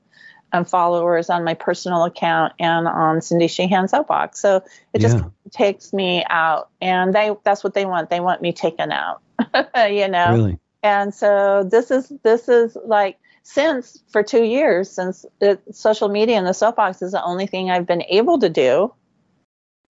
um, 0.53 0.64
followers 0.64 1.28
on 1.28 1.45
my 1.45 1.55
personal 1.55 2.05
account 2.05 2.53
and 2.59 2.86
on 2.86 3.20
Cindy 3.20 3.49
Sheehan's 3.49 3.91
Soapbox. 3.91 4.41
So 4.41 4.62
it 4.95 5.01
just 5.01 5.18
yeah. 5.18 5.24
takes 5.51 5.93
me 5.93 6.24
out, 6.30 6.70
and 6.80 7.12
they 7.12 7.34
that's 7.45 7.64
what 7.64 7.74
they 7.74 7.84
want. 7.84 8.11
They 8.11 8.20
want 8.20 8.43
me 8.43 8.53
taken 8.53 8.93
out. 8.93 9.22
you 9.91 10.09
know. 10.09 10.32
Really. 10.32 10.59
And 10.82 11.14
so 11.14 11.68
this 11.70 11.91
is 11.91 12.12
this 12.22 12.49
is 12.49 12.76
like 12.84 13.18
since 13.43 14.03
for 14.09 14.22
two 14.22 14.45
years 14.45 14.91
since 14.91 15.24
it, 15.41 15.61
social 15.74 16.09
media 16.09 16.36
and 16.36 16.47
the 16.47 16.53
soapbox 16.53 17.03
is 17.03 17.12
the 17.12 17.22
only 17.22 17.47
thing 17.47 17.70
I've 17.70 17.86
been 17.86 18.03
able 18.09 18.38
to 18.41 18.49
do 18.49 18.93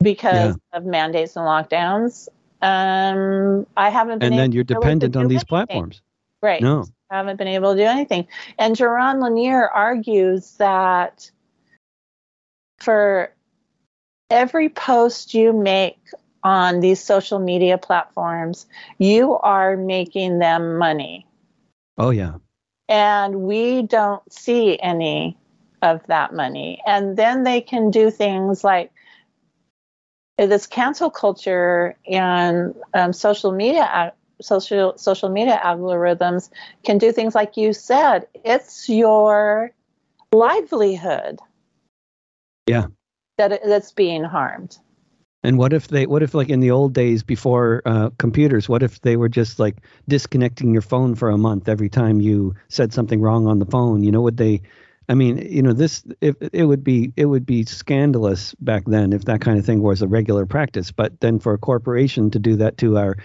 because 0.03 0.57
yeah. 0.57 0.78
of 0.78 0.84
mandates 0.84 1.36
and 1.36 1.46
lockdowns. 1.46 2.28
Um, 2.62 3.66
I 3.76 3.90
haven't 3.90 4.20
been. 4.20 4.32
And 4.32 4.38
then 4.38 4.53
you're 4.53 4.64
dependent 4.64 5.16
on 5.16 5.28
these 5.28 5.36
anything. 5.36 5.46
platforms. 5.46 6.03
Right. 6.42 6.62
No. 6.62 6.86
I 7.11 7.16
haven't 7.16 7.36
been 7.36 7.48
able 7.48 7.74
to 7.74 7.78
do 7.78 7.86
anything. 7.86 8.28
And 8.59 8.76
Jaron 8.76 9.20
Lanier 9.22 9.68
argues 9.68 10.53
that 10.59 11.30
for 12.78 13.32
every 14.30 14.68
post 14.68 15.34
you 15.34 15.53
make 15.53 15.98
on 16.42 16.80
these 16.80 17.03
social 17.03 17.38
media 17.38 17.76
platforms, 17.76 18.66
you 18.98 19.36
are 19.36 19.76
making 19.76 20.38
them 20.38 20.78
money. 20.78 21.26
Oh, 21.98 22.11
yeah. 22.11 22.36
And 22.91 23.43
we 23.43 23.82
don't 23.82 24.30
see 24.32 24.78
any 24.78 25.38
of 25.80 26.07
that 26.09 26.34
money. 26.34 26.82
And 26.86 27.16
then 27.16 27.45
they 27.45 27.62
can 27.62 27.91
do 27.91 28.11
things 28.11 28.62
like 28.62 28.91
this 30.36 30.66
cancel 30.66 31.11
culture 31.11 31.97
and 32.07 32.74
um, 32.95 33.12
social 33.12 33.53
media 33.53 34.12
social 34.41 34.97
social 34.97 35.28
media 35.28 35.61
algorithms 35.62 36.49
can 36.82 36.97
do 36.99 37.12
things 37.12 37.34
like 37.34 37.59
you 37.59 37.74
said 37.74 38.26
it's 38.43 38.88
your 38.88 39.70
livelihood 40.32 41.38
yeah 42.66 42.86
that 43.36 43.61
that's 43.66 43.93
being 43.93 44.24
harmed 44.24 44.78
and 45.43 45.57
what 45.59 45.72
if 45.72 45.88
they, 45.88 46.07
what 46.07 46.22
if 46.22 46.34
like 46.34 46.51
in 46.51 46.61
the 46.61 46.70
old 46.70 46.93
days 46.93 47.22
before 47.22 47.82
uh, 47.86 48.11
computers, 48.18 48.68
what 48.68 48.82
if 48.82 49.01
they 49.01 49.16
were 49.16 49.28
just 49.28 49.59
like 49.59 49.76
disconnecting 50.09 50.72
your 50.72 50.82
phone 50.82 51.14
for 51.14 51.30
a 51.30 51.38
month 51.38 51.68
every 51.68 51.88
time 51.88 52.20
you 52.20 52.55
said 52.68 52.93
something 52.93 53.20
wrong 53.20 53.47
on 53.47 53.59
the 53.59 53.66
phone? 53.66 54.03
You 54.03 54.12
know, 54.12 54.20
would 54.22 54.36
they, 54.36 54.62
I 55.09 55.14
mean, 55.14 55.38
you 55.38 55.62
know, 55.62 55.72
this, 55.72 56.05
if 56.20 56.36
it 56.53 56.64
would 56.64 56.84
be, 56.84 57.12
it 57.16 57.26
would 57.26 57.47
be 57.47 57.64
scandalous 57.64 58.55
back 58.57 58.84
then 58.86 59.12
if 59.12 59.24
that 59.24 59.41
kind 59.41 59.59
of 59.59 59.64
thing 59.64 59.82
was 59.82 60.03
a 60.03 60.09
regular 60.09 60.47
practice. 60.47 60.93
But 60.93 61.20
then 61.20 61.38
for 61.38 61.55
a 61.55 61.59
corporation 61.59 62.30
to 62.32 62.38
do 62.38 62.57
that 62.57 62.76
to 62.78 62.99
our, 62.99 63.16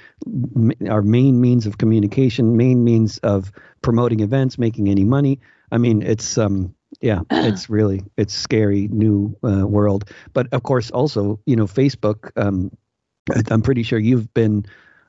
our 0.89 1.01
main 1.01 1.41
means 1.41 1.65
of 1.65 1.77
communication, 1.77 2.55
main 2.55 2.83
means 2.83 3.17
of 3.19 3.51
promoting 3.81 4.21
events, 4.21 4.57
making 4.57 4.89
any 4.89 5.03
money. 5.03 5.41
I 5.71 5.79
mean, 5.79 6.01
it's, 6.01 6.37
um, 6.37 6.74
yeah 7.01 7.21
it's 7.31 7.69
really 7.69 8.03
it's 8.17 8.33
scary 8.33 8.87
new 8.91 9.35
uh, 9.43 9.65
world. 9.67 10.09
But 10.33 10.47
of 10.51 10.63
course 10.63 10.91
also 10.91 11.39
you 11.45 11.55
know 11.55 11.65
facebook 11.65 12.31
um, 12.35 12.71
i'm 13.49 13.61
pretty 13.61 13.83
sure 13.83 13.99
you've 13.99 14.33
been 14.33 14.65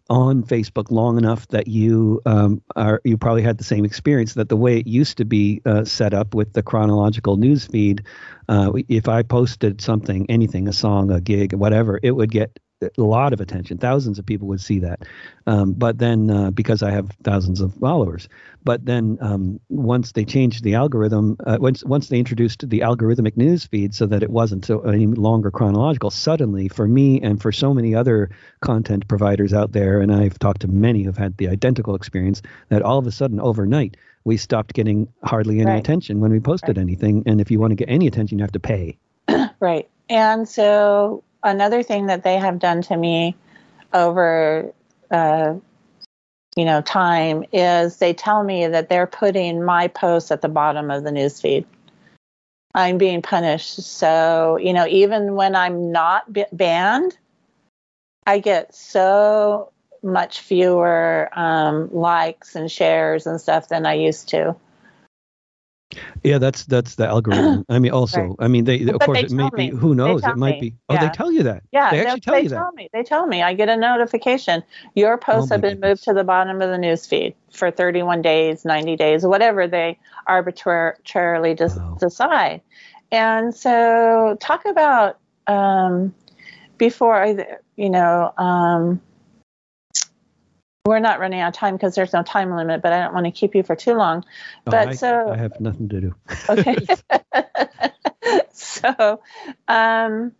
on 0.08 0.42
facebook 0.44 0.90
long 0.90 1.18
enough 1.18 1.48
that 1.48 1.66
you 1.66 2.20
um, 2.26 2.62
are 2.76 3.00
you 3.04 3.18
probably 3.18 3.42
had 3.42 3.58
the 3.58 3.64
same 3.64 3.84
experience 3.84 4.34
that 4.34 4.48
the 4.48 4.56
way 4.56 4.78
it 4.78 4.86
used 4.86 5.18
to 5.18 5.24
be 5.24 5.60
uh, 5.66 5.84
set 5.84 6.14
up 6.14 6.34
with 6.34 6.52
the 6.52 6.62
chronological 6.62 7.36
news 7.36 7.66
feed 7.66 8.04
uh, 8.48 8.72
if 8.88 9.08
i 9.08 9.22
posted 9.22 9.80
something 9.80 10.24
anything 10.28 10.68
a 10.68 10.72
song 10.72 11.10
a 11.10 11.20
gig 11.20 11.52
whatever 11.54 11.98
it 12.02 12.12
would 12.12 12.30
get 12.30 12.58
a 12.82 12.90
lot 13.02 13.32
of 13.32 13.40
attention. 13.40 13.78
Thousands 13.78 14.18
of 14.18 14.26
people 14.26 14.48
would 14.48 14.60
see 14.60 14.80
that. 14.80 15.00
Um, 15.46 15.72
but 15.72 15.98
then, 15.98 16.30
uh, 16.30 16.50
because 16.50 16.82
I 16.82 16.90
have 16.90 17.10
thousands 17.22 17.60
of 17.60 17.74
followers, 17.74 18.28
but 18.64 18.84
then 18.84 19.16
um, 19.20 19.60
once 19.68 20.12
they 20.12 20.24
changed 20.24 20.62
the 20.62 20.74
algorithm, 20.74 21.36
uh, 21.46 21.56
once 21.58 21.82
once 21.84 22.08
they 22.08 22.18
introduced 22.18 22.68
the 22.68 22.80
algorithmic 22.80 23.36
news 23.36 23.64
feed 23.64 23.94
so 23.94 24.06
that 24.06 24.22
it 24.22 24.30
wasn't 24.30 24.64
so 24.64 24.80
any 24.80 25.06
longer 25.06 25.50
chronological, 25.50 26.10
suddenly 26.10 26.68
for 26.68 26.86
me 26.86 27.20
and 27.22 27.40
for 27.40 27.50
so 27.50 27.72
many 27.72 27.94
other 27.94 28.30
content 28.60 29.08
providers 29.08 29.54
out 29.54 29.72
there, 29.72 30.00
and 30.00 30.12
I've 30.12 30.38
talked 30.38 30.60
to 30.62 30.68
many 30.68 31.04
who've 31.04 31.16
had 31.16 31.36
the 31.38 31.48
identical 31.48 31.94
experience, 31.94 32.42
that 32.68 32.82
all 32.82 32.98
of 32.98 33.06
a 33.06 33.12
sudden 33.12 33.40
overnight 33.40 33.96
we 34.24 34.36
stopped 34.36 34.74
getting 34.74 35.08
hardly 35.22 35.60
any 35.60 35.70
right. 35.70 35.78
attention 35.78 36.20
when 36.20 36.32
we 36.32 36.40
posted 36.40 36.76
right. 36.76 36.82
anything, 36.82 37.22
and 37.24 37.40
if 37.40 37.50
you 37.50 37.58
want 37.58 37.70
to 37.70 37.76
get 37.76 37.88
any 37.88 38.06
attention, 38.06 38.38
you 38.38 38.42
have 38.42 38.52
to 38.52 38.60
pay. 38.60 38.98
right. 39.60 39.88
And 40.08 40.48
so 40.48 41.24
another 41.46 41.82
thing 41.82 42.06
that 42.06 42.24
they 42.24 42.36
have 42.36 42.58
done 42.58 42.82
to 42.82 42.96
me 42.96 43.36
over 43.92 44.72
uh, 45.10 45.54
you 46.56 46.64
know 46.64 46.80
time 46.82 47.44
is 47.52 47.98
they 47.98 48.12
tell 48.12 48.42
me 48.42 48.66
that 48.66 48.88
they're 48.88 49.06
putting 49.06 49.62
my 49.62 49.88
posts 49.88 50.30
at 50.30 50.42
the 50.42 50.48
bottom 50.48 50.90
of 50.90 51.04
the 51.04 51.10
newsfeed 51.10 51.64
i'm 52.74 52.98
being 52.98 53.22
punished. 53.22 53.80
So 53.82 54.58
you 54.60 54.72
know 54.72 54.86
even 54.86 55.34
when 55.34 55.54
i'm 55.54 55.92
not 55.92 56.30
b- 56.32 56.44
banned 56.52 57.16
i 58.26 58.38
get 58.38 58.74
so 58.74 59.72
much 60.02 60.40
fewer 60.40 61.28
um, 61.32 61.88
likes 61.92 62.54
and 62.54 62.70
shares 62.70 63.26
and 63.26 63.40
stuff 63.40 63.68
than 63.68 63.86
i 63.86 63.94
used 63.94 64.28
to 64.28 64.56
yeah, 66.24 66.38
that's 66.38 66.64
that's 66.64 66.96
the 66.96 67.06
algorithm. 67.06 67.64
I 67.68 67.78
mean, 67.78 67.92
also, 67.92 68.20
right. 68.20 68.36
I 68.40 68.48
mean, 68.48 68.64
they 68.64 68.82
of 68.88 69.00
course 69.00 69.18
they 69.18 69.24
it 69.24 69.30
may 69.30 69.48
me. 69.52 69.70
be. 69.70 69.76
Who 69.76 69.94
knows? 69.94 70.24
It 70.24 70.36
might 70.36 70.60
me. 70.60 70.70
be. 70.70 70.76
Oh, 70.88 70.94
yeah. 70.94 71.06
they 71.06 71.12
tell 71.14 71.30
you 71.30 71.42
that. 71.44 71.62
Yeah, 71.72 71.90
they 71.90 72.04
actually 72.04 72.20
tell 72.20 72.34
they 72.34 72.42
you 72.42 72.48
tell 72.48 72.64
that. 72.64 72.74
Me. 72.74 72.88
They 72.92 73.02
tell 73.02 73.26
me. 73.26 73.42
I 73.42 73.54
get 73.54 73.68
a 73.68 73.76
notification. 73.76 74.62
Your 74.94 75.16
posts 75.16 75.50
oh, 75.50 75.54
have 75.54 75.60
been 75.60 75.74
goodness. 75.74 76.00
moved 76.00 76.04
to 76.04 76.14
the 76.14 76.24
bottom 76.24 76.60
of 76.60 76.70
the 76.70 76.78
news 76.78 77.06
feed 77.06 77.34
for 77.52 77.70
31 77.70 78.22
days, 78.22 78.64
90 78.64 78.96
days, 78.96 79.24
whatever 79.24 79.66
they 79.66 79.98
arbitrarily 80.26 81.54
just 81.54 81.78
wow. 81.78 81.96
decide. 82.00 82.60
And 83.12 83.54
so, 83.54 84.36
talk 84.40 84.64
about 84.64 85.18
um, 85.46 86.12
before 86.78 87.14
I, 87.14 87.58
you 87.76 87.90
know. 87.90 88.32
Um, 88.36 89.00
we're 90.86 91.00
not 91.00 91.20
running 91.20 91.40
out 91.40 91.48
of 91.48 91.54
time 91.54 91.74
because 91.74 91.94
there's 91.94 92.12
no 92.12 92.22
time 92.22 92.54
limit, 92.54 92.80
but 92.80 92.92
I 92.92 93.02
don't 93.02 93.12
want 93.12 93.26
to 93.26 93.32
keep 93.32 93.54
you 93.54 93.62
for 93.62 93.74
too 93.74 93.94
long. 93.94 94.24
Oh, 94.66 94.70
but 94.70 94.88
I, 94.88 94.94
so 94.94 95.30
I 95.30 95.36
have 95.36 95.60
nothing 95.60 95.88
to 95.88 96.00
do. 96.00 96.14
okay. 96.48 96.76
so, 98.52 99.20
um, 99.68 100.32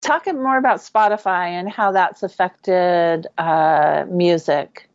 talk 0.00 0.26
more 0.32 0.58
about 0.58 0.80
Spotify 0.80 1.48
and 1.48 1.70
how 1.70 1.92
that's 1.92 2.22
affected 2.22 3.26
uh, 3.38 4.04
music, 4.08 4.88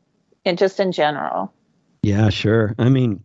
and 0.45 0.57
just 0.57 0.79
in 0.79 0.91
general. 0.91 1.51
Yeah, 2.03 2.29
sure. 2.29 2.75
I 2.77 2.89
mean, 2.89 3.23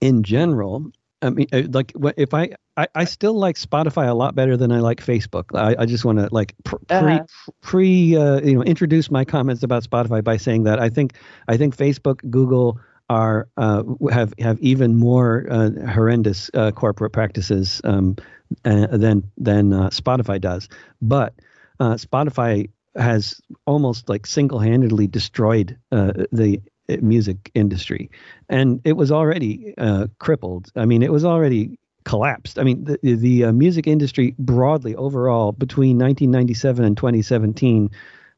in 0.00 0.22
general, 0.22 0.92
I 1.20 1.30
mean, 1.30 1.48
uh, 1.52 1.62
like 1.70 1.92
if 2.16 2.34
I, 2.34 2.50
I, 2.76 2.86
I 2.94 3.04
still 3.04 3.34
like 3.34 3.56
Spotify 3.56 4.08
a 4.08 4.14
lot 4.14 4.34
better 4.34 4.56
than 4.56 4.72
I 4.72 4.80
like 4.80 5.04
Facebook. 5.04 5.44
I, 5.54 5.82
I 5.82 5.86
just 5.86 6.04
want 6.04 6.18
to 6.18 6.28
like 6.30 6.54
pre, 6.64 6.78
uh-huh. 6.88 7.24
pre, 7.60 8.16
uh, 8.16 8.40
you 8.40 8.54
know, 8.54 8.62
introduce 8.62 9.10
my 9.10 9.24
comments 9.24 9.62
about 9.62 9.84
Spotify 9.84 10.22
by 10.22 10.36
saying 10.36 10.64
that 10.64 10.78
I 10.78 10.88
think, 10.88 11.14
I 11.48 11.56
think 11.56 11.76
Facebook, 11.76 12.18
Google 12.30 12.80
are 13.10 13.48
uh, 13.56 13.82
have 14.10 14.32
have 14.38 14.58
even 14.60 14.94
more 14.94 15.44
uh, 15.50 15.70
horrendous 15.90 16.48
uh, 16.54 16.70
corporate 16.70 17.12
practices 17.12 17.80
um, 17.82 18.16
uh, 18.64 18.86
than 18.96 19.28
than 19.36 19.70
Spotify 19.90 20.40
does. 20.40 20.68
But 21.02 21.34
Spotify 21.80 22.70
has 22.94 23.40
almost 23.66 24.08
like 24.08 24.26
single-handedly 24.26 25.08
destroyed 25.08 25.76
the 25.90 26.62
music 27.02 27.50
industry, 27.54 28.10
and 28.48 28.80
it 28.84 28.92
was 28.92 29.10
already 29.10 29.74
uh, 29.76 30.06
crippled. 30.20 30.70
I 30.76 30.84
mean, 30.84 31.02
it 31.02 31.12
was 31.12 31.24
already 31.24 31.78
collapsed. 32.10 32.58
I 32.58 32.64
mean, 32.64 32.82
the 32.82 32.98
the 33.02 33.44
uh, 33.44 33.52
music 33.52 33.86
industry 33.86 34.34
broadly 34.36 34.96
overall 34.96 35.52
between 35.52 35.96
1997 35.96 36.84
and 36.84 36.96
2017 36.96 37.88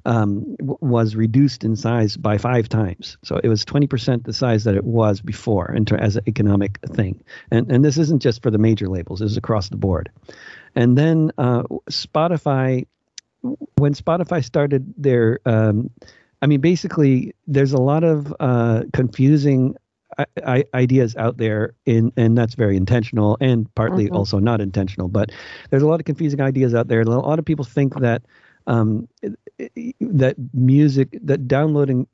um, 0.05 0.57
w- 0.57 0.77
was 0.83 1.17
reduced 1.17 1.65
in 1.65 1.75
size 1.75 2.19
by 2.19 2.37
five 2.37 2.69
times. 2.69 3.17
So 3.23 3.41
it 3.43 3.49
was 3.49 3.65
20% 3.65 4.25
the 4.25 4.33
size 4.35 4.65
that 4.65 4.75
it 4.75 4.85
was 4.85 5.23
before 5.23 5.75
ter- 5.87 5.97
as 5.97 6.17
an 6.17 6.25
economic 6.29 6.81
thing. 6.81 7.25
And 7.51 7.73
and 7.73 7.83
this 7.83 7.97
isn't 7.97 8.21
just 8.21 8.43
for 8.43 8.51
the 8.51 8.59
major 8.59 8.89
labels; 8.89 9.21
this 9.21 9.31
is 9.31 9.39
across 9.39 9.71
the 9.71 9.79
board. 9.79 10.11
And 10.75 10.99
then 10.99 11.33
uh, 11.39 11.63
Spotify, 11.89 12.87
when 13.79 13.95
Spotify 13.95 14.45
started 14.45 14.93
their 14.99 15.41
um, 15.47 15.89
I 16.43 16.47
mean, 16.47 16.61
basically, 16.61 17.35
there's 17.47 17.73
a 17.73 17.81
lot 17.81 18.05
of 18.05 18.35
uh, 18.39 18.83
confusing 18.93 19.77
I, 20.19 20.27
I, 20.45 20.65
ideas 20.75 21.17
out 21.17 21.37
there, 21.37 21.75
in, 21.87 22.13
and 22.17 22.37
that's 22.37 22.55
very 22.55 22.77
intentional 22.77 23.37
and 23.41 23.73
partly 23.75 24.07
mm-hmm. 24.07 24.17
also 24.17 24.39
not 24.39 24.61
intentional. 24.61 25.09
But 25.09 25.31
there's 25.71 25.83
a 25.83 25.87
lot 25.87 26.01
of 26.01 26.07
confusing 26.07 26.41
ideas 26.41 26.75
out 26.75 26.89
there. 26.89 27.01
A 27.01 27.05
lot 27.05 27.39
of 27.39 27.45
people 27.45 27.65
think 27.65 27.99
that 28.01 28.23
um, 28.67 29.09
that 30.01 30.37
music, 30.53 31.19
that 31.23 31.49
downloading 31.49 32.07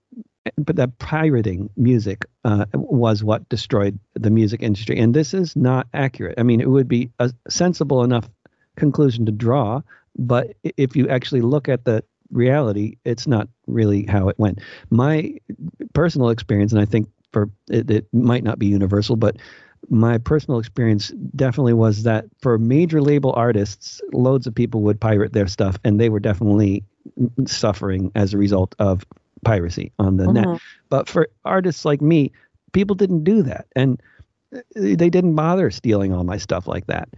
but 0.57 0.77
that 0.77 0.99
pirating 0.99 1.69
music 1.77 2.25
uh, 2.45 2.65
was 2.73 3.23
what 3.23 3.49
destroyed 3.49 3.99
the 4.15 4.31
music 4.31 4.63
industry, 4.63 4.99
and 4.99 5.13
this 5.13 5.35
is 5.35 5.55
not 5.55 5.87
accurate. 5.93 6.39
I 6.39 6.43
mean, 6.43 6.61
it 6.61 6.71
would 6.71 6.89
be 6.89 7.11
a 7.19 7.31
sensible 7.49 8.03
enough 8.03 8.29
conclusion 8.77 9.27
to 9.27 9.33
draw, 9.33 9.83
but 10.17 10.57
if 10.63 10.97
you 10.97 11.09
actually 11.09 11.43
look 11.43 11.69
at 11.69 11.85
the 11.85 12.03
reality, 12.31 12.97
it's 13.05 13.27
not 13.27 13.49
really 13.67 14.07
how 14.07 14.29
it 14.29 14.39
went. 14.39 14.61
My 14.91 15.35
personal 15.93 16.31
experience, 16.31 16.73
and 16.73 16.81
I 16.81 16.85
think 16.85 17.09
for 17.33 17.51
it, 17.71 17.91
it 17.91 18.07
might 18.13 18.45
not 18.45 18.59
be 18.59 18.67
universal, 18.67 19.17
but 19.17 19.37
my 19.91 20.19
personal 20.19 20.59
experience 20.59 21.13
definitely 21.37 21.73
was 21.73 22.03
that 22.03 22.27
for 22.41 22.59
major 22.59 23.01
label 23.01 23.33
artists, 23.37 24.01
loads 24.13 24.47
of 24.47 24.55
people 24.55 24.83
would 24.83 25.01
pirate 25.01 25.33
their 25.33 25.47
stuff, 25.47 25.79
and 25.85 26.01
they 26.01 26.09
were 26.09 26.21
definitely 26.21 26.85
suffering 27.47 28.11
as 28.15 28.35
a 28.35 28.39
result 28.39 28.75
of 28.79 29.05
piracy 29.45 29.93
on 29.99 30.17
the 30.17 30.25
mm-hmm. 30.25 30.53
net. 30.53 30.61
But 30.89 31.09
for 31.09 31.29
artists 31.45 31.85
like 31.85 32.03
me, 32.03 32.33
people 32.73 32.97
didn't 32.97 33.25
do 33.25 33.43
that, 33.43 33.67
and 33.77 34.01
they 34.75 35.11
didn't 35.11 35.35
bother 35.35 35.71
stealing 35.71 36.13
all 36.13 36.25
my 36.25 36.39
stuff 36.39 36.67
like 36.67 36.87
that. 36.87 37.09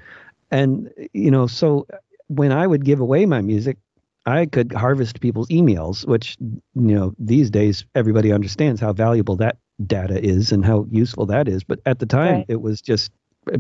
And 0.51 0.91
you 1.13 1.31
know, 1.31 1.47
so 1.47 1.87
when 2.29 2.53
I 2.53 2.67
would 2.67 2.85
give 2.85 3.01
away 3.01 3.27
my 3.27 3.41
music, 3.41 3.79
I 4.27 4.47
could 4.47 4.73
harvest 4.73 5.21
people's 5.21 5.49
emails, 5.49 6.07
which 6.07 6.37
you 6.41 6.61
know 6.75 7.15
these 7.19 7.51
days 7.51 7.85
everybody 7.95 8.33
understands 8.33 8.81
how 8.81 8.93
valuable 8.93 9.37
that 9.37 9.59
data 9.87 10.22
is 10.22 10.53
and 10.53 10.64
how 10.64 10.87
useful 10.91 11.26
that 11.26 11.49
is. 11.49 11.64
But 11.64 11.81
at 11.87 11.99
the 11.99 12.07
time, 12.07 12.35
right. 12.35 12.47
it 12.49 12.61
was 12.61 12.81
just 12.81 13.11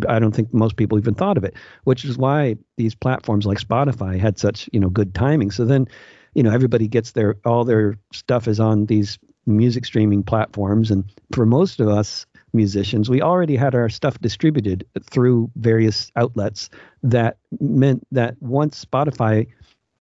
I 0.08 0.18
don't 0.18 0.34
think 0.34 0.52
most 0.52 0.76
people 0.76 0.98
even 0.98 1.14
thought 1.14 1.38
of 1.38 1.44
it, 1.44 1.54
which 1.84 2.04
is 2.04 2.18
why 2.18 2.56
these 2.76 2.94
platforms 2.94 3.46
like 3.46 3.58
Spotify 3.58 4.18
had 4.18 4.38
such 4.38 4.68
you 4.72 4.80
know 4.80 4.90
good 4.90 5.14
timing. 5.14 5.50
So 5.50 5.64
then, 5.64 5.86
you 6.34 6.42
know, 6.42 6.50
everybody 6.50 6.86
gets 6.88 7.12
their 7.12 7.36
all 7.44 7.64
their 7.64 7.98
stuff 8.12 8.46
is 8.46 8.60
on 8.60 8.86
these 8.86 9.18
music 9.46 9.86
streaming 9.86 10.22
platforms, 10.22 10.90
and 10.90 11.04
for 11.32 11.46
most 11.46 11.80
of 11.80 11.88
us 11.88 12.26
musicians, 12.52 13.08
we 13.08 13.22
already 13.22 13.56
had 13.56 13.74
our 13.74 13.88
stuff 13.88 14.18
distributed 14.20 14.84
through 15.02 15.50
various 15.56 16.10
outlets. 16.16 16.68
That 17.02 17.38
meant 17.60 18.06
that 18.12 18.36
once 18.40 18.84
Spotify 18.84 19.46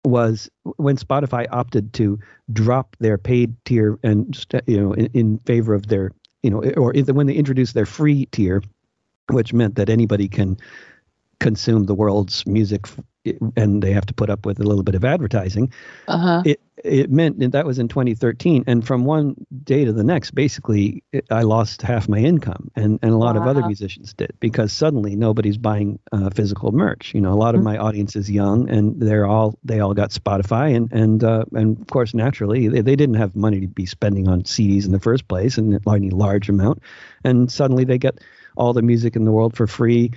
was 0.05 0.49
when 0.77 0.97
Spotify 0.97 1.47
opted 1.51 1.93
to 1.93 2.19
drop 2.53 2.95
their 2.99 3.17
paid 3.17 3.53
tier 3.65 3.99
and 4.03 4.45
you 4.65 4.79
know 4.79 4.93
in, 4.93 5.07
in 5.13 5.37
favor 5.39 5.73
of 5.73 5.87
their 5.87 6.11
you 6.41 6.49
know 6.49 6.63
or 6.77 6.93
when 7.13 7.27
they 7.27 7.33
introduced 7.33 7.73
their 7.73 7.85
free 7.85 8.25
tier, 8.27 8.61
which 9.31 9.53
meant 9.53 9.75
that 9.75 9.89
anybody 9.89 10.27
can 10.27 10.57
consume 11.39 11.85
the 11.85 11.95
world's 11.95 12.45
music 12.45 12.87
and 13.55 13.81
they 13.81 13.91
have 13.91 14.05
to 14.07 14.13
put 14.13 14.29
up 14.29 14.45
with 14.45 14.59
a 14.59 14.63
little 14.63 14.83
bit 14.83 14.95
of 14.95 15.05
advertising. 15.05 15.71
Uh-huh. 16.07 16.43
It 16.45 16.61
it 16.83 17.11
meant 17.11 17.39
that, 17.39 17.51
that 17.51 17.65
was 17.65 17.77
in 17.77 17.89
2013, 17.89 18.63
and 18.65 18.87
from 18.87 19.03
one 19.03 19.35
day 19.63 19.83
to 19.83 19.91
the 19.91 20.03
next, 20.03 20.31
basically, 20.31 21.03
it, 21.11 21.25
I 21.29 21.41
lost 21.41 21.81
half 21.81 22.07
my 22.07 22.19
income, 22.19 22.71
and 22.75 22.99
and 23.01 23.11
a 23.11 23.17
lot 23.17 23.35
wow. 23.35 23.41
of 23.41 23.47
other 23.47 23.65
musicians 23.65 24.13
did 24.13 24.33
because 24.39 24.71
suddenly 24.71 25.15
nobody's 25.15 25.57
buying 25.57 25.99
uh, 26.11 26.29
physical 26.29 26.71
merch. 26.71 27.13
You 27.13 27.21
know, 27.21 27.33
a 27.33 27.35
lot 27.35 27.55
of 27.55 27.59
mm-hmm. 27.59 27.71
my 27.71 27.77
audience 27.77 28.15
is 28.15 28.31
young, 28.31 28.69
and 28.69 28.99
they're 29.01 29.25
all 29.25 29.57
they 29.63 29.79
all 29.81 29.93
got 29.93 30.11
Spotify, 30.11 30.75
and 30.75 30.91
and 30.93 31.23
uh, 31.23 31.45
and 31.53 31.79
of 31.79 31.87
course, 31.87 32.13
naturally, 32.13 32.67
they, 32.69 32.81
they 32.81 32.95
didn't 32.95 33.15
have 33.15 33.35
money 33.35 33.59
to 33.61 33.67
be 33.67 33.85
spending 33.85 34.29
on 34.29 34.43
CDs 34.43 34.85
in 34.85 34.91
the 34.91 34.99
first 34.99 35.27
place, 35.27 35.57
and 35.57 35.79
any 35.89 36.09
large 36.11 36.49
amount, 36.49 36.81
and 37.23 37.51
suddenly 37.51 37.83
they 37.83 37.97
get 37.97 38.19
all 38.55 38.73
the 38.73 38.81
music 38.81 39.15
in 39.15 39.25
the 39.25 39.31
world 39.31 39.55
for 39.55 39.67
free 39.67 40.11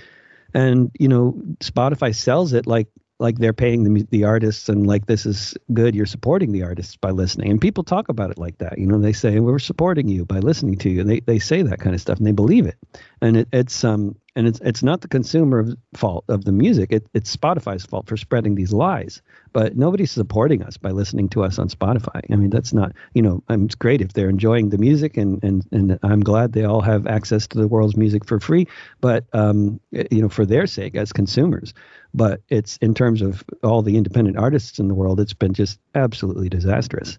and 0.54 0.90
you 0.98 1.08
know 1.08 1.34
spotify 1.60 2.14
sells 2.14 2.52
it 2.52 2.66
like 2.66 2.88
like 3.22 3.38
they're 3.38 3.52
paying 3.52 3.84
the 3.84 4.06
the 4.10 4.24
artists 4.24 4.68
and 4.68 4.86
like 4.86 5.06
this 5.06 5.24
is 5.24 5.56
good 5.72 5.94
you're 5.94 6.04
supporting 6.04 6.52
the 6.52 6.62
artists 6.62 6.96
by 6.96 7.10
listening. 7.10 7.50
And 7.50 7.60
people 7.60 7.84
talk 7.84 8.08
about 8.08 8.30
it 8.30 8.38
like 8.38 8.58
that 8.58 8.78
you 8.78 8.86
know 8.86 8.98
they 8.98 9.12
say 9.12 9.38
we're 9.40 9.58
supporting 9.58 10.08
you 10.08 10.24
by 10.24 10.40
listening 10.40 10.76
to 10.78 10.90
you. 10.90 11.00
And 11.00 11.08
they, 11.08 11.20
they 11.20 11.38
say 11.38 11.62
that 11.62 11.78
kind 11.78 11.94
of 11.94 12.00
stuff 12.00 12.18
and 12.18 12.26
they 12.26 12.32
believe 12.32 12.66
it. 12.66 12.76
And 13.22 13.36
it, 13.38 13.48
it's 13.52 13.84
um 13.84 14.16
and 14.34 14.46
it's 14.46 14.60
it's 14.60 14.82
not 14.82 15.00
the 15.00 15.08
consumer's 15.08 15.74
fault 15.94 16.24
of 16.28 16.44
the 16.44 16.52
music. 16.52 16.92
It, 16.92 17.06
it's 17.14 17.34
spotify's 17.34 17.84
fault 17.84 18.08
for 18.08 18.16
spreading 18.16 18.54
these 18.54 18.72
lies. 18.72 19.22
But 19.52 19.76
nobody's 19.76 20.10
supporting 20.10 20.62
us 20.62 20.76
by 20.76 20.90
listening 20.90 21.28
to 21.30 21.44
us 21.44 21.58
on 21.58 21.68
spotify. 21.68 22.20
I 22.30 22.36
mean 22.36 22.50
that's 22.50 22.72
not 22.72 22.92
you 23.14 23.22
know 23.22 23.42
um, 23.48 23.66
it's 23.66 23.74
great 23.74 24.00
if 24.00 24.12
they're 24.12 24.28
enjoying 24.28 24.70
the 24.70 24.78
music 24.78 25.16
and 25.16 25.42
and 25.44 25.66
and 25.72 25.98
i'm 26.02 26.20
glad 26.20 26.52
they 26.52 26.64
all 26.64 26.80
have 26.80 27.06
access 27.06 27.46
to 27.48 27.58
the 27.58 27.68
world's 27.68 27.96
music 27.96 28.26
for 28.26 28.40
free. 28.40 28.66
But 29.00 29.26
um 29.32 29.80
you 29.90 30.22
know 30.22 30.28
for 30.28 30.46
their 30.46 30.66
sake 30.66 30.96
as 30.96 31.12
consumers. 31.12 31.74
But 32.14 32.42
it's 32.48 32.76
in 32.78 32.94
terms 32.94 33.22
of 33.22 33.42
all 33.62 33.82
the 33.82 33.96
independent 33.96 34.36
artists 34.36 34.78
in 34.78 34.88
the 34.88 34.94
world, 34.94 35.20
it's 35.20 35.34
been 35.34 35.54
just 35.54 35.78
absolutely 35.94 36.48
disastrous. 36.48 37.18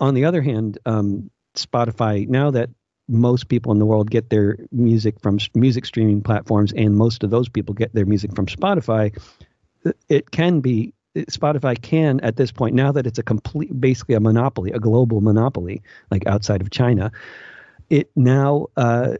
On 0.00 0.14
the 0.14 0.24
other 0.24 0.42
hand, 0.42 0.78
um, 0.86 1.30
Spotify, 1.54 2.26
now 2.26 2.50
that 2.50 2.70
most 3.12 3.48
people 3.48 3.70
in 3.72 3.78
the 3.78 3.86
world 3.86 4.10
get 4.10 4.30
their 4.30 4.56
music 4.72 5.20
from 5.20 5.38
music 5.54 5.86
streaming 5.86 6.22
platforms, 6.22 6.72
and 6.72 6.96
most 6.96 7.22
of 7.22 7.30
those 7.30 7.48
people 7.48 7.74
get 7.74 7.94
their 7.94 8.06
music 8.06 8.34
from 8.34 8.46
Spotify, 8.46 9.16
it 10.08 10.30
can 10.30 10.60
be 10.60 10.92
Spotify 11.14 11.80
can 11.80 12.20
at 12.20 12.36
this 12.36 12.50
point 12.50 12.74
now 12.74 12.90
that 12.92 13.06
it's 13.06 13.18
a 13.18 13.22
complete 13.22 13.78
basically 13.80 14.14
a 14.14 14.20
monopoly, 14.20 14.70
a 14.72 14.78
global 14.78 15.20
monopoly, 15.20 15.82
like 16.10 16.26
outside 16.26 16.60
of 16.60 16.70
China. 16.70 17.12
It 17.90 18.10
now 18.16 18.68
uh, 18.78 19.16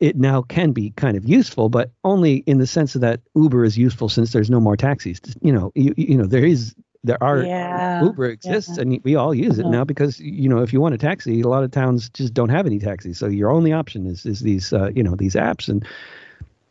it 0.00 0.16
now 0.16 0.42
can 0.42 0.72
be 0.72 0.90
kind 0.90 1.16
of 1.16 1.28
useful, 1.28 1.68
but 1.68 1.92
only 2.02 2.38
in 2.38 2.58
the 2.58 2.66
sense 2.66 2.96
of 2.96 3.00
that 3.02 3.20
Uber 3.36 3.64
is 3.64 3.78
useful 3.78 4.08
since 4.08 4.32
there's 4.32 4.50
no 4.50 4.60
more 4.60 4.76
taxis. 4.76 5.20
You 5.40 5.52
know, 5.52 5.72
you, 5.76 5.94
you 5.96 6.16
know 6.16 6.26
there 6.26 6.44
is 6.44 6.74
there 7.04 7.22
are 7.22 7.42
yeah. 7.42 8.02
Uber 8.02 8.26
exists 8.26 8.76
yeah. 8.76 8.82
and 8.82 9.00
we 9.04 9.14
all 9.14 9.34
use 9.34 9.58
it 9.58 9.62
uh-huh. 9.62 9.70
now 9.70 9.84
because 9.84 10.20
you 10.20 10.48
know 10.48 10.62
if 10.62 10.72
you 10.72 10.80
want 10.80 10.94
a 10.94 10.98
taxi, 10.98 11.40
a 11.40 11.48
lot 11.48 11.64
of 11.64 11.70
towns 11.70 12.08
just 12.10 12.34
don't 12.34 12.48
have 12.48 12.66
any 12.66 12.78
taxis, 12.78 13.18
so 13.18 13.26
your 13.26 13.50
only 13.50 13.72
option 13.72 14.06
is 14.06 14.26
is 14.26 14.40
these 14.40 14.72
uh, 14.72 14.90
you 14.94 15.02
know 15.02 15.14
these 15.14 15.34
apps 15.34 15.68
and 15.68 15.86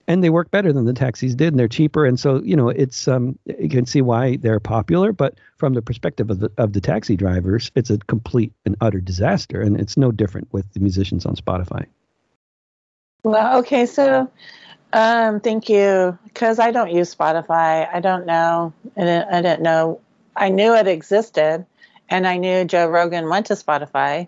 and 0.07 0.23
they 0.23 0.29
work 0.29 0.51
better 0.51 0.71
than 0.71 0.85
the 0.85 0.93
taxis 0.93 1.33
did 1.33 1.47
and 1.47 1.59
they're 1.59 1.67
cheaper 1.67 2.05
and 2.05 2.19
so 2.19 2.39
you 2.43 2.55
know 2.55 2.69
it's 2.69 3.07
um 3.07 3.39
you 3.59 3.69
can 3.69 3.87
see 3.87 4.03
why 4.03 4.35
they're 4.35 4.59
popular 4.59 5.11
but 5.11 5.33
from 5.57 5.73
the 5.73 5.81
perspective 5.81 6.29
of 6.29 6.41
the 6.41 6.51
of 6.59 6.73
the 6.73 6.81
taxi 6.81 7.15
drivers 7.15 7.71
it's 7.73 7.89
a 7.89 7.97
complete 7.97 8.53
and 8.65 8.75
utter 8.81 9.01
disaster 9.01 9.59
and 9.61 9.79
it's 9.81 9.97
no 9.97 10.11
different 10.11 10.47
with 10.53 10.71
the 10.73 10.79
musicians 10.79 11.25
on 11.25 11.35
spotify 11.35 11.87
well, 13.25 13.57
okay, 13.57 13.87
so 13.87 14.29
um, 14.93 15.39
thank 15.39 15.67
you 15.67 16.15
because 16.25 16.59
I 16.59 16.69
don't 16.69 16.91
use 16.91 17.13
Spotify. 17.13 17.91
I 17.91 17.99
don't 17.99 18.27
know. 18.27 18.71
I 18.95 18.99
didn't, 18.99 19.33
I 19.33 19.41
didn't 19.41 19.63
know. 19.63 19.99
I 20.35 20.49
knew 20.49 20.75
it 20.75 20.87
existed, 20.87 21.65
and 22.09 22.27
I 22.27 22.37
knew 22.37 22.65
Joe 22.65 22.87
Rogan 22.87 23.29
went 23.29 23.47
to 23.47 23.53
Spotify, 23.53 24.27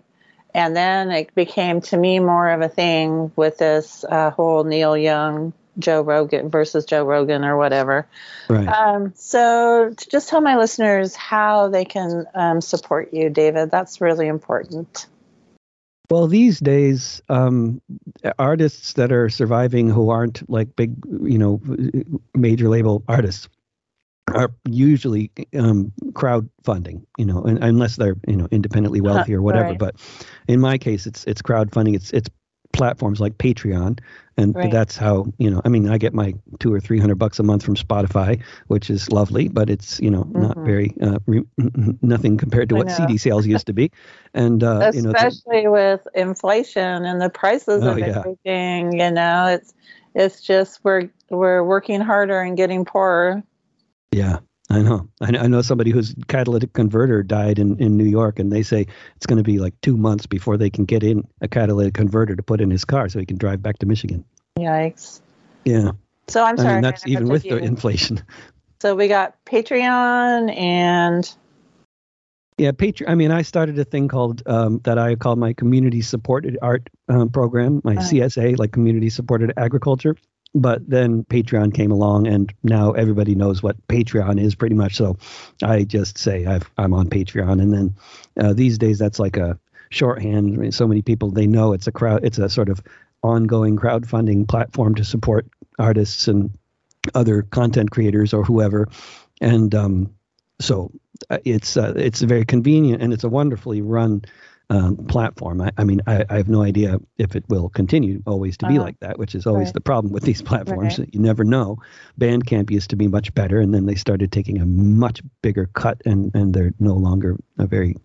and 0.54 0.74
then 0.74 1.10
it 1.10 1.34
became 1.34 1.80
to 1.82 1.96
me 1.96 2.18
more 2.18 2.50
of 2.50 2.60
a 2.60 2.68
thing 2.68 3.30
with 3.36 3.58
this 3.58 4.04
uh, 4.08 4.30
whole 4.30 4.64
Neil 4.64 4.96
Young 4.96 5.52
Joe 5.78 6.02
Rogan 6.02 6.50
versus 6.50 6.84
Joe 6.84 7.04
Rogan 7.04 7.44
or 7.44 7.56
whatever. 7.56 8.06
Right. 8.48 8.66
Um, 8.66 9.12
so 9.14 9.94
just 10.10 10.28
tell 10.28 10.40
my 10.40 10.56
listeners 10.56 11.14
how 11.14 11.68
they 11.68 11.84
can 11.84 12.26
um, 12.34 12.60
support 12.60 13.12
you, 13.12 13.30
David. 13.30 13.70
That's 13.70 14.00
really 14.00 14.26
important. 14.26 15.06
Well, 16.10 16.26
these 16.26 16.58
days, 16.58 17.20
um, 17.28 17.82
artists 18.38 18.94
that 18.94 19.12
are 19.12 19.28
surviving 19.28 19.90
who 19.90 20.08
aren't 20.08 20.48
like 20.48 20.74
big, 20.74 20.94
you 21.22 21.38
know, 21.38 21.60
major 22.34 22.68
label 22.68 23.02
artists 23.06 23.48
are 24.34 24.52
usually 24.68 25.30
um, 25.56 25.92
crowdfunding, 26.12 27.04
you 27.16 27.24
know, 27.24 27.42
and, 27.42 27.62
unless 27.62 27.96
they're 27.96 28.16
you 28.26 28.36
know 28.36 28.48
independently 28.50 29.00
wealthy 29.00 29.34
or 29.34 29.42
whatever. 29.42 29.70
Right. 29.70 29.78
But 29.78 29.96
in 30.46 30.60
my 30.60 30.78
case, 30.78 31.06
it's 31.06 31.24
it's 31.24 31.42
crowdfunding. 31.42 31.94
It's 31.94 32.10
it's 32.12 32.28
platforms 32.72 33.20
like 33.20 33.38
Patreon, 33.38 33.98
and 34.36 34.54
right. 34.54 34.70
that's 34.70 34.96
how 34.96 35.26
you 35.38 35.50
know. 35.50 35.60
I 35.64 35.68
mean, 35.68 35.88
I 35.88 35.98
get 35.98 36.14
my 36.14 36.34
two 36.60 36.72
or 36.72 36.80
three 36.80 36.98
hundred 36.98 37.16
bucks 37.16 37.38
a 37.38 37.42
month 37.42 37.64
from 37.64 37.74
Spotify, 37.74 38.42
which 38.68 38.90
is 38.90 39.10
lovely, 39.10 39.48
but 39.48 39.70
it's 39.70 40.00
you 40.00 40.10
know 40.10 40.24
mm-hmm. 40.24 40.42
not 40.42 40.56
very 40.58 40.94
uh, 41.02 41.18
re- 41.26 41.44
nothing 42.02 42.36
compared 42.36 42.68
to 42.70 42.76
what 42.76 42.90
CD 42.90 43.16
sales 43.16 43.46
used 43.46 43.66
to 43.66 43.72
be, 43.72 43.90
and 44.34 44.62
uh, 44.62 44.80
especially 44.80 44.96
you 44.96 45.02
know, 45.02 45.12
especially 45.12 45.68
with 45.68 46.08
inflation 46.14 47.04
and 47.04 47.20
the 47.20 47.30
prices 47.30 47.82
oh, 47.82 47.90
of 47.90 47.98
yeah. 47.98 48.18
everything. 48.18 48.98
You 48.98 49.10
know, 49.10 49.46
it's 49.46 49.74
it's 50.14 50.40
just 50.40 50.80
we're 50.84 51.08
we're 51.30 51.64
working 51.64 52.00
harder 52.00 52.40
and 52.40 52.56
getting 52.56 52.84
poorer. 52.84 53.42
Yeah, 54.12 54.38
I 54.70 54.82
know. 54.82 55.08
I 55.20 55.46
know 55.46 55.62
somebody 55.62 55.90
whose 55.90 56.14
catalytic 56.28 56.72
converter 56.74 57.22
died 57.22 57.58
in, 57.58 57.78
in 57.78 57.96
New 57.96 58.04
York, 58.04 58.38
and 58.38 58.52
they 58.52 58.62
say 58.62 58.86
it's 59.16 59.26
going 59.26 59.38
to 59.38 59.42
be 59.42 59.58
like 59.58 59.74
two 59.80 59.96
months 59.96 60.26
before 60.26 60.58
they 60.58 60.68
can 60.68 60.84
get 60.84 61.02
in 61.02 61.26
a 61.40 61.48
catalytic 61.48 61.94
converter 61.94 62.36
to 62.36 62.42
put 62.42 62.60
in 62.60 62.70
his 62.70 62.84
car 62.84 63.08
so 63.08 63.18
he 63.18 63.26
can 63.26 63.38
drive 63.38 63.62
back 63.62 63.78
to 63.78 63.86
Michigan. 63.86 64.24
Yikes. 64.58 65.20
Yeah. 65.64 65.92
So 66.28 66.44
I'm 66.44 66.58
sorry. 66.58 66.68
I 66.68 66.72
mean, 66.74 66.82
that's 66.82 67.06
even 67.06 67.28
with 67.28 67.42
the 67.42 67.56
inflation. 67.58 68.22
So 68.80 68.94
we 68.94 69.08
got 69.08 69.34
Patreon 69.44 70.56
and. 70.56 71.28
Yeah, 72.58 72.70
Patreon. 72.70 73.08
I 73.08 73.16
mean, 73.16 73.32
I 73.32 73.42
started 73.42 73.76
a 73.76 73.84
thing 73.84 74.06
called 74.06 74.44
um, 74.46 74.78
that 74.84 74.98
I 74.98 75.16
call 75.16 75.34
my 75.34 75.52
community 75.52 76.00
supported 76.00 76.56
art 76.62 76.88
um, 77.08 77.28
program, 77.28 77.80
my 77.82 77.96
uh, 77.96 78.00
CSA, 78.02 78.56
like 78.56 78.70
community 78.70 79.10
supported 79.10 79.52
agriculture 79.56 80.16
but 80.54 80.88
then 80.88 81.24
Patreon 81.24 81.74
came 81.74 81.90
along, 81.90 82.26
and 82.26 82.52
now 82.62 82.92
everybody 82.92 83.34
knows 83.34 83.62
what 83.62 83.76
Patreon 83.88 84.40
is 84.40 84.54
pretty 84.54 84.74
much. 84.74 84.96
So 84.96 85.18
I 85.62 85.84
just 85.84 86.18
say 86.18 86.46
i 86.46 86.60
am 86.78 86.94
on 86.94 87.08
Patreon, 87.08 87.60
and 87.60 87.72
then 87.72 87.94
uh, 88.40 88.52
these 88.52 88.78
days 88.78 88.98
that's 88.98 89.18
like 89.18 89.36
a 89.36 89.58
shorthand. 89.90 90.54
I 90.54 90.56
mean, 90.56 90.72
so 90.72 90.86
many 90.86 91.02
people 91.02 91.30
they 91.30 91.46
know 91.46 91.72
it's 91.72 91.86
a 91.86 91.92
crowd. 91.92 92.24
It's 92.24 92.38
a 92.38 92.48
sort 92.48 92.68
of 92.68 92.82
ongoing 93.22 93.76
crowdfunding 93.76 94.48
platform 94.48 94.94
to 94.94 95.04
support 95.04 95.46
artists 95.78 96.28
and 96.28 96.56
other 97.14 97.42
content 97.42 97.90
creators 97.90 98.32
or 98.32 98.44
whoever. 98.44 98.88
And 99.40 99.74
um, 99.74 100.14
so 100.60 100.92
uh, 101.30 101.38
it's 101.44 101.76
uh, 101.76 101.94
it's 101.96 102.20
very 102.22 102.44
convenient 102.44 103.02
and 103.02 103.12
it's 103.12 103.24
a 103.24 103.28
wonderfully 103.28 103.82
run 103.82 104.22
um, 104.70 104.96
platform. 105.06 105.60
I, 105.62 105.70
I 105.78 105.84
mean, 105.84 106.02
I, 106.06 106.24
I, 106.28 106.36
have 106.36 106.48
no 106.48 106.62
idea 106.62 106.98
if 107.16 107.34
it 107.34 107.44
will 107.48 107.70
continue 107.70 108.22
always 108.26 108.56
to 108.58 108.68
be 108.68 108.78
uh, 108.78 108.82
like 108.82 109.00
that, 109.00 109.18
which 109.18 109.34
is 109.34 109.46
always 109.46 109.68
right. 109.68 109.74
the 109.74 109.80
problem 109.80 110.12
with 110.12 110.24
these 110.24 110.42
platforms. 110.42 110.98
Right. 110.98 111.08
You 111.12 111.20
never 111.20 111.42
know. 111.42 111.78
Bandcamp 112.20 112.70
used 112.70 112.90
to 112.90 112.96
be 112.96 113.08
much 113.08 113.32
better, 113.34 113.60
and 113.60 113.74
then 113.74 113.86
they 113.86 113.94
started 113.94 114.30
taking 114.30 114.60
a 114.60 114.66
much 114.66 115.22
bigger 115.42 115.70
cut, 115.72 116.02
and, 116.04 116.34
and 116.34 116.52
they're 116.52 116.74
no 116.78 116.94
longer 116.94 117.36
a 117.58 117.66
very, 117.66 117.96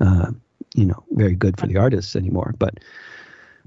uh, 0.00 0.32
you 0.74 0.84
know, 0.84 1.04
very 1.12 1.36
good 1.36 1.60
for 1.60 1.68
the 1.68 1.76
artists 1.76 2.16
anymore. 2.16 2.54
But 2.58 2.80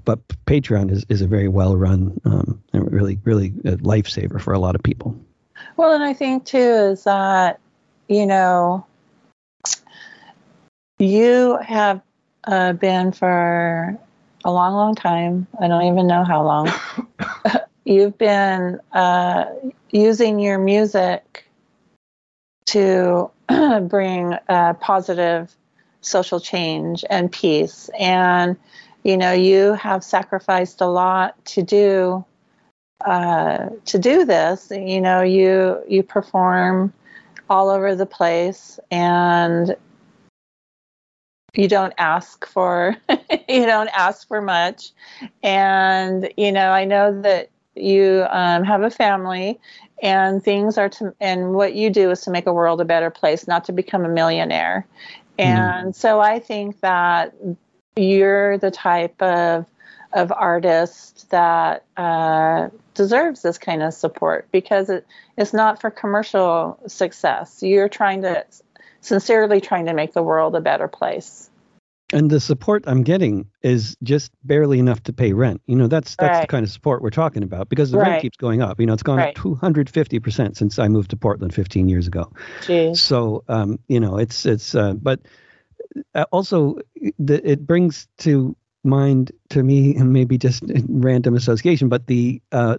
but 0.04 0.26
Patreon 0.46 0.90
is, 0.90 1.04
is 1.08 1.22
a 1.22 1.26
very 1.26 1.48
well 1.48 1.76
run 1.76 2.18
um, 2.24 2.62
and 2.72 2.92
really 2.92 3.18
really 3.24 3.48
a 3.64 3.76
lifesaver 3.78 4.40
for 4.40 4.52
a 4.52 4.58
lot 4.58 4.74
of 4.74 4.82
people. 4.82 5.18
Well, 5.76 5.92
and 5.92 6.04
I 6.04 6.12
think 6.12 6.44
too 6.44 6.58
is 6.58 7.04
that 7.04 7.58
you 8.08 8.26
know 8.26 8.86
you 10.98 11.58
have 11.62 12.02
uh, 12.44 12.72
been 12.72 13.12
for 13.12 13.98
a 14.44 14.50
long, 14.50 14.74
long 14.74 14.94
time. 14.94 15.46
I 15.60 15.68
don't 15.68 15.84
even 15.84 16.06
know 16.06 16.24
how 16.24 16.44
long. 16.44 16.70
You've 17.84 18.18
been 18.18 18.80
uh, 18.92 19.46
using 19.90 20.38
your 20.38 20.58
music 20.58 21.46
to 22.66 23.30
bring 23.82 24.34
uh, 24.48 24.74
positive 24.74 25.54
social 26.00 26.40
change 26.40 27.04
and 27.08 27.32
peace. 27.32 27.90
And, 27.98 28.56
you 29.02 29.16
know, 29.16 29.32
you 29.32 29.72
have 29.74 30.04
sacrificed 30.04 30.80
a 30.80 30.86
lot 30.86 31.44
to 31.46 31.62
do 31.62 32.24
uh, 33.04 33.70
to 33.86 33.98
do 33.98 34.24
this. 34.24 34.70
You 34.70 35.00
know, 35.00 35.22
you 35.22 35.82
you 35.88 36.02
perform 36.02 36.92
all 37.48 37.70
over 37.70 37.94
the 37.94 38.06
place 38.06 38.78
and 38.90 39.76
you 41.54 41.68
don't 41.68 41.94
ask 41.98 42.46
for 42.46 42.96
you 43.48 43.66
don't 43.66 43.88
ask 43.88 44.26
for 44.28 44.40
much 44.40 44.92
and 45.42 46.32
you 46.36 46.52
know 46.52 46.70
i 46.70 46.84
know 46.84 47.20
that 47.22 47.50
you 47.74 48.26
um, 48.30 48.64
have 48.64 48.82
a 48.82 48.90
family 48.90 49.58
and 50.02 50.42
things 50.42 50.76
are 50.76 50.88
to 50.88 51.14
and 51.20 51.54
what 51.54 51.74
you 51.74 51.90
do 51.90 52.10
is 52.10 52.20
to 52.22 52.30
make 52.30 52.46
a 52.46 52.52
world 52.52 52.80
a 52.80 52.84
better 52.84 53.10
place 53.10 53.46
not 53.46 53.64
to 53.64 53.72
become 53.72 54.04
a 54.04 54.08
millionaire 54.08 54.86
mm-hmm. 55.38 55.50
and 55.50 55.92
mm. 55.92 55.94
so 55.94 56.20
i 56.20 56.38
think 56.38 56.80
that 56.80 57.34
you're 57.96 58.58
the 58.58 58.70
type 58.70 59.20
of 59.22 59.66
of 60.14 60.32
artist 60.32 61.28
that 61.30 61.84
uh, 61.98 62.68
deserves 62.94 63.42
this 63.42 63.58
kind 63.58 63.82
of 63.82 63.92
support 63.92 64.48
because 64.50 64.88
it, 64.88 65.06
it's 65.36 65.52
not 65.52 65.80
for 65.80 65.90
commercial 65.90 66.78
success 66.86 67.62
you're 67.62 67.90
trying 67.90 68.22
to 68.22 68.44
sincerely 69.08 69.60
trying 69.60 69.86
to 69.86 69.94
make 69.94 70.12
the 70.12 70.22
world 70.22 70.54
a 70.54 70.60
better 70.60 70.88
place. 70.88 71.50
And 72.10 72.30
the 72.30 72.40
support 72.40 72.84
I'm 72.86 73.02
getting 73.02 73.50
is 73.62 73.96
just 74.02 74.32
barely 74.42 74.78
enough 74.78 75.02
to 75.04 75.12
pay 75.12 75.34
rent. 75.34 75.60
You 75.66 75.76
know, 75.76 75.88
that's 75.88 76.16
that's 76.16 76.36
right. 76.36 76.40
the 76.40 76.46
kind 76.46 76.64
of 76.64 76.70
support 76.70 77.02
we're 77.02 77.10
talking 77.10 77.42
about 77.42 77.68
because 77.68 77.90
the 77.90 77.98
right. 77.98 78.10
rent 78.10 78.22
keeps 78.22 78.38
going 78.38 78.62
up. 78.62 78.80
You 78.80 78.86
know, 78.86 78.94
it's 78.94 79.02
gone 79.02 79.18
right. 79.18 79.36
up 79.36 79.42
250 79.42 80.18
percent 80.20 80.56
since 80.56 80.78
I 80.78 80.88
moved 80.88 81.10
to 81.10 81.16
Portland 81.16 81.52
15 81.52 81.86
years 81.86 82.06
ago. 82.06 82.32
Jeez. 82.62 82.96
So, 82.96 83.44
um, 83.46 83.78
you 83.88 84.00
know, 84.00 84.16
it's 84.16 84.46
it's 84.46 84.74
uh, 84.74 84.94
but 84.94 85.20
uh, 86.14 86.24
also 86.32 86.78
the, 87.18 87.46
it 87.46 87.66
brings 87.66 88.08
to 88.18 88.56
mind 88.84 89.32
to 89.50 89.62
me, 89.62 89.94
and 89.96 90.12
maybe 90.12 90.38
just 90.38 90.64
random 90.88 91.34
association, 91.34 91.88
but 91.88 92.06
the 92.06 92.40
uh, 92.52 92.78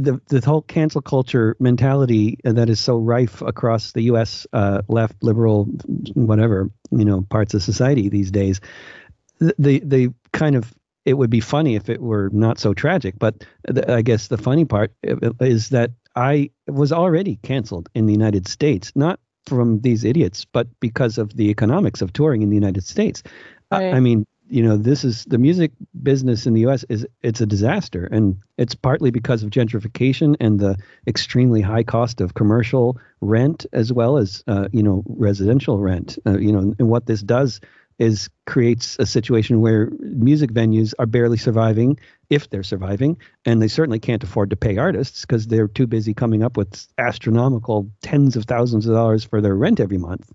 the 0.00 0.20
the 0.28 0.44
whole 0.44 0.62
cancel 0.62 1.00
culture 1.00 1.56
mentality 1.58 2.38
that 2.44 2.68
is 2.68 2.80
so 2.80 2.98
rife 2.98 3.42
across 3.42 3.92
the 3.92 4.02
U.S. 4.02 4.46
Uh, 4.52 4.82
left, 4.88 5.22
liberal, 5.22 5.64
whatever 6.14 6.70
you 6.90 7.04
know 7.04 7.22
parts 7.22 7.54
of 7.54 7.62
society 7.62 8.08
these 8.08 8.30
days. 8.30 8.60
The 9.38 9.80
the 9.84 10.12
kind 10.32 10.56
of 10.56 10.74
it 11.04 11.14
would 11.14 11.30
be 11.30 11.40
funny 11.40 11.74
if 11.74 11.88
it 11.88 12.02
were 12.02 12.28
not 12.32 12.58
so 12.58 12.74
tragic, 12.74 13.18
but 13.18 13.44
the, 13.66 13.90
I 13.92 14.02
guess 14.02 14.28
the 14.28 14.36
funny 14.36 14.64
part 14.64 14.92
is 15.40 15.70
that 15.70 15.92
I 16.14 16.50
was 16.66 16.92
already 16.92 17.36
canceled 17.36 17.88
in 17.94 18.06
the 18.06 18.12
United 18.12 18.48
States, 18.48 18.92
not 18.94 19.20
from 19.46 19.80
these 19.80 20.04
idiots, 20.04 20.44
but 20.44 20.66
because 20.80 21.16
of 21.16 21.34
the 21.34 21.48
economics 21.48 22.02
of 22.02 22.12
touring 22.12 22.42
in 22.42 22.50
the 22.50 22.56
United 22.56 22.84
States. 22.84 23.22
Right. 23.70 23.94
I, 23.94 23.96
I 23.96 24.00
mean, 24.00 24.26
you 24.48 24.62
know 24.62 24.76
this 24.76 25.04
is 25.04 25.24
the 25.26 25.38
music 25.38 25.72
business 26.02 26.46
in 26.46 26.54
the 26.54 26.66
US 26.66 26.84
is 26.88 27.06
it's 27.22 27.40
a 27.40 27.46
disaster. 27.46 28.06
And 28.06 28.36
it's 28.56 28.74
partly 28.74 29.10
because 29.10 29.42
of 29.42 29.50
gentrification 29.50 30.36
and 30.40 30.58
the 30.58 30.76
extremely 31.06 31.60
high 31.60 31.82
cost 31.82 32.20
of 32.20 32.34
commercial 32.34 32.98
rent 33.20 33.66
as 33.72 33.92
well 33.92 34.16
as 34.16 34.42
uh, 34.46 34.68
you 34.72 34.82
know 34.82 35.04
residential 35.06 35.78
rent. 35.78 36.18
Uh, 36.26 36.38
you 36.38 36.52
know 36.52 36.74
and 36.78 36.88
what 36.88 37.06
this 37.06 37.22
does 37.22 37.60
is 37.98 38.30
creates 38.46 38.96
a 39.00 39.06
situation 39.06 39.60
where 39.60 39.90
music 40.00 40.52
venues 40.52 40.94
are 41.00 41.06
barely 41.06 41.36
surviving 41.36 41.98
if 42.30 42.48
they're 42.48 42.62
surviving 42.62 43.18
and 43.44 43.60
they 43.60 43.66
certainly 43.66 43.98
can't 43.98 44.22
afford 44.22 44.50
to 44.50 44.56
pay 44.56 44.76
artists 44.76 45.22
because 45.22 45.48
they're 45.48 45.66
too 45.66 45.86
busy 45.86 46.14
coming 46.14 46.44
up 46.44 46.56
with 46.56 46.86
astronomical 46.98 47.90
tens 48.00 48.36
of 48.36 48.44
thousands 48.44 48.86
of 48.86 48.94
dollars 48.94 49.24
for 49.24 49.40
their 49.40 49.56
rent 49.56 49.80
every 49.80 49.98
month 49.98 50.32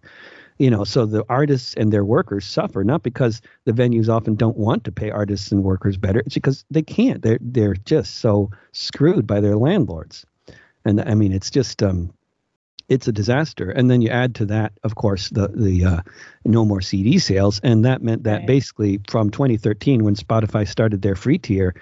you 0.64 0.70
know 0.70 0.86
so 0.86 1.06
the 1.06 1.26
artists 1.28 1.74
and 1.74 1.92
their 1.92 2.06
workers 2.06 2.46
suffer 2.46 2.86
not 2.86 3.04
because 3.04 3.42
the 3.66 3.74
venues 3.74 4.08
often 4.08 4.36
don't 4.36 4.56
want 4.56 4.86
to 4.86 4.94
pay 4.94 5.12
artists 5.12 5.52
and 5.52 5.62
workers 5.62 5.98
better 5.98 6.20
it's 6.20 6.36
because 6.36 6.64
they 6.72 6.82
can't. 6.82 7.22
They're 7.22 7.40
they're 7.42 7.74
just 7.74 8.20
so 8.20 8.50
screwed 8.72 9.28
by 9.28 9.42
their 9.42 9.58
landlords. 9.58 10.26
And 10.86 11.02
i 11.02 11.16
mean 11.16 11.34
it's 11.34 11.52
just 11.52 11.84
um 11.84 12.14
it's 12.88 13.08
a 13.08 13.12
disaster. 13.12 13.72
And 13.72 13.90
then 13.90 14.02
you 14.02 14.10
add 14.10 14.36
to 14.36 14.46
that 14.46 14.72
of 14.84 14.96
course 14.96 15.30
the 15.32 15.50
the 15.50 15.84
uh, 15.84 16.02
no 16.46 16.64
more 16.64 16.82
cd 16.82 17.20
sales. 17.20 17.60
And 17.62 17.84
that 17.84 18.02
meant 18.02 18.24
that 18.24 18.40
right. 18.40 18.48
basically 18.48 19.02
from 19.10 19.32
2013 19.32 20.06
when 20.06 20.16
spotify 20.16 20.66
started 20.66 21.02
their 21.02 21.16
free 21.16 21.40
tier 21.40 21.76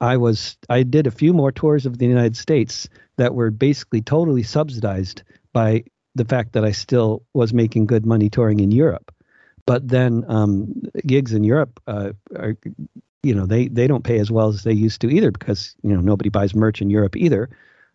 i 0.00 0.16
was 0.16 0.56
i 0.70 0.82
did 0.82 1.06
a 1.06 1.10
few 1.10 1.34
more 1.34 1.52
tours 1.52 1.84
of 1.84 1.98
the 1.98 2.06
united 2.06 2.36
states 2.36 2.88
that 3.18 3.34
were 3.34 3.50
basically 3.50 4.00
totally 4.00 4.42
subsidized 4.42 5.22
by 5.52 5.84
the 6.14 6.24
fact 6.24 6.52
that 6.52 6.64
I 6.64 6.72
still 6.72 7.24
was 7.32 7.54
making 7.54 7.86
good 7.86 8.06
money 8.06 8.28
touring 8.28 8.60
in 8.60 8.70
Europe. 8.70 9.14
But 9.66 9.88
then 9.88 10.24
um, 10.28 10.82
gigs 11.06 11.32
in 11.32 11.44
Europe 11.44 11.80
uh, 11.86 12.12
are, 12.36 12.56
you 13.22 13.34
know, 13.34 13.46
they 13.46 13.68
they 13.68 13.86
don't 13.86 14.04
pay 14.04 14.18
as 14.18 14.30
well 14.30 14.48
as 14.48 14.64
they 14.64 14.72
used 14.72 15.00
to 15.02 15.10
either 15.10 15.30
because 15.30 15.76
you 15.82 15.94
know 15.94 16.00
nobody 16.00 16.30
buys 16.30 16.54
merch 16.54 16.82
in 16.82 16.90
Europe 16.90 17.16
either. 17.16 17.48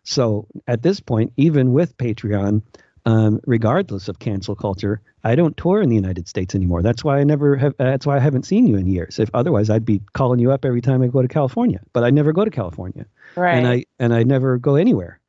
So 0.04 0.46
at 0.66 0.82
this 0.82 1.00
point, 1.00 1.32
even 1.36 1.72
with 1.74 1.96
Patreon, 1.98 2.62
um, 3.04 3.40
regardless 3.46 4.08
of 4.08 4.18
cancel 4.18 4.56
culture, 4.56 5.02
I 5.22 5.34
don't 5.34 5.56
tour 5.58 5.82
in 5.82 5.90
the 5.90 5.94
United 5.94 6.26
States 6.28 6.54
anymore. 6.54 6.82
That's 6.82 7.04
why 7.04 7.18
I 7.18 7.24
never 7.24 7.56
have. 7.56 7.74
That's 7.76 8.06
why 8.06 8.16
I 8.16 8.20
haven't 8.20 8.46
seen 8.46 8.66
you 8.66 8.76
in 8.76 8.86
years. 8.86 9.18
If 9.18 9.28
otherwise, 9.34 9.68
I'd 9.68 9.84
be 9.84 10.00
calling 10.14 10.40
you 10.40 10.50
up 10.50 10.64
every 10.64 10.80
time 10.80 11.02
I 11.02 11.08
go 11.08 11.20
to 11.20 11.28
California. 11.28 11.80
But 11.92 12.04
I 12.04 12.10
never 12.10 12.32
go 12.32 12.46
to 12.46 12.50
California, 12.50 13.04
right? 13.36 13.58
And 13.58 13.66
I 13.66 13.84
and 13.98 14.14
I 14.14 14.22
never 14.22 14.56
go 14.56 14.76
anywhere, 14.76 15.20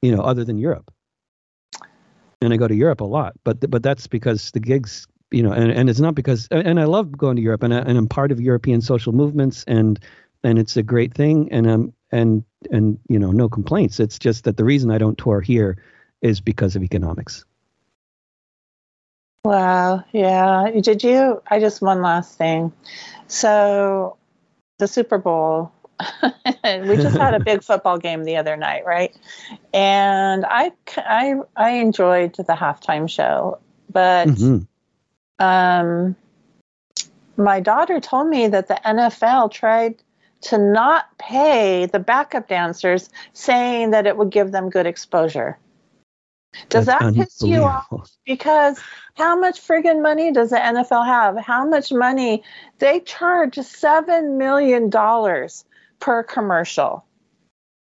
you 0.00 0.16
know, 0.16 0.22
other 0.22 0.44
than 0.44 0.56
Europe 0.56 0.90
and 2.44 2.52
I 2.52 2.56
go 2.56 2.68
to 2.68 2.74
Europe 2.74 3.00
a 3.00 3.04
lot. 3.04 3.34
But 3.44 3.68
but 3.70 3.82
that's 3.82 4.06
because 4.06 4.50
the 4.50 4.60
gigs, 4.60 5.06
you 5.30 5.42
know, 5.42 5.52
and, 5.52 5.70
and 5.70 5.90
it's 5.90 6.00
not 6.00 6.14
because 6.14 6.48
and 6.50 6.78
I 6.78 6.84
love 6.84 7.16
going 7.16 7.36
to 7.36 7.42
Europe 7.42 7.62
and 7.62 7.74
I, 7.74 7.78
and 7.78 7.98
I'm 7.98 8.08
part 8.08 8.32
of 8.32 8.40
European 8.40 8.80
social 8.80 9.12
movements 9.12 9.64
and 9.66 9.98
and 10.42 10.58
it's 10.58 10.76
a 10.76 10.82
great 10.82 11.14
thing 11.14 11.50
and 11.50 11.66
um 11.66 11.92
and 12.12 12.44
and 12.70 12.98
you 13.08 13.18
know 13.18 13.32
no 13.32 13.48
complaints. 13.48 14.00
It's 14.00 14.18
just 14.18 14.44
that 14.44 14.56
the 14.56 14.64
reason 14.64 14.90
I 14.90 14.98
don't 14.98 15.18
tour 15.18 15.40
here 15.40 15.78
is 16.22 16.40
because 16.40 16.76
of 16.76 16.82
economics. 16.82 17.44
Wow. 19.44 20.04
Yeah. 20.12 20.70
Did 20.80 21.04
you? 21.04 21.42
I 21.50 21.60
just 21.60 21.82
one 21.82 22.00
last 22.00 22.38
thing. 22.38 22.72
So 23.26 24.16
the 24.78 24.88
Super 24.88 25.18
Bowl 25.18 25.70
we 26.64 26.96
just 26.96 27.16
had 27.16 27.34
a 27.34 27.40
big 27.40 27.62
football 27.62 27.98
game 27.98 28.24
the 28.24 28.36
other 28.36 28.56
night, 28.56 28.84
right? 28.84 29.16
And 29.72 30.44
I, 30.44 30.72
I, 30.96 31.36
I 31.56 31.70
enjoyed 31.70 32.34
the 32.34 32.44
halftime 32.44 33.08
show, 33.08 33.58
but 33.90 34.28
mm-hmm. 34.28 35.44
um, 35.44 36.16
my 37.36 37.60
daughter 37.60 38.00
told 38.00 38.28
me 38.28 38.48
that 38.48 38.68
the 38.68 38.80
NFL 38.84 39.52
tried 39.52 39.96
to 40.42 40.58
not 40.58 41.06
pay 41.18 41.86
the 41.86 41.98
backup 41.98 42.48
dancers, 42.48 43.08
saying 43.32 43.90
that 43.92 44.06
it 44.06 44.16
would 44.16 44.30
give 44.30 44.52
them 44.52 44.70
good 44.70 44.86
exposure. 44.86 45.58
Does 46.68 46.86
That's 46.86 47.04
that 47.04 47.14
piss 47.14 47.42
you 47.42 47.62
off? 47.62 48.10
Because 48.24 48.78
how 49.14 49.38
much 49.38 49.60
friggin' 49.60 50.02
money 50.02 50.32
does 50.32 50.50
the 50.50 50.56
NFL 50.56 51.04
have? 51.04 51.36
How 51.38 51.66
much 51.66 51.92
money? 51.92 52.42
They 52.78 53.00
charge 53.00 53.56
$7 53.56 54.36
million 54.36 54.90
per 56.00 56.22
commercial. 56.22 57.04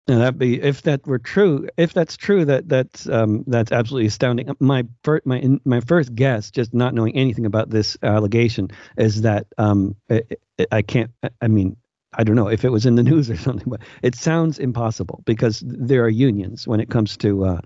And 0.08 0.20
that 0.20 0.36
be 0.36 0.60
if 0.60 0.82
that 0.82 1.06
were 1.06 1.20
true. 1.20 1.68
If 1.76 1.92
that's 1.92 2.16
true, 2.16 2.44
that 2.44 2.68
that's 2.68 3.08
um, 3.08 3.44
that's 3.46 3.70
absolutely 3.70 4.08
astounding. 4.08 4.50
My 4.58 4.84
first 5.04 5.24
my 5.24 5.58
my 5.64 5.80
first 5.80 6.14
guess, 6.14 6.50
just 6.50 6.74
not 6.74 6.92
knowing 6.92 7.14
anything 7.16 7.46
about 7.46 7.70
this 7.70 7.96
allegation, 8.02 8.70
is 8.98 9.22
that 9.22 9.46
um, 9.58 9.94
it, 10.08 10.40
it, 10.58 10.68
I 10.72 10.82
can't. 10.82 11.12
I 11.40 11.46
mean, 11.46 11.76
I 12.14 12.24
don't 12.24 12.36
know 12.36 12.48
if 12.48 12.64
it 12.64 12.70
was 12.70 12.84
in 12.84 12.96
the 12.96 13.02
news 13.10 13.30
or 13.30 13.36
something, 13.36 13.68
but 13.68 13.80
it 14.02 14.14
sounds 14.14 14.58
impossible 14.58 15.22
because 15.24 15.62
there 15.64 16.04
are 16.04 16.10
unions 16.10 16.66
when 16.66 16.80
it 16.80 16.90
comes 16.90 17.16
to 17.18 17.44
uh, 17.44 17.60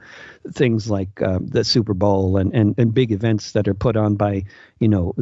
things 0.53 0.91
like 0.91 1.23
uh, 1.23 1.39
the 1.41 1.65
Super 1.65 1.95
Bowl 1.95 2.37
and, 2.37 2.55
and, 2.55 2.75
and 2.79 2.95
big 2.95 3.13
events 3.13 3.53
that 3.53 3.67
are 3.67 3.75
put 3.75 3.97
on 3.97 4.15
by 4.15 4.45
you 4.79 4.89
know 4.89 5.15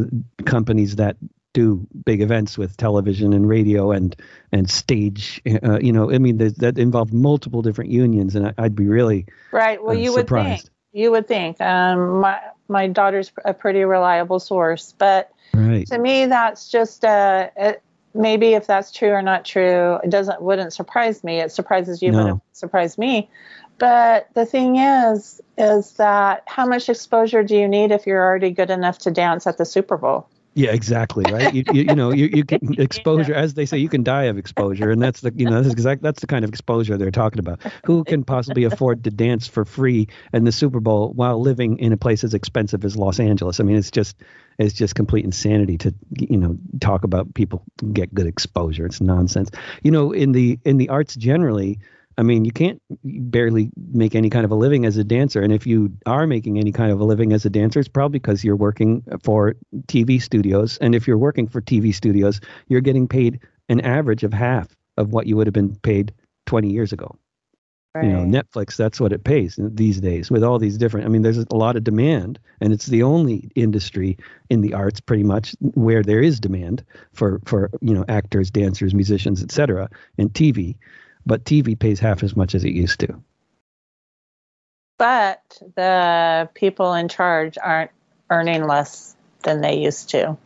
companies 0.45 0.97
that 0.97 1.17
do 1.55 1.87
big 2.05 2.21
events 2.21 2.59
with 2.59 2.77
television 2.77 3.33
and 3.33 3.49
radio 3.49 3.93
and 3.93 4.15
and 4.53 4.69
stage. 4.69 5.41
Uh, 5.63 5.79
you 5.79 5.93
know, 5.93 6.13
I 6.13 6.19
mean 6.19 6.37
that 6.37 6.79
involved 6.79 7.15
multiple 7.15 7.63
different 7.63 7.91
unions, 7.91 8.35
and 8.35 8.53
I, 8.59 8.63
would 8.63 8.77
be 8.77 8.89
really 8.89 9.27
right. 9.53 9.83
Well, 9.83 9.97
uh, 9.97 9.99
you 9.99 10.13
surprised. 10.13 10.49
would 10.49 10.61
think 10.61 10.71
you 10.93 11.11
would 11.11 11.27
think. 11.27 11.61
Um, 11.61 12.21
my 12.21 12.41
my 12.69 12.89
daughter's 12.89 13.33
a 13.45 13.55
pretty 13.55 13.85
reliable 13.85 14.41
source, 14.41 14.95
but 14.97 15.31
right. 15.53 15.87
to 15.89 15.99
me, 15.99 16.27
that's 16.27 16.71
just 16.71 17.05
a, 17.05 17.51
a 17.57 17.77
maybe 18.15 18.55
if 18.55 18.67
that's 18.67 18.93
true 18.93 19.11
or 19.11 19.23
not 19.23 19.45
true, 19.45 19.99
it 20.03 20.11
doesn't 20.11 20.41
wouldn't 20.43 20.73
surprise 20.73 21.25
me. 21.25 21.41
It 21.41 21.53
surprises 21.53 22.03
you, 22.03 22.13
no. 22.13 22.25
but 22.25 22.35
it 22.37 22.41
surprised 22.53 22.99
me. 22.99 23.29
But 23.79 24.29
the 24.35 24.47
thing 24.47 24.77
is, 24.77 25.41
is 25.59 25.93
that 25.93 26.45
how 26.47 26.67
much 26.67 26.89
exposure 26.89 27.43
do 27.43 27.57
you 27.57 27.69
need 27.69 27.91
if 27.91 28.07
you're 28.07 28.23
already 28.23 28.51
good 28.51 28.71
enough 28.71 28.99
to 29.01 29.11
dance 29.11 29.47
at 29.47 29.59
the 29.59 29.65
Super 29.65 29.97
Bowl? 29.97 30.29
Yeah, 30.57 30.71
exactly. 30.71 31.25
Right. 31.31 31.53
You, 31.53 31.65
you, 31.73 31.83
you 31.83 31.95
know, 31.97 32.13
you, 32.13 32.27
you 32.33 32.45
can 32.45 32.75
exposure, 32.81 33.35
as 33.35 33.55
they 33.55 33.67
say, 33.67 33.79
you 33.79 33.89
can 33.89 34.05
die 34.05 34.25
of 34.25 34.39
exposure, 34.39 34.91
and 34.91 35.03
that's 35.03 35.21
the 35.21 35.33
you 35.35 35.47
know 35.47 35.61
that's 35.61 35.73
exact 35.73 36.03
that's 36.03 36.21
the 36.21 36.29
kind 36.29 36.45
of 36.45 36.51
exposure 36.51 36.97
they're 36.97 37.11
talking 37.11 37.41
about. 37.41 37.61
Who 37.85 38.05
can 38.05 38.23
possibly 38.23 38.63
afford 38.65 39.03
to 39.05 39.11
dance 39.11 39.49
for 39.49 39.65
free 39.65 40.09
in 40.33 40.45
the 40.45 40.53
Super 40.53 40.79
Bowl 40.79 41.13
while 41.13 41.41
living 41.41 41.79
in 41.79 41.93
a 41.93 41.97
place 41.97 42.23
as 42.23 42.35
expensive 42.35 42.85
as 42.85 42.97
Los 42.97 43.19
Angeles? 43.19 43.59
I 43.59 43.65
mean, 43.65 43.77
it's 43.77 43.91
just 43.91 44.17
it's 44.59 44.75
just 44.75 44.95
complete 44.95 45.25
insanity 45.25 45.77
to 45.79 45.95
you 46.17 46.37
know 46.37 46.57
talk 46.81 47.03
about 47.03 47.35
people 47.35 47.65
get 47.93 48.15
good 48.15 48.27
exposure. 48.27 48.87
It's 48.87 49.01
nonsense. 49.01 49.51
You 49.83 49.91
know, 49.91 50.13
in 50.13 50.31
the 50.31 50.61
in 50.65 50.77
the 50.77 50.89
arts 50.89 51.17
generally, 51.17 51.81
I 52.17 52.23
mean, 52.23 52.45
you 52.45 52.53
can't 52.53 52.81
barely 53.05 53.71
make 53.93 54.15
any 54.15 54.31
kind 54.31 54.45
of 54.45 54.51
a 54.51 54.55
living 54.55 54.85
as 54.87 54.97
a 54.97 55.05
dancer. 55.05 55.43
And 55.43 55.53
if 55.53 55.67
you 55.67 55.93
are 56.07 56.27
making 56.27 56.59
any 56.59 56.73
kind 56.73 56.93
of 56.93 57.01
a 57.01 57.05
living 57.05 57.33
as 57.33 57.45
a 57.45 57.51
dancer, 57.51 57.81
it's 57.81 57.89
probably 57.89 58.19
because 58.19 58.45
you're 58.45 58.57
working 58.57 59.03
for 59.23 59.55
TV 59.87 60.21
studios. 60.23 60.79
And 60.79 60.95
if 60.95 61.09
you're 61.09 61.19
working 61.19 61.49
for 61.49 61.61
TV 61.61 61.95
studios, 61.95 62.41
you're 62.69 62.81
getting 62.81 63.09
paid 63.09 63.41
an 63.69 63.81
average 63.81 64.23
of 64.23 64.33
half 64.33 64.69
of 64.97 65.13
what 65.13 65.27
you 65.27 65.37
would 65.37 65.47
have 65.47 65.55
been 65.55 65.75
paid 65.77 66.13
20 66.47 66.71
years 66.71 66.93
ago. 66.93 67.17
Right. 67.95 68.07
You 68.07 68.11
know, 68.11 68.43
Netflix, 68.43 68.75
that's 68.77 69.01
what 69.01 69.13
it 69.13 69.23
pays 69.23 69.57
these 69.57 70.01
days 70.01 70.29
with 70.29 70.43
all 70.43 70.59
these 70.59 70.77
different. 70.77 71.07
I 71.07 71.11
mean, 71.11 71.23
there's 71.23 71.39
a 71.39 71.55
lot 71.55 71.77
of 71.77 71.85
demand, 71.85 72.41
and 72.61 72.73
it's 72.73 72.87
the 72.87 73.05
only 73.05 73.53
industry 73.55 74.19
in 74.51 74.63
the 74.63 74.75
arts 74.75 75.01
pretty 75.01 75.23
much 75.23 75.55
where 75.61 76.03
there 76.03 76.21
is 76.21 76.41
demand 76.41 76.85
for, 77.13 77.41
for 77.45 77.71
you 77.81 77.95
know, 77.95 78.05
actors, 78.09 78.51
dancers, 78.51 78.95
musicians, 78.95 79.45
etc. 79.45 79.89
and 80.19 80.33
TV 80.33 80.77
but 81.27 81.45
TV 81.45 81.79
pays 81.79 82.01
half 82.01 82.23
as 82.23 82.37
much 82.37 82.55
as 82.55 82.65
it 82.65 82.73
used 82.73 83.01
to. 83.01 83.23
But 84.99 85.61
the 85.75 86.49
people 86.55 86.95
in 86.95 87.09
charge 87.09 87.59
aren't 87.63 87.91
earning 88.31 88.67
less 88.67 89.17
than 89.43 89.61
they 89.61 89.79
used 89.79 90.11
to. 90.11 90.37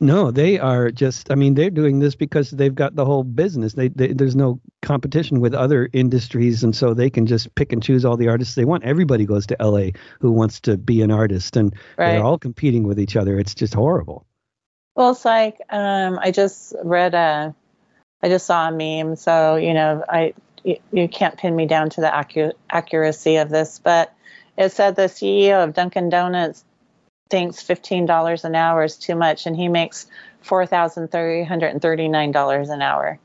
No, 0.00 0.30
they 0.30 0.58
are 0.58 0.90
just. 0.90 1.30
I 1.30 1.34
mean, 1.34 1.54
they're 1.54 1.70
doing 1.70 1.98
this 1.98 2.14
because 2.14 2.50
they've 2.50 2.74
got 2.74 2.94
the 2.94 3.04
whole 3.04 3.24
business. 3.24 3.72
They, 3.74 3.88
they, 3.88 4.12
there's 4.12 4.36
no 4.36 4.60
competition 4.80 5.40
with 5.40 5.54
other 5.54 5.88
industries, 5.92 6.62
and 6.62 6.74
so 6.74 6.94
they 6.94 7.10
can 7.10 7.26
just 7.26 7.54
pick 7.54 7.72
and 7.72 7.82
choose 7.82 8.04
all 8.04 8.16
the 8.16 8.28
artists 8.28 8.54
they 8.54 8.64
want. 8.64 8.84
Everybody 8.84 9.24
goes 9.24 9.46
to 9.48 9.60
L.A. 9.60 9.92
who 10.20 10.30
wants 10.32 10.60
to 10.62 10.76
be 10.76 11.02
an 11.02 11.10
artist, 11.10 11.56
and 11.56 11.74
right. 11.96 12.12
they're 12.12 12.24
all 12.24 12.38
competing 12.38 12.84
with 12.84 13.00
each 13.00 13.16
other. 13.16 13.38
It's 13.38 13.54
just 13.54 13.74
horrible. 13.74 14.26
Well, 14.94 15.12
it's 15.12 15.24
like 15.24 15.58
um, 15.70 16.18
I 16.20 16.30
just 16.30 16.74
read 16.84 17.14
a 17.14 17.54
I 18.22 18.28
just 18.28 18.46
saw 18.46 18.68
a 18.68 18.72
meme, 18.72 19.16
so 19.16 19.56
you 19.56 19.74
know, 19.74 20.04
I 20.08 20.34
you, 20.64 20.76
you 20.92 21.08
can't 21.08 21.36
pin 21.36 21.56
me 21.56 21.66
down 21.66 21.90
to 21.90 22.00
the 22.00 22.06
accu- 22.06 22.52
accuracy 22.70 23.36
of 23.36 23.48
this, 23.50 23.80
but 23.82 24.12
it 24.56 24.70
said 24.72 24.96
the 24.96 25.02
CEO 25.02 25.64
of 25.64 25.74
Dunkin' 25.74 26.08
Donuts 26.08 26.64
thinks 27.30 27.62
fifteen 27.62 28.06
dollars 28.06 28.44
an 28.44 28.54
hour 28.54 28.84
is 28.84 28.96
too 28.96 29.14
much, 29.16 29.46
and 29.46 29.56
he 29.56 29.68
makes 29.68 30.06
four 30.40 30.66
thousand 30.66 31.10
three 31.10 31.44
hundred 31.44 31.68
and 31.68 31.82
thirty 31.82 32.08
nine 32.08 32.32
dollars 32.32 32.68
an 32.68 32.82
hour. 32.82 33.18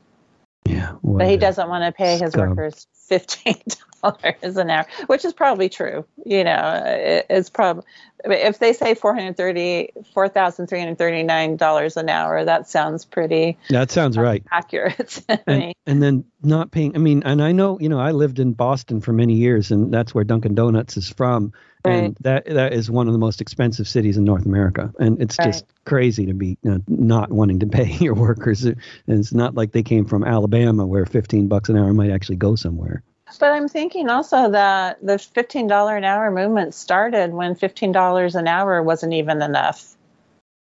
Yeah, 0.66 0.96
but 1.02 1.28
he 1.28 1.36
doesn't 1.36 1.68
want 1.68 1.84
to 1.84 1.92
pay 1.92 2.18
his 2.18 2.32
scum. 2.32 2.50
workers 2.50 2.86
fifteen 3.08 3.60
dollars 4.02 4.56
an 4.56 4.70
hour, 4.70 4.86
which 5.06 5.24
is 5.24 5.32
probably 5.32 5.68
true. 5.68 6.04
You 6.24 6.44
know, 6.44 6.82
it, 6.84 7.26
it's 7.30 7.50
probably 7.50 7.84
if 8.24 8.58
they 8.58 8.72
say 8.72 8.94
four 8.94 9.14
hundred 9.14 9.36
thirty 9.36 9.90
four 10.12 10.28
thousand 10.28 10.66
three 10.66 10.80
hundred 10.80 10.98
thirty 10.98 11.22
nine 11.22 11.56
dollars 11.56 11.96
an 11.96 12.08
hour, 12.08 12.44
that 12.44 12.68
sounds 12.68 13.04
pretty. 13.04 13.56
That 13.70 13.90
sounds 13.90 14.18
right. 14.18 14.44
Accurate. 14.50 15.22
and, 15.46 15.74
and, 15.86 16.02
then 16.02 16.24
not 16.42 16.70
paying. 16.70 16.94
I 16.94 16.98
mean, 16.98 17.22
and 17.24 17.42
I 17.42 17.52
know 17.52 17.78
you 17.80 17.88
know 17.88 18.00
I 18.00 18.12
lived 18.12 18.38
in 18.38 18.52
Boston 18.52 19.00
for 19.00 19.12
many 19.12 19.34
years, 19.34 19.70
and 19.70 19.92
that's 19.92 20.14
where 20.14 20.24
Dunkin' 20.24 20.54
Donuts 20.54 20.96
is 20.96 21.08
from. 21.08 21.52
Right. 21.84 22.04
And 22.04 22.16
that 22.22 22.46
that 22.46 22.72
is 22.72 22.90
one 22.90 23.06
of 23.06 23.12
the 23.12 23.20
most 23.20 23.40
expensive 23.40 23.86
cities 23.86 24.16
in 24.16 24.24
North 24.24 24.46
America, 24.46 24.92
and 24.98 25.22
it's 25.22 25.38
right. 25.38 25.46
just 25.46 25.64
crazy 25.84 26.26
to 26.26 26.34
be 26.34 26.58
uh, 26.68 26.78
not 26.88 27.30
wanting 27.30 27.60
to 27.60 27.66
pay 27.68 27.92
your 27.92 28.14
workers. 28.14 28.64
And 28.64 28.76
it's 29.06 29.32
not 29.32 29.54
like 29.54 29.72
they 29.72 29.84
came 29.84 30.04
from 30.04 30.24
Alabama, 30.24 30.86
where 30.86 31.06
fifteen 31.06 31.46
bucks 31.46 31.68
an 31.68 31.76
hour 31.76 31.92
might 31.94 32.10
actually 32.10 32.36
go 32.36 32.56
somewhere. 32.56 32.97
But 33.38 33.52
I'm 33.52 33.68
thinking 33.68 34.08
also 34.08 34.50
that 34.50 34.98
the 35.04 35.14
$15 35.14 35.96
an 35.96 36.04
hour 36.04 36.30
movement 36.30 36.74
started 36.74 37.32
when 37.32 37.54
$15 37.54 38.34
an 38.34 38.48
hour 38.48 38.82
wasn't 38.82 39.12
even 39.14 39.42
enough. 39.42 39.94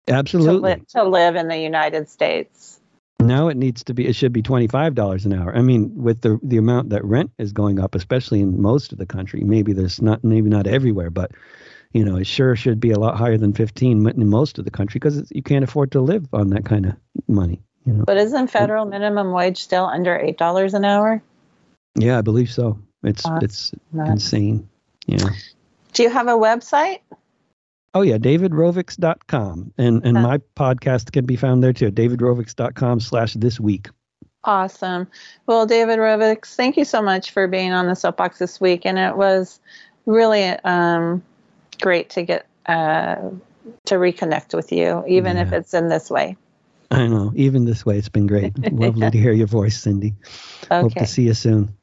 Absolutely. 0.08 0.74
To, 0.74 0.78
li- 0.78 0.84
to 0.90 1.04
live 1.04 1.36
in 1.36 1.48
the 1.48 1.58
United 1.58 2.08
States. 2.08 2.80
Now 3.20 3.48
it 3.48 3.56
needs 3.56 3.84
to 3.84 3.94
be, 3.94 4.06
it 4.06 4.14
should 4.14 4.32
be 4.32 4.42
$25 4.42 5.26
an 5.26 5.34
hour. 5.34 5.54
I 5.54 5.60
mean, 5.60 5.94
with 5.94 6.22
the, 6.22 6.40
the 6.42 6.56
amount 6.56 6.90
that 6.90 7.04
rent 7.04 7.30
is 7.38 7.52
going 7.52 7.78
up, 7.78 7.94
especially 7.94 8.40
in 8.40 8.60
most 8.60 8.92
of 8.92 8.98
the 8.98 9.06
country, 9.06 9.42
maybe 9.44 9.72
there's 9.72 10.00
not, 10.00 10.24
maybe 10.24 10.48
not 10.48 10.66
everywhere, 10.66 11.10
but 11.10 11.32
you 11.92 12.04
know, 12.04 12.16
it 12.16 12.26
sure 12.26 12.54
should 12.56 12.80
be 12.80 12.92
a 12.92 12.98
lot 12.98 13.16
higher 13.16 13.36
than 13.36 13.52
15 13.52 14.08
in 14.08 14.28
most 14.28 14.58
of 14.58 14.64
the 14.64 14.70
country 14.70 14.98
because 14.98 15.30
you 15.32 15.42
can't 15.42 15.64
afford 15.64 15.92
to 15.92 16.00
live 16.00 16.26
on 16.32 16.50
that 16.50 16.64
kind 16.64 16.86
of 16.86 16.96
money. 17.26 17.62
You 17.84 17.94
know? 17.94 18.04
But 18.04 18.16
isn't 18.18 18.48
federal 18.48 18.84
minimum 18.84 19.32
wage 19.32 19.58
still 19.58 19.86
under 19.86 20.16
$8 20.16 20.74
an 20.74 20.84
hour? 20.84 21.22
Yeah, 21.94 22.18
I 22.18 22.22
believe 22.22 22.50
so. 22.50 22.78
It's 23.02 23.24
it's 23.42 23.72
insane. 23.94 24.68
Yeah. 25.06 25.30
Do 25.92 26.02
you 26.02 26.10
have 26.10 26.28
a 26.28 26.32
website? 26.32 27.00
Oh 27.94 28.02
yeah, 28.02 28.18
davidrovics.com. 28.18 29.72
And 29.78 30.04
and 30.04 30.14
my 30.14 30.38
podcast 30.56 31.12
can 31.12 31.26
be 31.26 31.36
found 31.36 31.62
there 31.62 31.72
too. 31.72 31.90
davidrovics.com 31.90 33.00
slash 33.00 33.34
this 33.34 33.58
week. 33.58 33.88
Awesome. 34.44 35.06
Well, 35.46 35.66
David 35.66 35.98
Rovics, 35.98 36.54
thank 36.54 36.76
you 36.76 36.84
so 36.84 37.02
much 37.02 37.30
for 37.32 37.46
being 37.46 37.72
on 37.72 37.86
the 37.86 37.94
soapbox 37.94 38.38
this 38.38 38.60
week. 38.60 38.86
And 38.86 38.98
it 38.98 39.16
was 39.16 39.60
really 40.06 40.48
um, 40.48 41.22
great 41.80 42.10
to 42.10 42.22
get 42.22 42.46
uh, 42.64 43.16
to 43.86 43.94
reconnect 43.96 44.54
with 44.54 44.72
you, 44.72 45.04
even 45.06 45.36
yeah. 45.36 45.42
if 45.42 45.52
it's 45.52 45.74
in 45.74 45.88
this 45.88 46.10
way. 46.10 46.36
I 46.90 47.06
know. 47.06 47.32
Even 47.36 47.66
this 47.66 47.84
way, 47.84 47.98
it's 47.98 48.08
been 48.08 48.26
great. 48.26 48.58
Lovely 48.72 49.10
to 49.10 49.18
hear 49.18 49.32
your 49.32 49.46
voice, 49.46 49.80
Cindy. 49.80 50.14
Okay. 50.64 50.80
Hope 50.80 50.94
to 50.94 51.06
see 51.06 51.24
you 51.24 51.34
soon. 51.34 51.76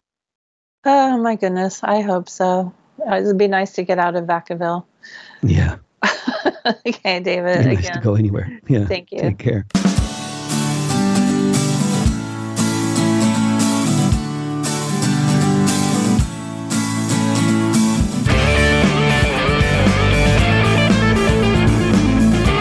Oh 0.89 1.17
my 1.17 1.35
goodness, 1.35 1.83
I 1.83 1.99
hope 1.99 2.29
so. 2.29 2.73
Uh, 3.05 3.15
it 3.15 3.23
would 3.25 3.37
be 3.37 3.49
nice 3.49 3.73
to 3.73 3.83
get 3.83 3.99
out 3.99 4.15
of 4.15 4.23
Vacaville. 4.23 4.85
Yeah. 5.43 5.75
okay, 6.87 7.19
David. 7.19 7.59
Be 7.59 7.65
nice 7.65 7.79
again. 7.79 7.93
to 7.95 7.99
go 7.99 8.15
anywhere. 8.15 8.57
Yeah. 8.69 8.85
Thank 8.85 9.11
you. 9.11 9.19
Take 9.19 9.37
care. 9.37 9.65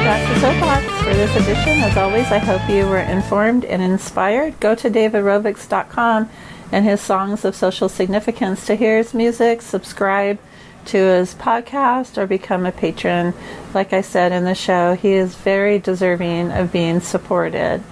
That's 0.02 0.34
the 0.34 0.40
soapbox 0.40 0.84
for 1.04 1.14
this 1.14 1.36
edition. 1.36 1.78
As 1.78 1.96
always, 1.96 2.26
I 2.32 2.38
hope 2.38 2.68
you 2.68 2.88
were 2.88 2.98
informed 2.98 3.64
and 3.64 3.80
inspired. 3.80 4.58
Go 4.58 4.74
to 4.74 4.90
davidrovics.com 4.90 6.28
and 6.72 6.84
his 6.84 7.00
songs 7.00 7.44
of 7.44 7.54
social 7.54 7.88
significance. 7.88 8.66
To 8.66 8.74
hear 8.74 8.98
his 8.98 9.14
music, 9.14 9.62
subscribe 9.62 10.38
to 10.86 10.98
his 10.98 11.34
podcast 11.34 12.16
or 12.16 12.26
become 12.26 12.64
a 12.64 12.72
patron. 12.72 13.34
Like 13.74 13.92
I 13.92 14.00
said 14.00 14.32
in 14.32 14.44
the 14.44 14.54
show, 14.54 14.94
he 14.94 15.12
is 15.12 15.34
very 15.34 15.78
deserving 15.78 16.52
of 16.52 16.72
being 16.72 17.00
supported. 17.00 17.82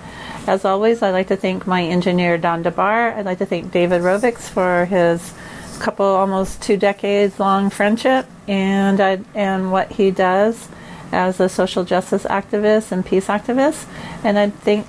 As 0.46 0.64
always, 0.64 1.02
I'd 1.02 1.10
like 1.10 1.28
to 1.28 1.36
thank 1.36 1.66
my 1.66 1.82
engineer, 1.82 2.36
Don 2.38 2.62
DeBar. 2.62 3.16
I'd 3.16 3.24
like 3.24 3.38
to 3.38 3.46
thank 3.46 3.72
David 3.72 4.02
Rovics 4.02 4.48
for 4.48 4.84
his 4.84 5.32
couple, 5.78 6.06
almost 6.06 6.62
two 6.62 6.76
decades 6.76 7.40
long 7.40 7.70
friendship 7.70 8.26
and, 8.46 9.00
I, 9.00 9.20
and 9.34 9.72
what 9.72 9.92
he 9.92 10.10
does 10.10 10.68
as 11.12 11.40
a 11.40 11.48
social 11.48 11.84
justice 11.84 12.24
activist 12.24 12.92
and 12.92 13.04
peace 13.04 13.26
activist. 13.26 13.86
And 14.22 14.38
I 14.38 14.50
thank 14.50 14.86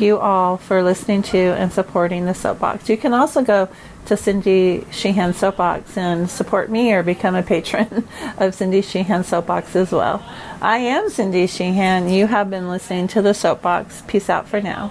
you 0.00 0.18
all 0.18 0.56
for 0.56 0.82
listening 0.82 1.22
to 1.22 1.38
and 1.38 1.72
supporting 1.72 2.24
the 2.26 2.34
Soapbox. 2.34 2.88
You 2.88 2.96
can 2.96 3.12
also 3.12 3.42
go 3.42 3.68
to 4.06 4.16
Cindy 4.16 4.86
Sheehan 4.90 5.34
Soapbox 5.34 5.96
and 5.96 6.30
support 6.30 6.70
me 6.70 6.92
or 6.92 7.02
become 7.02 7.34
a 7.34 7.42
patron 7.42 8.08
of 8.38 8.54
Cindy 8.54 8.82
Sheehan 8.82 9.24
Soapbox 9.24 9.76
as 9.76 9.92
well. 9.92 10.24
I 10.62 10.78
am 10.78 11.10
Cindy 11.10 11.46
Sheehan. 11.46 12.08
You 12.08 12.26
have 12.26 12.50
been 12.50 12.68
listening 12.68 13.08
to 13.08 13.22
the 13.22 13.34
Soapbox. 13.34 14.02
Peace 14.06 14.30
out 14.30 14.48
for 14.48 14.60
now. 14.60 14.90